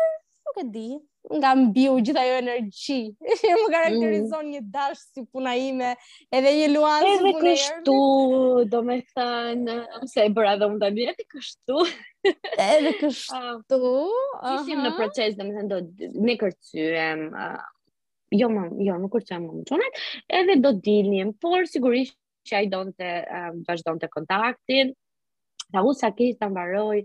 nuk 0.50 0.60
e 0.64 0.68
di, 0.72 0.90
nga 1.38 1.52
mbiu 1.58 1.98
gjitha 2.02 2.24
jo 2.26 2.38
energji, 2.42 3.02
më 3.30 3.66
karakterizon 3.74 4.48
mm. 4.48 4.54
një 4.56 4.62
dash 4.74 5.04
si 5.12 5.24
puna 5.32 5.54
ime, 5.60 5.92
edhe 6.34 6.54
një 6.62 6.68
luan 6.74 7.06
si 7.06 7.18
Edhe 7.18 7.34
kështu, 7.44 7.98
do 8.74 8.82
me 8.88 8.98
thënë, 9.16 9.76
se 10.14 10.26
e 10.30 10.32
bëra 10.40 10.56
dhe 10.62 10.72
më 10.76 10.82
të 10.82 10.92
mirë, 10.98 11.16
edhe 11.18 11.28
kështu. 11.36 11.86
edhe 12.56 12.96
kështu. 13.04 13.82
Uh, 14.40 14.74
në 14.80 14.96
proces, 14.98 15.36
do 15.38 15.46
me 15.46 15.58
thënë, 15.60 15.70
do 15.78 16.12
ne 16.28 16.38
kërcyem, 16.42 17.28
uh, 17.36 17.70
jo 18.40 18.48
më, 18.52 18.62
jo, 18.88 18.94
nuk 19.02 19.12
kërë 19.16 19.28
që 19.30 19.38
më 19.44 19.50
më 19.60 19.66
qonet, 19.70 20.00
edhe 20.40 20.56
do 20.64 20.72
dilnim, 20.86 21.34
por 21.44 21.66
sigurisht 21.70 22.16
që 22.48 22.56
a 22.60 22.64
i 22.66 22.70
donë 22.72 22.94
të 22.96 23.10
um, 23.52 24.02
të 24.02 24.10
kontaktin, 24.16 24.94
ta 25.74 25.84
u 25.86 25.92
sa 25.94 26.10
kështë 26.16 26.40
të 26.40 26.50
mbaroj, 26.54 27.02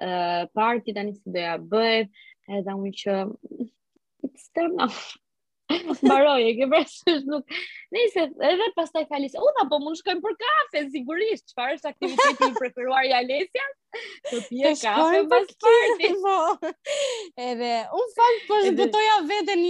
partit 0.00 0.08
eh, 0.08 0.44
parti 0.56 0.94
të 0.96 1.04
si 1.12 1.34
doja 1.36 1.56
bëjt, 1.72 2.10
edhe 2.58 2.76
unë 2.80 2.92
që, 3.02 3.16
it's 4.28 4.48
turn 4.56 4.80
mbaroj, 6.04 6.40
e 6.44 6.52
ke 6.58 6.66
vërsysh 6.72 7.22
nuk. 7.30 7.54
Nëse 7.94 8.24
edhe 8.48 8.66
pastaj 8.76 9.04
falis, 9.10 9.36
un 9.38 9.58
apo 9.64 9.78
mund 9.82 9.98
shkojmë 10.00 10.22
për 10.24 10.34
kafe 10.42 10.82
sigurisht. 10.94 11.44
Çfarë 11.52 11.76
është 11.78 11.90
aktiviteti 11.92 12.48
i 12.48 12.54
preferuar 12.56 13.06
i 13.06 13.12
Alesjas? 13.18 14.02
Të 14.30 14.40
pië 14.48 14.72
kafe 14.82 15.20
pas 15.32 15.52
parti. 15.64 16.10
Po. 16.24 16.40
Edhe 17.44 17.70
un 18.00 18.10
fal 18.16 18.34
po 18.48 18.58
zbutoja 18.68 19.14
veten 19.30 19.64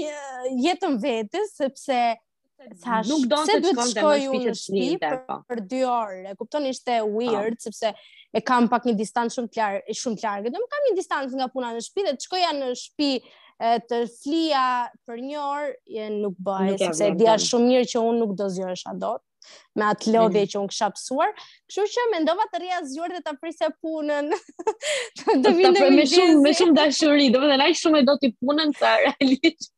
jetën 0.64 0.98
vetes 1.04 1.54
sepse 1.60 2.00
Thash, 2.82 3.06
nuk 3.08 3.22
don 3.30 3.46
të 3.48 3.70
shkon 3.70 3.88
shkoj 3.88 4.24
unë 4.34 4.50
në 4.50 4.56
shpi 4.60 4.88
për 5.00 5.60
2 5.64 5.78
po. 5.78 5.78
orë. 5.88 6.18
E 6.28 6.34
kupton 6.36 6.66
ishte 6.68 6.98
po. 7.00 7.06
weird 7.14 7.54
oh. 7.56 7.62
sepse 7.64 7.94
e 8.36 8.42
kam 8.44 8.66
pak 8.68 8.84
një 8.84 8.98
distancë 9.00 9.32
shumë 9.38 9.48
të 9.54 9.60
larë, 9.62 9.78
shumë 10.02 10.20
të 10.20 10.26
largë. 10.26 10.52
Do 10.56 10.60
të 10.60 10.68
kam 10.74 10.84
një 10.90 10.96
distancë 10.98 11.40
nga 11.40 11.46
puna 11.54 11.70
në 11.72 11.80
shtëpi 11.86 12.04
dhe 12.04 12.12
të 12.18 12.26
shkoja 12.26 12.50
në 12.58 12.68
shtëpi 12.82 13.14
të 13.60 13.98
flia 14.22 14.62
për 15.06 15.18
një 15.20 15.40
orë 15.40 15.72
e 16.00 16.04
nuk 16.14 16.38
bëhej 16.44 16.78
sepse 16.80 17.10
dia 17.20 17.34
po. 17.36 17.44
shumë 17.48 17.66
mirë 17.68 17.88
që 17.92 18.02
unë 18.10 18.22
nuk 18.24 18.32
do 18.38 18.46
zgjohesha 18.54 18.94
dot 19.02 19.20
me 19.76 19.84
atë 19.90 20.12
lodhje 20.14 20.42
mhm. 20.44 20.48
që 20.52 20.58
unë 20.60 20.68
kisha 20.72 20.88
psuar, 20.96 21.30
kështu 21.66 21.84
që 21.94 22.02
mendova 22.12 22.44
të 22.52 22.58
rria 22.60 22.78
zgjuar 22.86 23.14
dhe 23.16 23.20
ta 23.24 23.32
prisja 23.40 23.68
punën. 23.82 24.28
të 25.42 25.52
vinë 25.58 25.88
me 25.94 26.04
shumë 26.12 26.36
me 26.44 26.52
shumë 26.60 26.74
dashuri, 26.78 27.30
domethënë 27.34 27.66
aq 27.66 27.78
shumë 27.80 28.02
e 28.02 28.06
do 28.10 28.16
ti 28.20 28.30
punën 28.36 28.72
sa 28.78 28.92
realisht. 29.02 29.70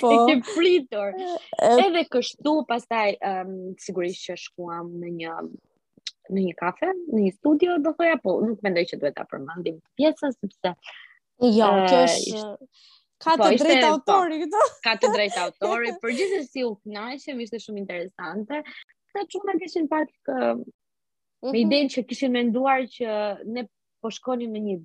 po. 0.00 0.10
E 0.10 0.18
ke 0.28 0.34
pritur. 0.50 1.14
Edhe 1.70 2.04
kështu 2.10 2.56
pastaj 2.68 3.14
um, 3.32 3.54
sigurisht 3.86 4.26
që 4.28 4.36
shkuam 4.46 4.90
në 5.02 5.14
një 5.22 5.38
në 6.32 6.40
një 6.42 6.54
kafe, 6.58 6.88
në 7.12 7.18
një 7.20 7.30
studio, 7.36 7.74
do 7.84 7.90
thoja, 7.98 8.14
po, 8.24 8.38
nuk 8.42 8.62
mendoj 8.64 8.82
që 8.90 8.96
duhet 9.00 9.12
ta 9.18 9.26
përmendim 9.30 9.74
pjesën 9.98 10.32
sepse 10.32 10.70
Jo, 11.52 11.66
kjo 11.88 11.96
është 12.06 12.40
ka 13.24 13.34
po, 13.40 13.48
të 13.52 13.60
drejtë 13.66 13.84
po, 13.84 13.92
autori 13.96 14.38
këto. 14.42 14.62
ka 14.84 14.94
të 15.00 15.10
drejtë 15.14 15.42
autori, 15.46 15.92
por 16.00 16.12
gjithsesi 16.16 16.64
u 16.64 16.70
kënaqem, 16.80 17.38
ishte 17.44 17.60
shumë 17.62 17.80
interesante. 17.82 18.60
Sa 19.12 19.24
shumë 19.34 19.56
kishin 19.62 19.86
pak 19.92 20.08
uh 20.32 20.56
me 21.44 21.50
mhm. 21.52 21.58
idenë 21.60 21.92
që 21.96 22.04
kishin 22.10 22.32
menduar 22.38 22.84
që 22.88 23.16
ne 23.54 23.66
po 24.02 24.10
shkonim 24.16 24.52
në 24.56 24.62
një 24.68 24.76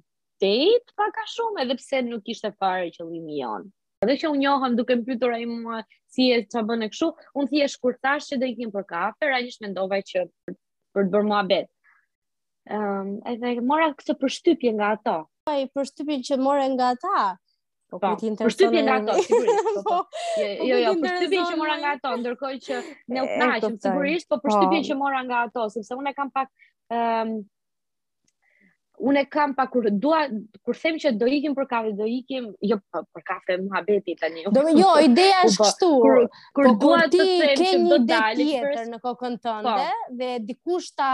date 0.44 0.94
pak 1.00 1.20
a 1.24 1.28
shumë 1.36 1.64
edhe 1.64 1.78
pse 1.80 2.02
nuk 2.10 2.28
ishte 2.36 2.52
fare 2.60 2.92
qëllimi 2.96 3.40
jon. 3.40 3.68
Edhe 4.04 4.16
që 4.22 4.32
u 4.32 4.38
njohëm 4.40 4.76
duke 4.80 4.96
pyetur 5.08 5.34
ai 5.36 5.46
mua 5.48 5.82
si 6.12 6.30
e 6.36 6.44
që 6.48 6.64
bën 6.68 6.84
e 6.86 6.92
kështu, 6.92 7.10
unë 7.40 7.50
thjesht 7.52 7.80
kur 7.84 7.98
thash 8.04 8.30
që 8.32 8.40
do 8.42 8.48
i 8.48 8.56
kem 8.60 8.72
për 8.76 8.86
kafe, 8.92 9.32
ai 9.36 9.42
ishte 9.48 9.66
mendova 9.66 10.00
që 10.12 10.26
për, 10.28 10.58
të 11.00 11.12
bërë 11.16 11.30
mua 11.32 11.44
Ehm, 12.70 13.10
um, 13.16 13.16
edhe 13.26 13.62
mora 13.66 13.86
këtë 13.98 14.14
përshtypje 14.20 14.72
nga 14.78 14.88
ato 14.94 15.14
ai 15.52 15.66
përshtypjen 15.78 16.26
që 16.30 16.38
morë 16.44 16.68
nga 16.78 16.92
ata. 16.96 17.22
Po, 17.90 17.98
po 18.04 18.14
Përshtypjen 18.40 18.86
nga 18.86 19.00
ato, 19.02 19.16
sigurisht. 19.26 19.70
Po, 19.82 20.02
po, 20.06 20.08
jo, 20.38 20.76
jo, 20.78 20.92
përshtypjen 21.02 21.46
që 21.50 21.56
mora 21.58 21.80
nga 21.82 21.94
ato, 21.96 22.10
ndërkohë 22.22 22.58
që 22.66 22.82
ne 23.16 23.24
u 23.26 23.30
kënaqim 23.32 23.80
sigurisht, 23.82 24.28
po 24.30 24.38
përshtypjen 24.44 24.86
që 24.92 24.98
mora 25.00 25.24
nga 25.26 25.46
ato, 25.48 25.70
sepse 25.74 25.98
unë 26.00 26.14
kam 26.20 26.34
pak 26.36 26.52
ëm 26.98 27.40
Unë 29.00 29.22
kam 29.32 29.54
pa 29.56 29.64
kur 29.72 29.86
dua 29.96 30.26
kur 30.68 30.76
them 30.76 30.98
që 31.00 31.14
do 31.16 31.28
ikim 31.32 31.54
për 31.56 31.68
kafe, 31.72 31.92
do 31.96 32.04
ikim 32.12 32.50
jo 32.68 32.76
për 33.16 33.24
kafe 33.30 33.56
muhabeti 33.62 34.12
tani. 34.20 34.42
Do 34.52 34.66
jo, 34.76 34.90
ideja 35.08 35.38
është 35.48 35.62
kështu. 35.70 35.90
Kur, 36.04 36.18
kur 36.60 36.68
po, 36.68 36.74
dua 36.82 37.06
të 37.14 37.22
them 37.62 37.86
që 37.86 37.86
do 37.94 38.00
të 38.10 38.18
tjetër 38.42 38.84
në 38.90 39.00
kokën 39.06 39.38
tënde 39.48 39.78
dhe 40.20 40.34
dikush 40.50 40.90
ta, 41.00 41.14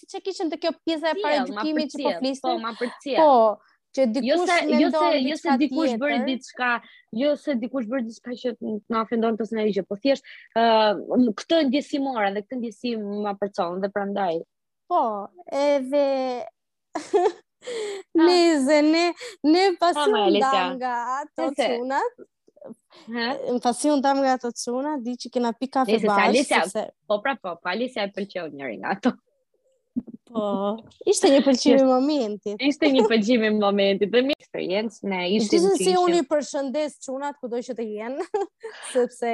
siç 0.00 0.16
e 0.16 0.22
kishim 0.30 0.54
të 0.54 0.62
kjo 0.62 0.72
pjesa 0.78 1.12
e 1.12 1.20
paraedukimit 1.20 1.92
që 1.92 2.02
po 2.06 2.14
flisim. 2.22 2.46
Po, 2.46 2.56
ma 2.64 2.72
pëlqen. 2.80 3.20
Po, 3.20 3.34
që 3.96 4.04
dikush 4.16 4.28
jo 4.28 4.44
se 4.48 4.58
jo 4.80 4.90
se 5.00 5.12
jo 5.28 5.36
se 5.42 5.56
dikush 5.62 5.94
bëri 6.00 6.18
diçka, 6.28 6.70
jo 7.20 7.32
se 7.42 7.54
dikush 7.62 7.88
bëri 7.92 8.04
jo 8.04 8.10
diçka 8.10 8.36
që 8.42 8.52
na 8.92 9.02
ofendon 9.04 9.38
të 9.40 9.46
s'na 9.48 9.64
gjë, 9.76 9.86
po 9.88 9.98
thjesht 10.02 10.26
ë 10.60 10.66
uh, 10.98 11.32
këtë 11.40 11.60
ndjesimore 11.70 12.30
dhe 12.36 12.44
këtë 12.44 12.60
ndjesim 12.60 13.02
ma 13.24 13.32
përcon 13.40 13.80
dhe 13.84 13.92
prandaj. 13.96 14.36
Po, 14.90 15.02
edhe 15.64 16.06
Nëse 16.96 18.76
ah. 18.78 18.88
ne 18.92 19.06
ne 19.52 19.62
pasim 19.80 20.14
nga 20.80 20.94
ato 21.28 21.48
çunat. 21.60 22.14
Në 23.12 23.58
pasion 23.64 24.00
tam 24.04 24.20
nga 24.22 24.34
ato 24.38 24.52
çuna, 24.62 24.94
di 25.04 25.14
që 25.22 25.30
kena 25.34 25.50
pikë 25.60 25.74
kafe 25.82 25.98
bash. 26.06 26.56
po 27.06 27.18
pra 27.24 27.34
po, 27.40 27.54
po, 27.60 27.72
Alicia 27.74 28.06
e 28.08 28.12
pëlqeu 28.16 28.48
njëri 28.54 28.80
nga 28.80 28.94
ato. 28.98 29.12
Po, 30.26 30.82
ishte 31.06 31.28
një 31.30 31.40
pëlqimi 31.46 31.84
momenti. 31.86 32.56
Ishte 32.68 32.88
një 32.90 33.04
pëlqimi 33.10 33.50
momenti. 33.60 34.08
Dhe 34.10 34.22
mi 34.26 34.34
experience, 34.34 35.02
ne 35.06 35.20
ishte 35.36 35.60
një 35.60 35.70
pëlqimi. 35.70 35.86
Si 35.90 35.94
unë 36.00 36.18
i 36.18 36.26
përshëndes 36.32 36.96
qunat 37.06 37.38
ku 37.38 37.50
do 37.52 37.60
që 37.66 37.76
të 37.78 37.86
jenë, 37.94 38.26
sepse 38.94 39.32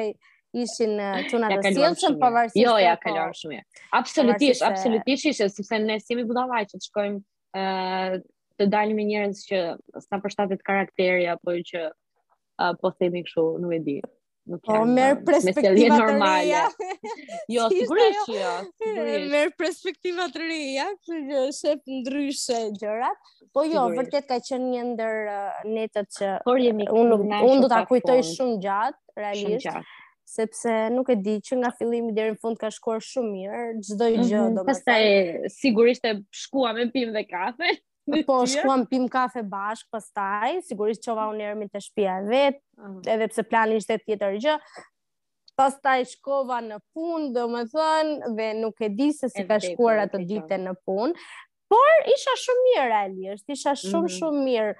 ishin 0.64 0.95
qunat 1.30 1.57
të 1.64 1.72
sjelëshën, 1.78 2.18
pavarësisht. 2.20 2.61
Jo, 2.61 2.74
ja, 2.84 2.93
kalorë 3.01 3.32
po. 3.32 3.40
shumë. 3.40 3.62
Absolutisht, 4.03 4.66
absolutisht 4.68 5.30
ishte, 5.32 5.49
sepse 5.55 5.80
ne 5.86 5.97
si 6.05 6.18
mi 6.18 6.26
buda 6.28 6.45
që 6.53 6.74
të 6.76 6.86
shkojmë 6.90 7.22
uh, 7.62 8.18
të 8.61 8.68
dalim 8.76 9.01
me 9.01 9.09
njerëz 9.09 9.47
që 9.49 9.62
s'na 10.05 10.20
përshtatet 10.26 10.61
karakteri 10.66 11.24
apo 11.38 11.57
që 11.72 11.86
uh, 11.88 12.74
po 12.84 12.93
themi 12.99 13.24
kështu, 13.24 13.49
nuk 13.64 13.78
e 13.80 13.84
di 13.88 13.99
nuk 14.45 14.61
Po 14.66 14.78
merr 14.86 15.16
perspektiva 15.26 15.99
të 15.99 16.18
reja. 16.18 16.62
jo, 17.55 17.68
sigurisht 17.70 18.24
që 18.28 18.36
jo. 18.36 18.53
jo 18.86 19.07
merr 19.32 19.53
perspektiva 19.59 20.26
të 20.34 20.43
reja, 20.43 20.88
kështu 20.99 21.22
që 21.30 21.47
shep 21.59 21.93
ndryshe 22.01 22.61
gjërat. 22.80 23.32
Po 23.53 23.66
jo, 23.68 23.76
sigurisht. 23.86 23.99
vërtet 24.01 24.28
ka 24.32 24.40
qenë 24.51 24.70
një 24.74 24.84
ndër 24.93 25.18
uh, 25.32 25.72
netët 25.78 26.11
që 26.18 26.32
Por 26.49 26.61
jemi 26.62 26.88
unë 26.90 27.11
nuk 27.12 27.26
unë 27.43 27.66
do 27.66 27.70
ta 27.74 27.82
kujtoj 27.90 28.20
shumë 28.34 28.59
gjatë, 28.66 29.01
realisht. 29.22 29.61
Shumë 29.66 29.66
gjatë 29.68 29.93
sepse 30.32 30.70
nuk 30.95 31.11
e 31.12 31.16
di 31.20 31.32
që 31.45 31.57
nga 31.61 31.68
fillimi 31.76 32.14
deri 32.16 32.32
në 32.32 32.38
fund 32.40 32.57
ka 32.57 32.70
shkuar 32.72 33.03
shumë 33.05 33.30
mirë 33.34 33.62
çdo 33.84 34.07
gjë 34.14 34.22
mm 34.22 34.55
domethënë 34.57 34.62
pastaj 34.64 35.53
sigurisht 35.59 36.07
e 36.09 36.14
shkuam 36.45 36.78
me 36.80 36.86
pim 36.95 37.11
dhe 37.12 37.20
kafe 37.28 37.74
Po, 38.27 38.43
shkuam 38.47 38.87
pim 38.91 39.09
kafe 39.09 39.43
bashk 39.43 39.87
pastaj, 39.93 40.59
sigurisht 40.69 41.05
qova 41.07 41.29
unë 41.33 41.47
ermin 41.53 41.69
të 41.71 41.83
shpia 41.85 42.17
e 42.23 42.27
vetë, 42.31 42.65
edhe 43.15 43.29
pse 43.31 43.45
plani 43.51 43.79
ishte 43.81 43.99
tjetër 44.03 44.39
gjë. 44.43 44.55
Pastaj 45.61 46.01
shkova 46.17 46.59
në 46.67 46.81
punë, 46.97 47.29
do 47.37 47.45
më 47.53 47.63
thënë, 47.75 48.31
dhe 48.41 48.49
nuk 48.63 48.81
e 48.83 48.89
di 48.99 49.11
se 49.15 49.29
si 49.31 49.45
ka 49.51 49.59
shkuar 49.63 50.01
atë 50.09 50.23
ditë 50.33 50.59
në 50.65 50.73
punë. 50.87 51.27
Por 51.73 52.09
isha 52.13 52.33
shumë 52.37 52.63
mirë, 52.65 52.97
Ali, 53.03 53.29
është 53.37 53.55
isha 53.55 53.77
shumë, 53.81 54.03
mhm. 54.03 54.15
shumë 54.17 54.43
mirë. 54.49 54.73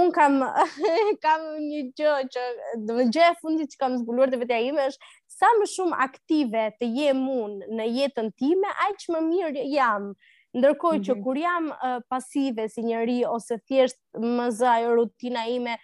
Unë 0.00 0.14
kam, 0.16 0.40
kam 1.26 1.44
një 1.66 1.82
gjë 2.00 2.14
që, 2.32 2.46
dhe 2.88 2.96
më 2.96 3.08
gjë 3.12 3.28
e 3.28 3.36
fundit 3.42 3.74
që 3.74 3.82
kam 3.84 4.00
zbuluar 4.00 4.32
të 4.32 4.40
vetëja 4.46 4.72
ime 4.72 4.88
është, 4.92 5.12
sa 5.36 5.52
më 5.60 5.68
shumë 5.76 6.00
aktive 6.08 6.66
të 6.80 6.88
jem 6.96 7.22
unë 7.44 7.70
në 7.76 7.90
jetën 8.00 8.32
time, 8.40 8.72
aqë 8.88 9.14
më 9.18 9.26
mirë 9.28 9.68
jam 9.76 10.12
ndërkohë 10.58 10.98
që 11.06 11.14
mhm. 11.14 11.22
kur 11.24 11.38
jam 11.40 11.68
pasive 12.12 12.66
si 12.72 12.84
njëri 12.86 13.18
ose 13.34 13.58
thjesht 13.66 13.98
më 14.38 14.48
zaj 14.62 14.82
rutina 14.96 15.46
ime 15.54 15.76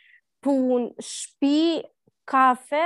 punë, 0.45 0.91
shtëpi, 1.11 1.87
kafe 2.31 2.85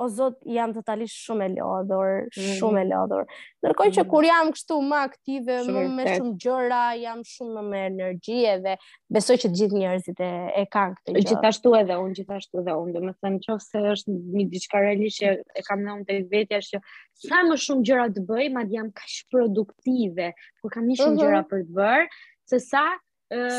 o 0.00 0.08
zot 0.08 0.38
jam 0.48 0.72
totalisht 0.72 1.16
shumë 1.26 1.46
e 1.46 1.50
lodhur, 1.60 2.10
mhm. 2.26 2.54
shumë 2.58 2.80
e 2.80 2.84
lodhur. 2.88 3.26
Ndërkohë 3.60 3.92
që 3.96 4.00
mhm. 4.04 4.10
kur 4.12 4.26
jam 4.26 4.52
kështu 4.54 4.78
më 4.88 5.00
aktive, 5.08 5.58
më 5.74 5.82
me 5.96 6.06
shumë 6.14 6.32
gjëra, 6.44 6.78
jam 7.04 7.20
shumë 7.32 7.52
më 7.56 7.64
me 7.68 7.82
energji 7.90 8.38
edhe 8.54 8.72
besoj 9.16 9.36
që 9.42 9.50
të 9.50 9.60
gjithë 9.60 9.78
njerëzit 9.82 10.22
e 10.26 10.30
e 10.62 10.64
kanë 10.76 10.96
këtë 11.02 11.16
gjë. 11.18 11.26
Gjithashtu 11.32 11.74
edhe 11.82 11.98
unë, 12.04 12.16
gjithashtu 12.20 12.62
edhe 12.62 12.78
unë. 12.84 12.96
Domethënë 12.96 13.42
nëse 13.42 13.84
është 13.96 14.16
një 14.38 14.46
diçka 14.54 14.80
realisht 14.86 15.20
që 15.20 15.34
e 15.60 15.66
kam 15.68 15.84
në 15.84 15.98
mendë 16.00 16.18
vetja 16.32 16.62
që 16.70 16.82
sa 17.26 17.42
më 17.50 17.60
shumë 17.66 17.86
gjëra 17.90 18.08
të 18.16 18.24
bëj, 18.30 18.46
madje 18.56 18.80
jam 18.80 18.88
kaq 19.02 19.18
produktive, 19.36 20.30
kur 20.62 20.74
kam 20.78 20.88
një 20.88 20.98
shumë 21.02 21.14
mhm. 21.14 21.20
gjëra 21.26 21.44
për 21.52 21.66
të 21.68 21.78
bërë, 21.82 22.10
se 22.54 22.62
sa 22.70 22.86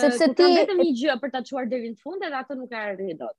sepse 0.01 0.25
ti 0.35 0.47
vetëm 0.57 0.81
një 0.81 0.89
gjë 0.99 1.13
për 1.21 1.29
ta 1.31 1.39
çuar 1.47 1.69
deri 1.71 1.93
në 1.93 2.01
fund 2.03 2.25
edhe 2.27 2.35
atë 2.41 2.57
nuk 2.63 2.73
e 2.75 2.79
arrin 2.85 3.13
dot 3.21 3.37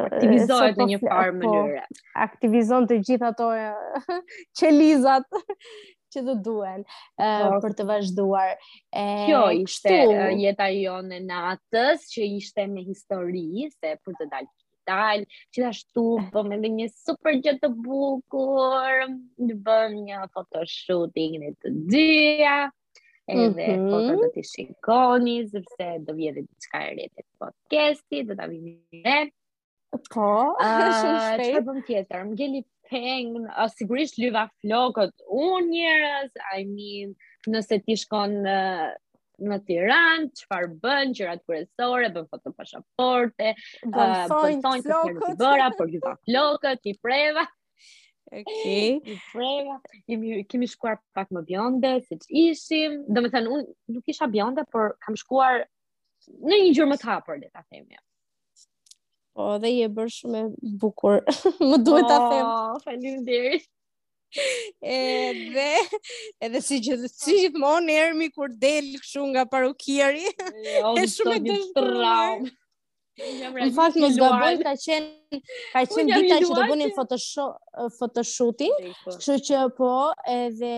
Aktivizohet 0.09 0.77
po 0.79 0.87
një 0.91 0.99
farë 1.05 1.35
po, 1.35 1.39
mënyre. 1.53 1.83
Aktivizon 2.27 2.89
të 2.91 3.01
gjithë 3.09 3.29
ato 3.31 3.51
qelizat 4.61 5.27
që 6.15 6.23
të 6.25 6.37
duhen 6.47 6.85
po. 6.87 7.59
për 7.65 7.77
të 7.81 7.89
vazhduar. 7.91 8.55
E, 8.91 9.05
Kjo 9.29 9.43
ishte 9.63 9.97
jeta 10.43 10.71
jone 10.75 11.21
në 11.29 11.43
atës 11.57 12.09
që 12.15 12.31
ishte 12.41 12.69
me 12.71 12.87
histori, 12.89 13.69
se 13.77 13.97
për 14.05 14.23
të 14.23 14.31
dalë 14.35 14.51
dal, 14.89 15.21
gjithashtu 15.53 16.03
bëmë 16.33 16.33
po 16.49 16.55
edhe 16.57 16.69
një 16.73 16.85
super 17.05 17.35
gjë 17.45 17.53
të 17.61 17.69
bukur, 17.85 19.03
bëm 19.37 19.97
një 20.07 20.23
photoshooting 20.33 21.35
në 21.43 21.51
të 21.61 21.73
dyja 21.93 22.57
edhe 23.29 23.77
mm 23.77 23.89
-hmm. 23.89 23.91
po 24.19 24.27
të 24.27 24.29
të 24.37 24.43
shikoni, 24.51 25.35
zërse 25.53 25.89
do 26.07 26.15
vje 26.19 26.31
dhe 26.37 26.45
diçka 26.47 26.79
e 26.89 26.93
rritë 26.95 27.25
të 27.25 27.35
podcasti, 27.45 28.23
do 28.29 28.37
të 28.39 28.47
avim 28.49 28.71
një 28.73 29.19
Po, 30.13 30.25
shumë 30.65 31.19
shpejt. 31.19 31.43
Që 31.43 31.53
përbëm 31.57 31.79
tjetër, 31.89 32.25
më 32.29 32.35
gjeni 32.41 32.61
peng, 32.91 33.37
sigurisht 33.75 34.19
lyva 34.21 34.45
flokët 34.61 35.15
unë 35.45 35.69
njërës, 35.73 36.33
I 36.59 36.65
mean, 36.73 37.15
nëse 37.55 37.79
ti 37.87 37.97
shkon 38.01 38.35
në, 38.45 38.57
në 39.49 39.59
Tiran, 39.65 40.29
qëfar 40.37 40.67
bën, 40.85 41.15
gjërat 41.17 41.45
kërësore, 41.49 42.11
bën 42.19 42.29
foto 42.33 42.53
pasaporte, 42.59 43.55
bën 43.97 44.29
sojnë 44.29 44.61
të 44.61 44.85
flokët, 44.89 45.33
bëra, 45.41 45.71
për 45.81 45.93
dy 45.97 46.05
flokët, 46.33 46.93
i 46.93 46.99
preva. 47.05 47.49
Okay. 48.33 49.01
I 49.01 49.65
kemi, 50.05 50.45
kemi 50.45 50.67
shkuar 50.69 51.01
pak 51.17 51.29
më 51.33 51.41
bjonde, 51.49 51.93
si 52.07 52.17
që 52.21 52.29
ishim, 52.41 52.93
dhe 53.09 53.23
me 53.25 53.31
thënë, 53.33 53.49
unë 53.49 53.97
nuk 53.97 54.11
isha 54.13 54.29
bjonde, 54.29 54.65
por 54.73 54.97
kam 55.05 55.17
shkuar 55.17 55.65
në 56.29 56.61
një 56.61 56.75
gjurë 56.77 56.91
më 56.93 56.99
të 57.01 57.09
hapur, 57.09 57.41
dhe 57.41 57.49
ta 57.49 57.63
themi. 57.71 57.97
Po, 59.35 59.47
dhe 59.63 59.71
je 59.73 59.89
bërë 59.97 60.13
shumë 60.19 60.43
e 60.45 60.75
bukur, 60.85 61.23
më 61.73 61.81
duhet 61.87 62.09
ta 62.11 62.21
oh, 62.21 62.31
them. 62.31 62.45
Po, 62.45 62.53
oh, 62.53 62.79
falim 62.85 63.25
dirë. 63.27 63.61
e 64.85 64.97
dhe 65.55 66.01
edhe 66.45 66.61
si 66.61 66.77
gjithë 66.85 67.09
si 67.09 67.33
gjithmonë 67.39 67.95
ermi 67.97 68.27
kur 68.35 68.51
del 68.61 68.91
kështu 69.01 69.23
nga 69.31 69.47
parukieri 69.49 70.27
është 70.29 70.91
jo, 70.99 71.07
shumë 71.15 71.37
e 71.39 71.41
dëmtuar 71.47 72.51
Në 73.19 73.69
fakt 73.75 73.99
më 73.99 74.09
zgaboj 74.15 74.57
ka 74.63 74.75
qen 74.79 75.07
ka 75.73 75.83
qen 75.91 76.13
dita 76.13 76.37
që 76.45 76.55
do 76.59 76.67
bënin 76.71 76.93
photoshop 76.95 77.59
photoshooting, 77.99 78.73
po. 79.03 79.17
kështu 79.19 79.43
që 79.51 79.65
po 79.79 79.93
edhe 80.35 80.77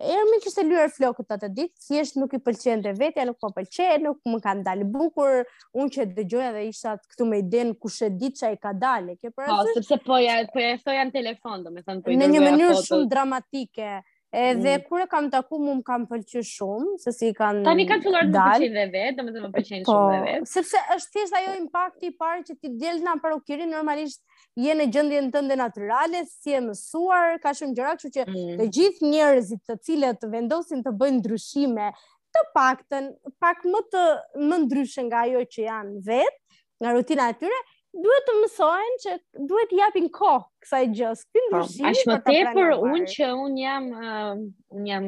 Ermi 0.00 0.36
kishte 0.40 0.62
lyer 0.64 0.88
flokët 0.88 1.34
atë 1.34 1.48
ditë, 1.56 1.74
thjesht 1.84 2.14
nuk 2.16 2.32
i 2.32 2.38
pëlqente 2.40 2.94
vetja, 2.96 3.26
nuk 3.28 3.36
po 3.42 3.50
pëlqej, 3.52 3.98
nuk 4.06 4.22
më 4.32 4.38
ka 4.46 4.54
dalë 4.66 4.86
bukur. 4.94 5.42
Unë 5.76 5.92
që 5.94 6.06
dëgjoja 6.16 6.54
dhe 6.54 6.62
isha 6.70 6.94
këtu 7.10 7.26
me 7.28 7.42
iden 7.42 7.74
kush 7.82 7.98
e 8.06 8.08
di 8.08 8.30
çai 8.32 8.54
ka 8.62 8.72
dalë. 8.72 9.18
Ke 9.20 9.28
po, 9.28 9.42
parasysh? 9.44 9.68
Po, 9.76 9.82
sepse 9.84 9.98
po 10.06 10.16
ja 10.24 10.38
po 10.54 10.64
ja 10.64 10.70
thoja 10.80 11.04
në 11.04 11.12
telefon, 11.18 11.66
domethënë 11.68 12.00
po 12.06 12.14
i 12.14 12.16
Në 12.16 12.30
një 12.32 12.46
mënyrë 12.46 12.80
shumë 12.88 13.10
dramatike. 13.12 13.92
Edhe 14.32 14.76
mm. 14.78 14.82
kur 14.84 15.00
e 15.00 15.06
kam 15.10 15.30
taku 15.30 15.58
më 15.58 15.80
kam 15.82 16.04
pëlqyer 16.06 16.44
shumë, 16.46 16.98
se 17.02 17.12
si 17.14 17.30
kanë 17.34 17.64
Tani 17.66 17.86
kanë 17.90 18.02
filluar 18.04 18.28
të 18.30 18.36
pëlqejnë 18.44 18.74
dhe 18.76 18.84
vetë, 18.92 19.14
domethënë 19.18 19.46
më 19.46 19.50
pëlqejnë 19.56 19.86
po, 19.88 19.94
shumë 19.96 20.12
dhe 20.12 20.20
vetë. 20.28 20.50
Sepse 20.52 20.82
është 20.94 21.14
thjesht 21.16 21.38
ajo 21.40 21.54
impakti 21.62 22.10
i 22.12 22.14
parë 22.22 22.44
që 22.50 22.54
ti 22.60 22.70
diel 22.82 23.00
në 23.08 23.14
parokirin 23.24 23.74
normalisht 23.74 24.22
je 24.66 24.76
në 24.78 24.86
gjendjen 24.94 25.32
tënde 25.34 25.56
natyrale, 25.58 26.22
si 26.30 26.54
e 26.54 26.62
mësuar, 26.68 27.40
ka 27.42 27.56
shumë 27.58 27.74
gjëra, 27.80 27.96
kështu 27.98 28.12
që 28.18 28.28
mm. 28.28 28.54
të 28.62 28.70
gjithë 28.78 29.12
njerëzit 29.16 29.64
të 29.66 29.78
cilët 29.88 30.28
vendosin 30.36 30.86
të 30.86 30.94
bëjnë 31.02 31.18
ndryshime, 31.24 31.90
të 32.36 32.44
paktën 32.54 33.10
pak 33.42 33.66
më 33.74 33.82
të 33.96 34.06
më 34.46 34.62
ndryshe 34.68 35.08
nga 35.10 35.26
ajo 35.26 35.42
që 35.56 35.66
janë 35.66 36.04
vetë, 36.06 36.62
nga 36.80 36.94
rutina 36.96 37.30
e 37.34 37.38
tyre, 37.42 37.60
duhet 37.94 38.26
të 38.26 38.34
mësojnë 38.40 38.98
që 39.04 39.14
duhet 39.50 39.70
të 39.70 39.78
japin 39.80 40.04
kohë 40.18 40.42
kësaj 40.64 40.82
gjës. 40.98 41.22
Ti 41.36 41.42
ndryshimi 41.46 41.86
po, 41.86 41.92
është 41.92 42.10
më 42.10 42.18
tepër 42.28 42.70
unë 42.90 43.08
që 43.14 43.30
un 43.46 43.56
jam 43.62 43.88
uh, 44.10 44.44
un 44.78 44.86
jam 44.92 45.06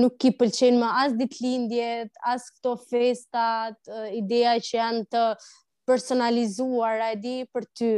nuk 0.00 0.22
i 0.24 0.30
pëlqenë 0.38 0.78
më 0.78 0.88
as 1.02 1.14
ditë 1.18 1.40
lindjet, 1.44 2.10
as 2.32 2.46
këto 2.54 2.76
festat, 2.86 3.76
uh, 3.90 4.06
ideja 4.14 4.54
që 4.62 4.74
janë 4.78 5.06
të 5.10 5.24
personalizuara, 5.90 7.12
e 7.16 7.20
di, 7.20 7.36
për 7.52 7.66
ty 7.76 7.94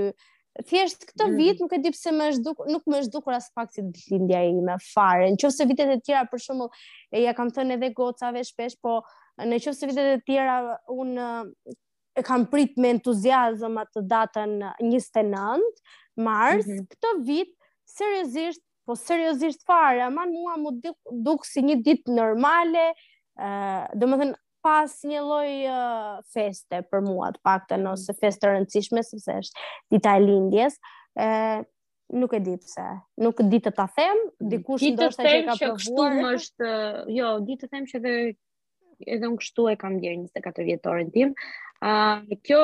thjesht 0.61 1.07
këtë 1.09 1.27
mm. 1.31 1.37
vit 1.41 1.61
nuk 1.63 1.73
e 1.73 1.79
di 1.81 1.91
pse 1.95 2.13
më 2.13 2.27
është 2.33 2.43
dukur, 2.45 2.67
nuk 2.75 2.83
më 2.91 2.99
është 3.03 3.13
dukur 3.15 3.37
as 3.39 3.47
pak 3.57 3.71
si 3.73 3.85
lindja 4.13 4.43
ime 4.45 4.75
fare. 4.85 5.31
Nëse 5.33 5.67
vitet 5.69 5.93
e 5.95 6.01
tjera 6.05 6.25
për 6.29 6.43
shembull 6.45 6.71
e 7.17 7.23
ja 7.25 7.33
kam 7.39 7.51
thënë 7.57 7.79
edhe 7.79 7.93
gocave 7.97 8.43
shpesh, 8.45 8.77
po 8.85 8.99
në 9.41 9.49
nëse 9.57 9.89
vitet 9.89 10.11
e 10.19 10.21
tjera 10.29 10.59
un 10.93 11.17
e 11.23 12.25
kam 12.27 12.45
prit 12.53 12.75
me 12.77 12.91
entuziazëm 12.99 13.81
atë 13.87 14.05
datën 14.13 14.53
29 14.85 15.33
mars. 16.27 16.67
Mm 16.67 16.73
-hmm. 16.73 16.89
Këtë 16.93 17.11
vit 17.31 17.55
seriozisht 17.97 18.63
po 18.87 18.97
seriozisht 18.97 19.63
fare, 19.65 20.03
ama 20.05 20.27
mua 20.27 20.59
më 20.59 20.71
duk, 20.85 20.99
duk 21.27 21.47
si 21.47 21.63
një 21.63 21.77
ditë 21.87 22.13
normale, 22.13 22.93
ë, 23.41 23.49
domethënë 23.95 24.35
pas 24.63 24.93
një 25.07 25.21
lloj 25.27 25.51
uh, 25.69 26.17
feste 26.33 26.79
për 26.89 27.03
mua 27.05 27.33
të 27.35 27.43
paktën 27.47 27.83
mm. 27.83 27.91
ose 27.93 28.15
festë 28.23 28.53
rëndësishme 28.55 29.03
sepse 29.05 29.37
është 29.45 29.67
dita 29.97 30.15
e 30.17 30.23
lindjes. 30.23 30.79
ë 31.19 31.29
nuk 32.13 32.35
e 32.37 32.41
di 32.45 32.55
pse. 32.61 32.85
Nuk 33.25 33.41
di 33.51 33.59
të 33.65 33.73
ta 33.77 33.87
them, 33.97 34.15
mm. 34.15 34.49
dikush 34.53 34.85
ndoshta 34.95 35.25
që 35.25 35.35
ka 35.49 35.57
provuar. 35.59 35.79
kështu 35.81 36.09
më 36.19 36.31
është, 36.39 36.71
jo, 37.19 37.33
di 37.49 37.59
të 37.61 37.71
them 37.73 37.87
që 37.91 37.99
edhe 38.01 38.15
edhe 39.17 39.27
unë 39.27 39.41
kështu 39.43 39.65
e 39.73 39.79
kam 39.81 39.97
dhënë 39.99 40.27
24 40.31 40.67
vjetorin 40.71 41.11
tim. 41.17 41.33
ë 41.83 41.89
uh, 41.89 42.37
kjo 42.47 42.61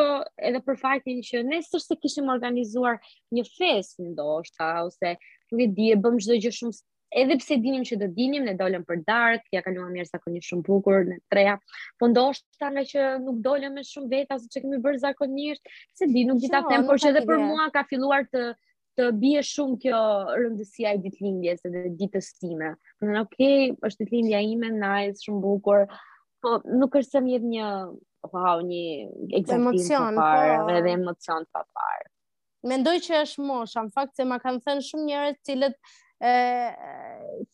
edhe 0.49 0.61
për 0.63 0.77
faktin 0.79 1.19
që 1.29 1.43
ne 1.49 1.59
se 1.67 1.97
kishim 2.05 2.31
organizuar 2.31 2.95
një 3.35 3.45
fest 3.57 3.99
ndoshta 4.07 4.71
ose 4.87 5.17
nuk 5.51 5.65
e 5.65 5.67
di, 5.77 5.89
e 5.91 5.99
bëm 5.99 6.21
çdo 6.23 6.39
gjë 6.45 6.55
shumë 6.61 6.79
edhe 7.17 7.37
pse 7.41 7.57
dinim 7.63 7.85
që 7.89 7.97
do 8.01 8.09
dinim, 8.17 8.45
ne 8.47 8.55
dolëm 8.59 8.83
për 8.89 9.03
dark, 9.09 9.45
ja 9.55 9.63
kaluam 9.65 9.91
mirë 9.95 10.09
sa 10.11 10.21
ku 10.21 10.31
një 10.33 10.43
shumë 10.45 10.65
bukur 10.67 11.07
në 11.09 11.17
treja, 11.33 11.55
po 11.99 12.09
ndoshta 12.11 12.71
nga 12.73 12.83
që 12.91 13.07
nuk 13.25 13.39
dolëm 13.45 13.77
me 13.79 13.85
shumë 13.91 14.11
veta 14.13 14.39
se 14.43 14.49
që 14.53 14.63
kemi 14.65 14.81
bërë 14.85 15.03
zakonisht, 15.07 15.71
se 16.01 16.09
di 16.13 16.27
nuk 16.29 16.43
gjitha 16.43 16.61
ta 16.61 16.67
po, 16.67 16.73
them, 16.75 16.87
por 16.91 17.01
që 17.01 17.13
edhe 17.13 17.25
për 17.31 17.45
mua 17.47 17.69
ka 17.75 17.85
filluar 17.91 18.27
të 18.33 18.51
të 18.99 19.11
bie 19.15 19.39
shumë 19.47 19.77
kjo 19.83 19.99
rëndësia 20.43 20.97
e 20.97 20.99
ditëlindjes 21.05 21.61
edhe 21.69 21.85
ditës 22.01 22.33
time. 22.43 22.73
Po 22.99 23.07
në 23.07 23.13
nuk 23.15 23.37
është 23.87 24.03
ditëlindja 24.09 24.41
ime, 24.43 24.73
nice, 24.75 25.23
shumë 25.23 25.39
bukur, 25.45 25.85
po 26.43 26.57
nuk 26.81 26.97
është 26.99 27.15
se 27.15 27.23
jetë 27.33 27.51
një 27.53 27.69
wow, 28.33 28.65
një 28.67 29.45
emocion, 29.55 30.19
po 30.19 30.75
edhe 30.75 30.97
emocion 30.97 31.47
pa 31.55 31.63
parë. 31.79 32.11
Mendoj 32.67 32.97
që 33.07 33.21
është 33.23 33.47
mosha, 33.47 33.85
në 33.87 33.95
fakt 33.95 34.19
se 34.19 34.27
ma 34.27 34.41
kanë 34.43 34.65
thënë 34.67 34.89
shumë 34.89 35.07
njerëz, 35.13 35.39
cilët 35.47 35.79
e, 36.21 36.31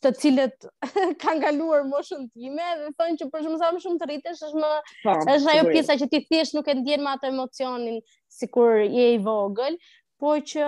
të 0.02 0.10
cilët 0.20 0.66
kanë 1.22 1.40
kaluar 1.42 1.84
moshën 1.88 2.28
time 2.32 2.68
dhe 2.80 2.92
thonë 3.00 3.18
që 3.20 3.28
për 3.34 3.44
shumë 3.46 3.60
sa 3.60 3.68
më 3.76 3.82
shumë 3.82 4.00
të 4.02 4.08
rritesh 4.10 4.40
është 4.48 4.62
më 4.62 4.70
pa, 4.70 5.10
po, 5.10 5.18
është 5.34 5.52
ajo 5.54 5.66
pjesa 5.74 5.96
që 6.00 6.08
ti 6.14 6.22
thjesht 6.30 6.56
nuk 6.58 6.70
e 6.72 6.78
ndjen 6.80 7.04
më 7.04 7.12
atë 7.18 7.30
emocionin 7.34 8.00
sikur 8.38 8.78
je 8.96 9.10
i 9.16 9.20
vogël, 9.26 9.76
po 10.22 10.32
që 10.38 10.66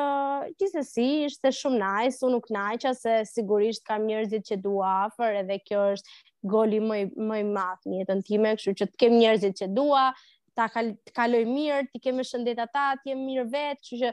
gjithsesi 0.61 1.07
ishte 1.31 1.51
shumë 1.59 1.81
nice, 1.81 2.21
unë 2.27 2.37
nuk 2.37 2.49
naqja 2.53 2.93
se 2.99 3.17
sigurisht 3.31 3.85
kam 3.89 4.05
njerëzit 4.11 4.45
që 4.51 4.61
dua 4.67 4.93
afër 5.09 5.41
edhe 5.43 5.57
kjo 5.65 5.87
është 5.95 6.21
goli 6.53 6.83
më 6.85 7.01
më 7.17 7.41
i 7.47 7.49
madh 7.55 7.89
në 7.89 8.03
jetën 8.03 8.21
time, 8.29 8.53
kështu 8.59 8.77
që 8.83 8.89
të 8.93 9.01
kem 9.05 9.17
njerëzit 9.17 9.57
që 9.63 9.71
dua, 9.75 10.05
ta 10.57 10.69
kaloj 10.73 11.43
mirë, 11.49 11.81
ti 11.93 12.01
kemë 12.05 12.25
shëndet 12.29 12.61
ata, 12.65 12.91
ti 13.03 13.13
je 13.13 13.17
mirë 13.23 13.49
vetë, 13.53 13.81
kështu 13.81 13.99
që, 14.03 14.13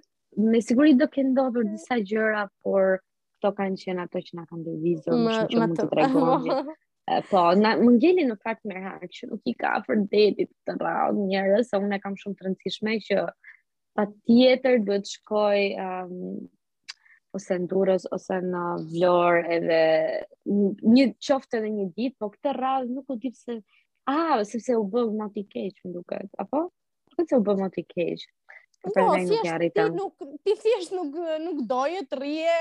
me 0.50 0.60
siguri 0.62 0.92
do 1.00 1.06
ke 1.08 1.24
ndodhur 1.24 1.64
disa 1.72 1.94
gjëra, 2.06 2.46
por 2.62 3.00
këto 3.40 3.48
kanë 3.58 3.78
qenë 3.84 4.02
ato 4.06 4.18
që 4.18 4.32
na 4.38 4.44
kanë 4.50 4.64
devizuar, 4.68 5.18
më 5.26 5.32
shumë 5.40 5.60
mund 5.66 5.78
të 5.78 5.90
tregoni. 5.90 6.52
po, 7.30 7.40
na 7.62 7.70
më 7.76 7.88
ngjeli 7.96 8.22
në 8.30 8.36
fakt 8.44 8.62
më 8.68 8.76
herë 8.84 9.08
që 9.14 9.22
nuk 9.30 9.42
i 9.44 9.52
ka 9.62 9.72
për 9.86 9.98
detit 10.12 10.50
të 10.64 10.78
rrallë 10.80 11.26
njerëz, 11.30 11.66
se 11.68 11.76
unë 11.76 11.96
e 11.98 12.00
kam 12.04 12.14
shumë 12.20 12.36
të 12.36 12.46
rëndësishme 12.46 12.94
që 13.08 13.16
patjetër 13.96 14.78
duhet 14.86 15.06
shkoj 15.12 15.60
um, 15.84 16.48
ose 17.34 17.56
në 17.60 17.68
Durrës 17.70 18.04
ose 18.14 18.36
në 18.46 18.62
Vlorë 18.92 19.42
edhe 19.56 19.78
një 20.94 21.06
qoftë 21.28 21.60
edhe 21.60 21.72
një 21.80 21.88
ditë, 21.96 22.16
po 22.22 22.30
këtë 22.34 22.54
radhë 22.60 22.94
nuk 22.94 23.10
u 23.14 23.18
di 23.24 23.34
pse 23.34 23.58
a, 24.04 24.18
sepse 24.46 24.76
u 24.78 24.86
bë 24.94 25.06
më 25.18 25.28
ti 25.36 25.44
keq 25.54 25.82
më 25.86 25.92
duket, 25.98 26.32
apo? 26.44 26.64
se 27.24 27.36
u 27.38 27.44
bë 27.46 27.52
më 27.56 27.66
ti 27.76 27.82
keq. 27.86 28.22
Po, 28.84 28.90
no, 28.98 29.14
si 29.16 29.38
ti 29.72 29.84
nuk 29.94 30.24
ti 30.44 30.52
thjesht 30.60 30.90
nuk 30.96 31.14
nuk 31.40 31.60
doje 31.70 32.00
të 32.10 32.16
rrije 32.18 32.56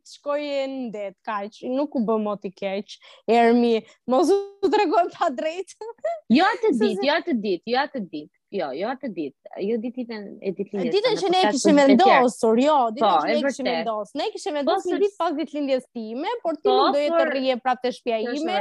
të 0.00 0.10
shkoje 0.10 0.58
në 0.72 0.90
det, 0.96 1.04
kaq, 1.28 1.60
nuk 1.76 1.94
u 1.96 2.02
bë 2.08 2.16
më 2.26 2.34
ti 2.42 2.50
keq. 2.52 2.96
Ermi, 3.36 3.76
mos 4.10 4.32
u 4.34 4.70
tregon 4.74 5.08
pa 5.14 5.30
drejtë. 5.38 5.86
Jo, 5.86 6.18
jo 6.36 6.50
atë 6.50 6.72
ditë, 6.82 7.06
jo 7.06 7.14
atë 7.16 7.38
ditë, 7.46 7.72
jo 7.76 7.80
atë 7.86 8.02
ditë. 8.10 8.41
Jo, 8.52 8.66
jo 8.76 8.88
atë 8.92 9.08
ditë. 9.16 9.62
Jo 9.64 9.76
ditën 9.80 10.10
e 10.44 10.50
ditëlindjes. 10.52 10.72
Jo, 10.72 10.84
po, 10.84 10.94
ditën 10.96 11.14
që 11.22 11.28
ne 11.32 11.40
kishim 11.54 11.78
vendosur, 11.80 12.58
jo, 12.60 12.74
ditën 12.98 13.20
që 13.24 13.30
ne 13.30 13.44
kishim 13.46 13.68
vendosur. 13.70 14.18
Ne 14.20 14.26
kishim 14.34 14.52
po, 14.52 14.56
vendosur 14.58 14.92
një 14.92 14.98
ditë 15.04 15.18
pas 15.22 15.36
ditëlindjes 15.38 15.86
time, 15.96 16.34
por 16.42 16.58
ti 16.58 16.68
nuk 16.68 16.74
po, 16.74 16.90
doje 16.96 17.12
të 17.16 17.22
rrije 17.30 17.56
prapë 17.64 17.84
te 17.86 17.92
shtëpia 17.96 18.18
ime. 18.36 18.58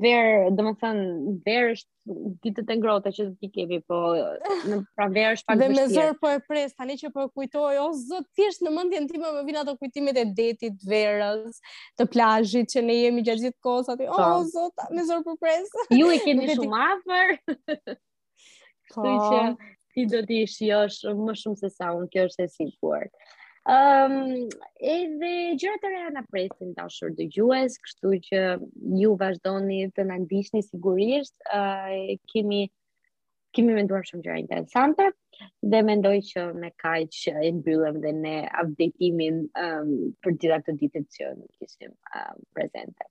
verë, 0.00 0.50
dhe 0.54 0.64
më 0.66 0.72
thënë, 0.80 1.32
verë 1.46 1.70
është 1.76 2.16
ditët 2.44 2.70
e 2.72 2.76
ngrote 2.78 3.10
që 3.14 3.24
të 3.28 3.34
t'i 3.42 3.48
kemi, 3.54 3.78
po 3.90 3.98
në 4.14 4.78
pra 4.94 5.08
verë 5.12 5.34
është 5.38 5.48
pak 5.48 5.58
bështirë. 5.58 5.74
Dhe 5.74 5.78
me 5.78 5.86
zërë 5.96 6.12
për 6.12 6.20
po 6.20 6.30
e 6.36 6.40
presë, 6.50 6.74
tani 6.78 6.96
që 7.00 7.10
për 7.14 7.16
po 7.30 7.38
kujtoj, 7.40 7.80
o 7.82 7.86
zëtë 8.02 8.30
thjesht 8.38 8.62
në 8.64 8.72
mëndjen 8.76 9.08
ti 9.10 9.22
më 9.22 9.32
më 9.38 9.42
vina 9.48 9.64
të 9.66 9.74
kujtimet 9.80 10.20
e 10.22 10.24
detit, 10.40 10.76
verës, 10.92 11.58
të 11.98 12.06
plajit 12.14 12.74
që 12.76 12.84
ne 12.86 12.98
jemi 13.00 13.24
gjatë 13.26 13.44
gjithë 13.48 13.58
kohës, 13.66 13.90
ati, 13.96 14.06
o 14.06 14.20
po. 14.20 14.36
zëtë, 14.54 14.86
me 14.94 15.06
zërë 15.10 15.26
për 15.26 15.40
presë. 15.46 15.86
Ju 16.02 16.12
i 16.14 16.20
keni 16.26 16.48
shumë 16.54 16.84
afer, 16.92 17.34
të 18.94 19.08
i 19.08 19.18
që 19.26 19.42
ti 19.98 20.06
do 20.14 20.22
t'i 20.30 20.44
shiosh 20.46 21.02
më 21.24 21.34
shumë 21.42 21.60
se 21.64 21.72
sa 21.74 21.90
unë 21.98 22.12
kjo 22.14 22.28
është 22.30 22.46
e 22.46 22.52
si 22.54 22.70
Um, 23.68 24.46
edhe 24.80 25.30
gjërët 25.60 25.82
e 25.84 25.88
reja 25.92 26.10
na 26.14 26.22
presin 26.32 26.70
të 26.72 26.86
dëgjues, 27.18 27.74
kështu 27.84 28.12
që 28.28 28.38
ju 29.02 29.10
vazhdoni 29.20 29.80
të 29.98 30.06
na 30.08 30.16
ndishtë 30.22 30.62
sigurisht, 30.64 31.34
uh, 31.52 32.14
kemi, 32.32 32.62
kemi 33.58 33.74
menduar 33.76 34.08
shumë 34.08 34.24
gjëra 34.24 34.38
interesante, 34.40 35.10
dhe 35.74 35.82
mendoj 35.84 36.14
që 36.30 36.46
me 36.62 36.70
kaq 36.84 37.12
që 37.18 37.34
e 37.44 37.52
mbyllëm 37.58 38.00
dhe 38.06 38.12
ne 38.22 38.34
updateimin 38.62 39.42
um, 39.64 39.92
për 40.24 40.36
gjitha 40.40 40.60
të 40.64 40.76
ditët 40.86 41.10
që 41.18 41.28
në 41.36 41.46
kishim 41.58 41.92
um, 42.22 42.40
prezente. 42.56 43.10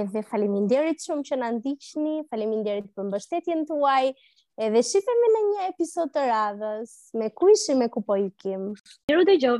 Edhe 0.00 0.24
faleminderit 0.32 1.06
shumë 1.06 1.24
që 1.30 1.38
na 1.44 1.52
ndiqni, 1.60 2.16
faleminderit 2.34 2.90
për 2.98 3.08
mbështetjen 3.12 3.62
të 3.70 3.78
Edhe 4.58 4.80
shifemi 4.82 5.28
në 5.30 5.40
një 5.48 5.66
episod 5.68 6.10
të 6.14 6.24
radhës, 6.26 6.92
me 7.20 7.28
ku 7.38 7.46
ishim 7.52 7.84
e 7.84 7.86
ku 7.96 8.02
po 8.08 8.16
ikim. 8.24 8.70
Mirë 9.12 9.28
dëgjoj. 9.30 9.56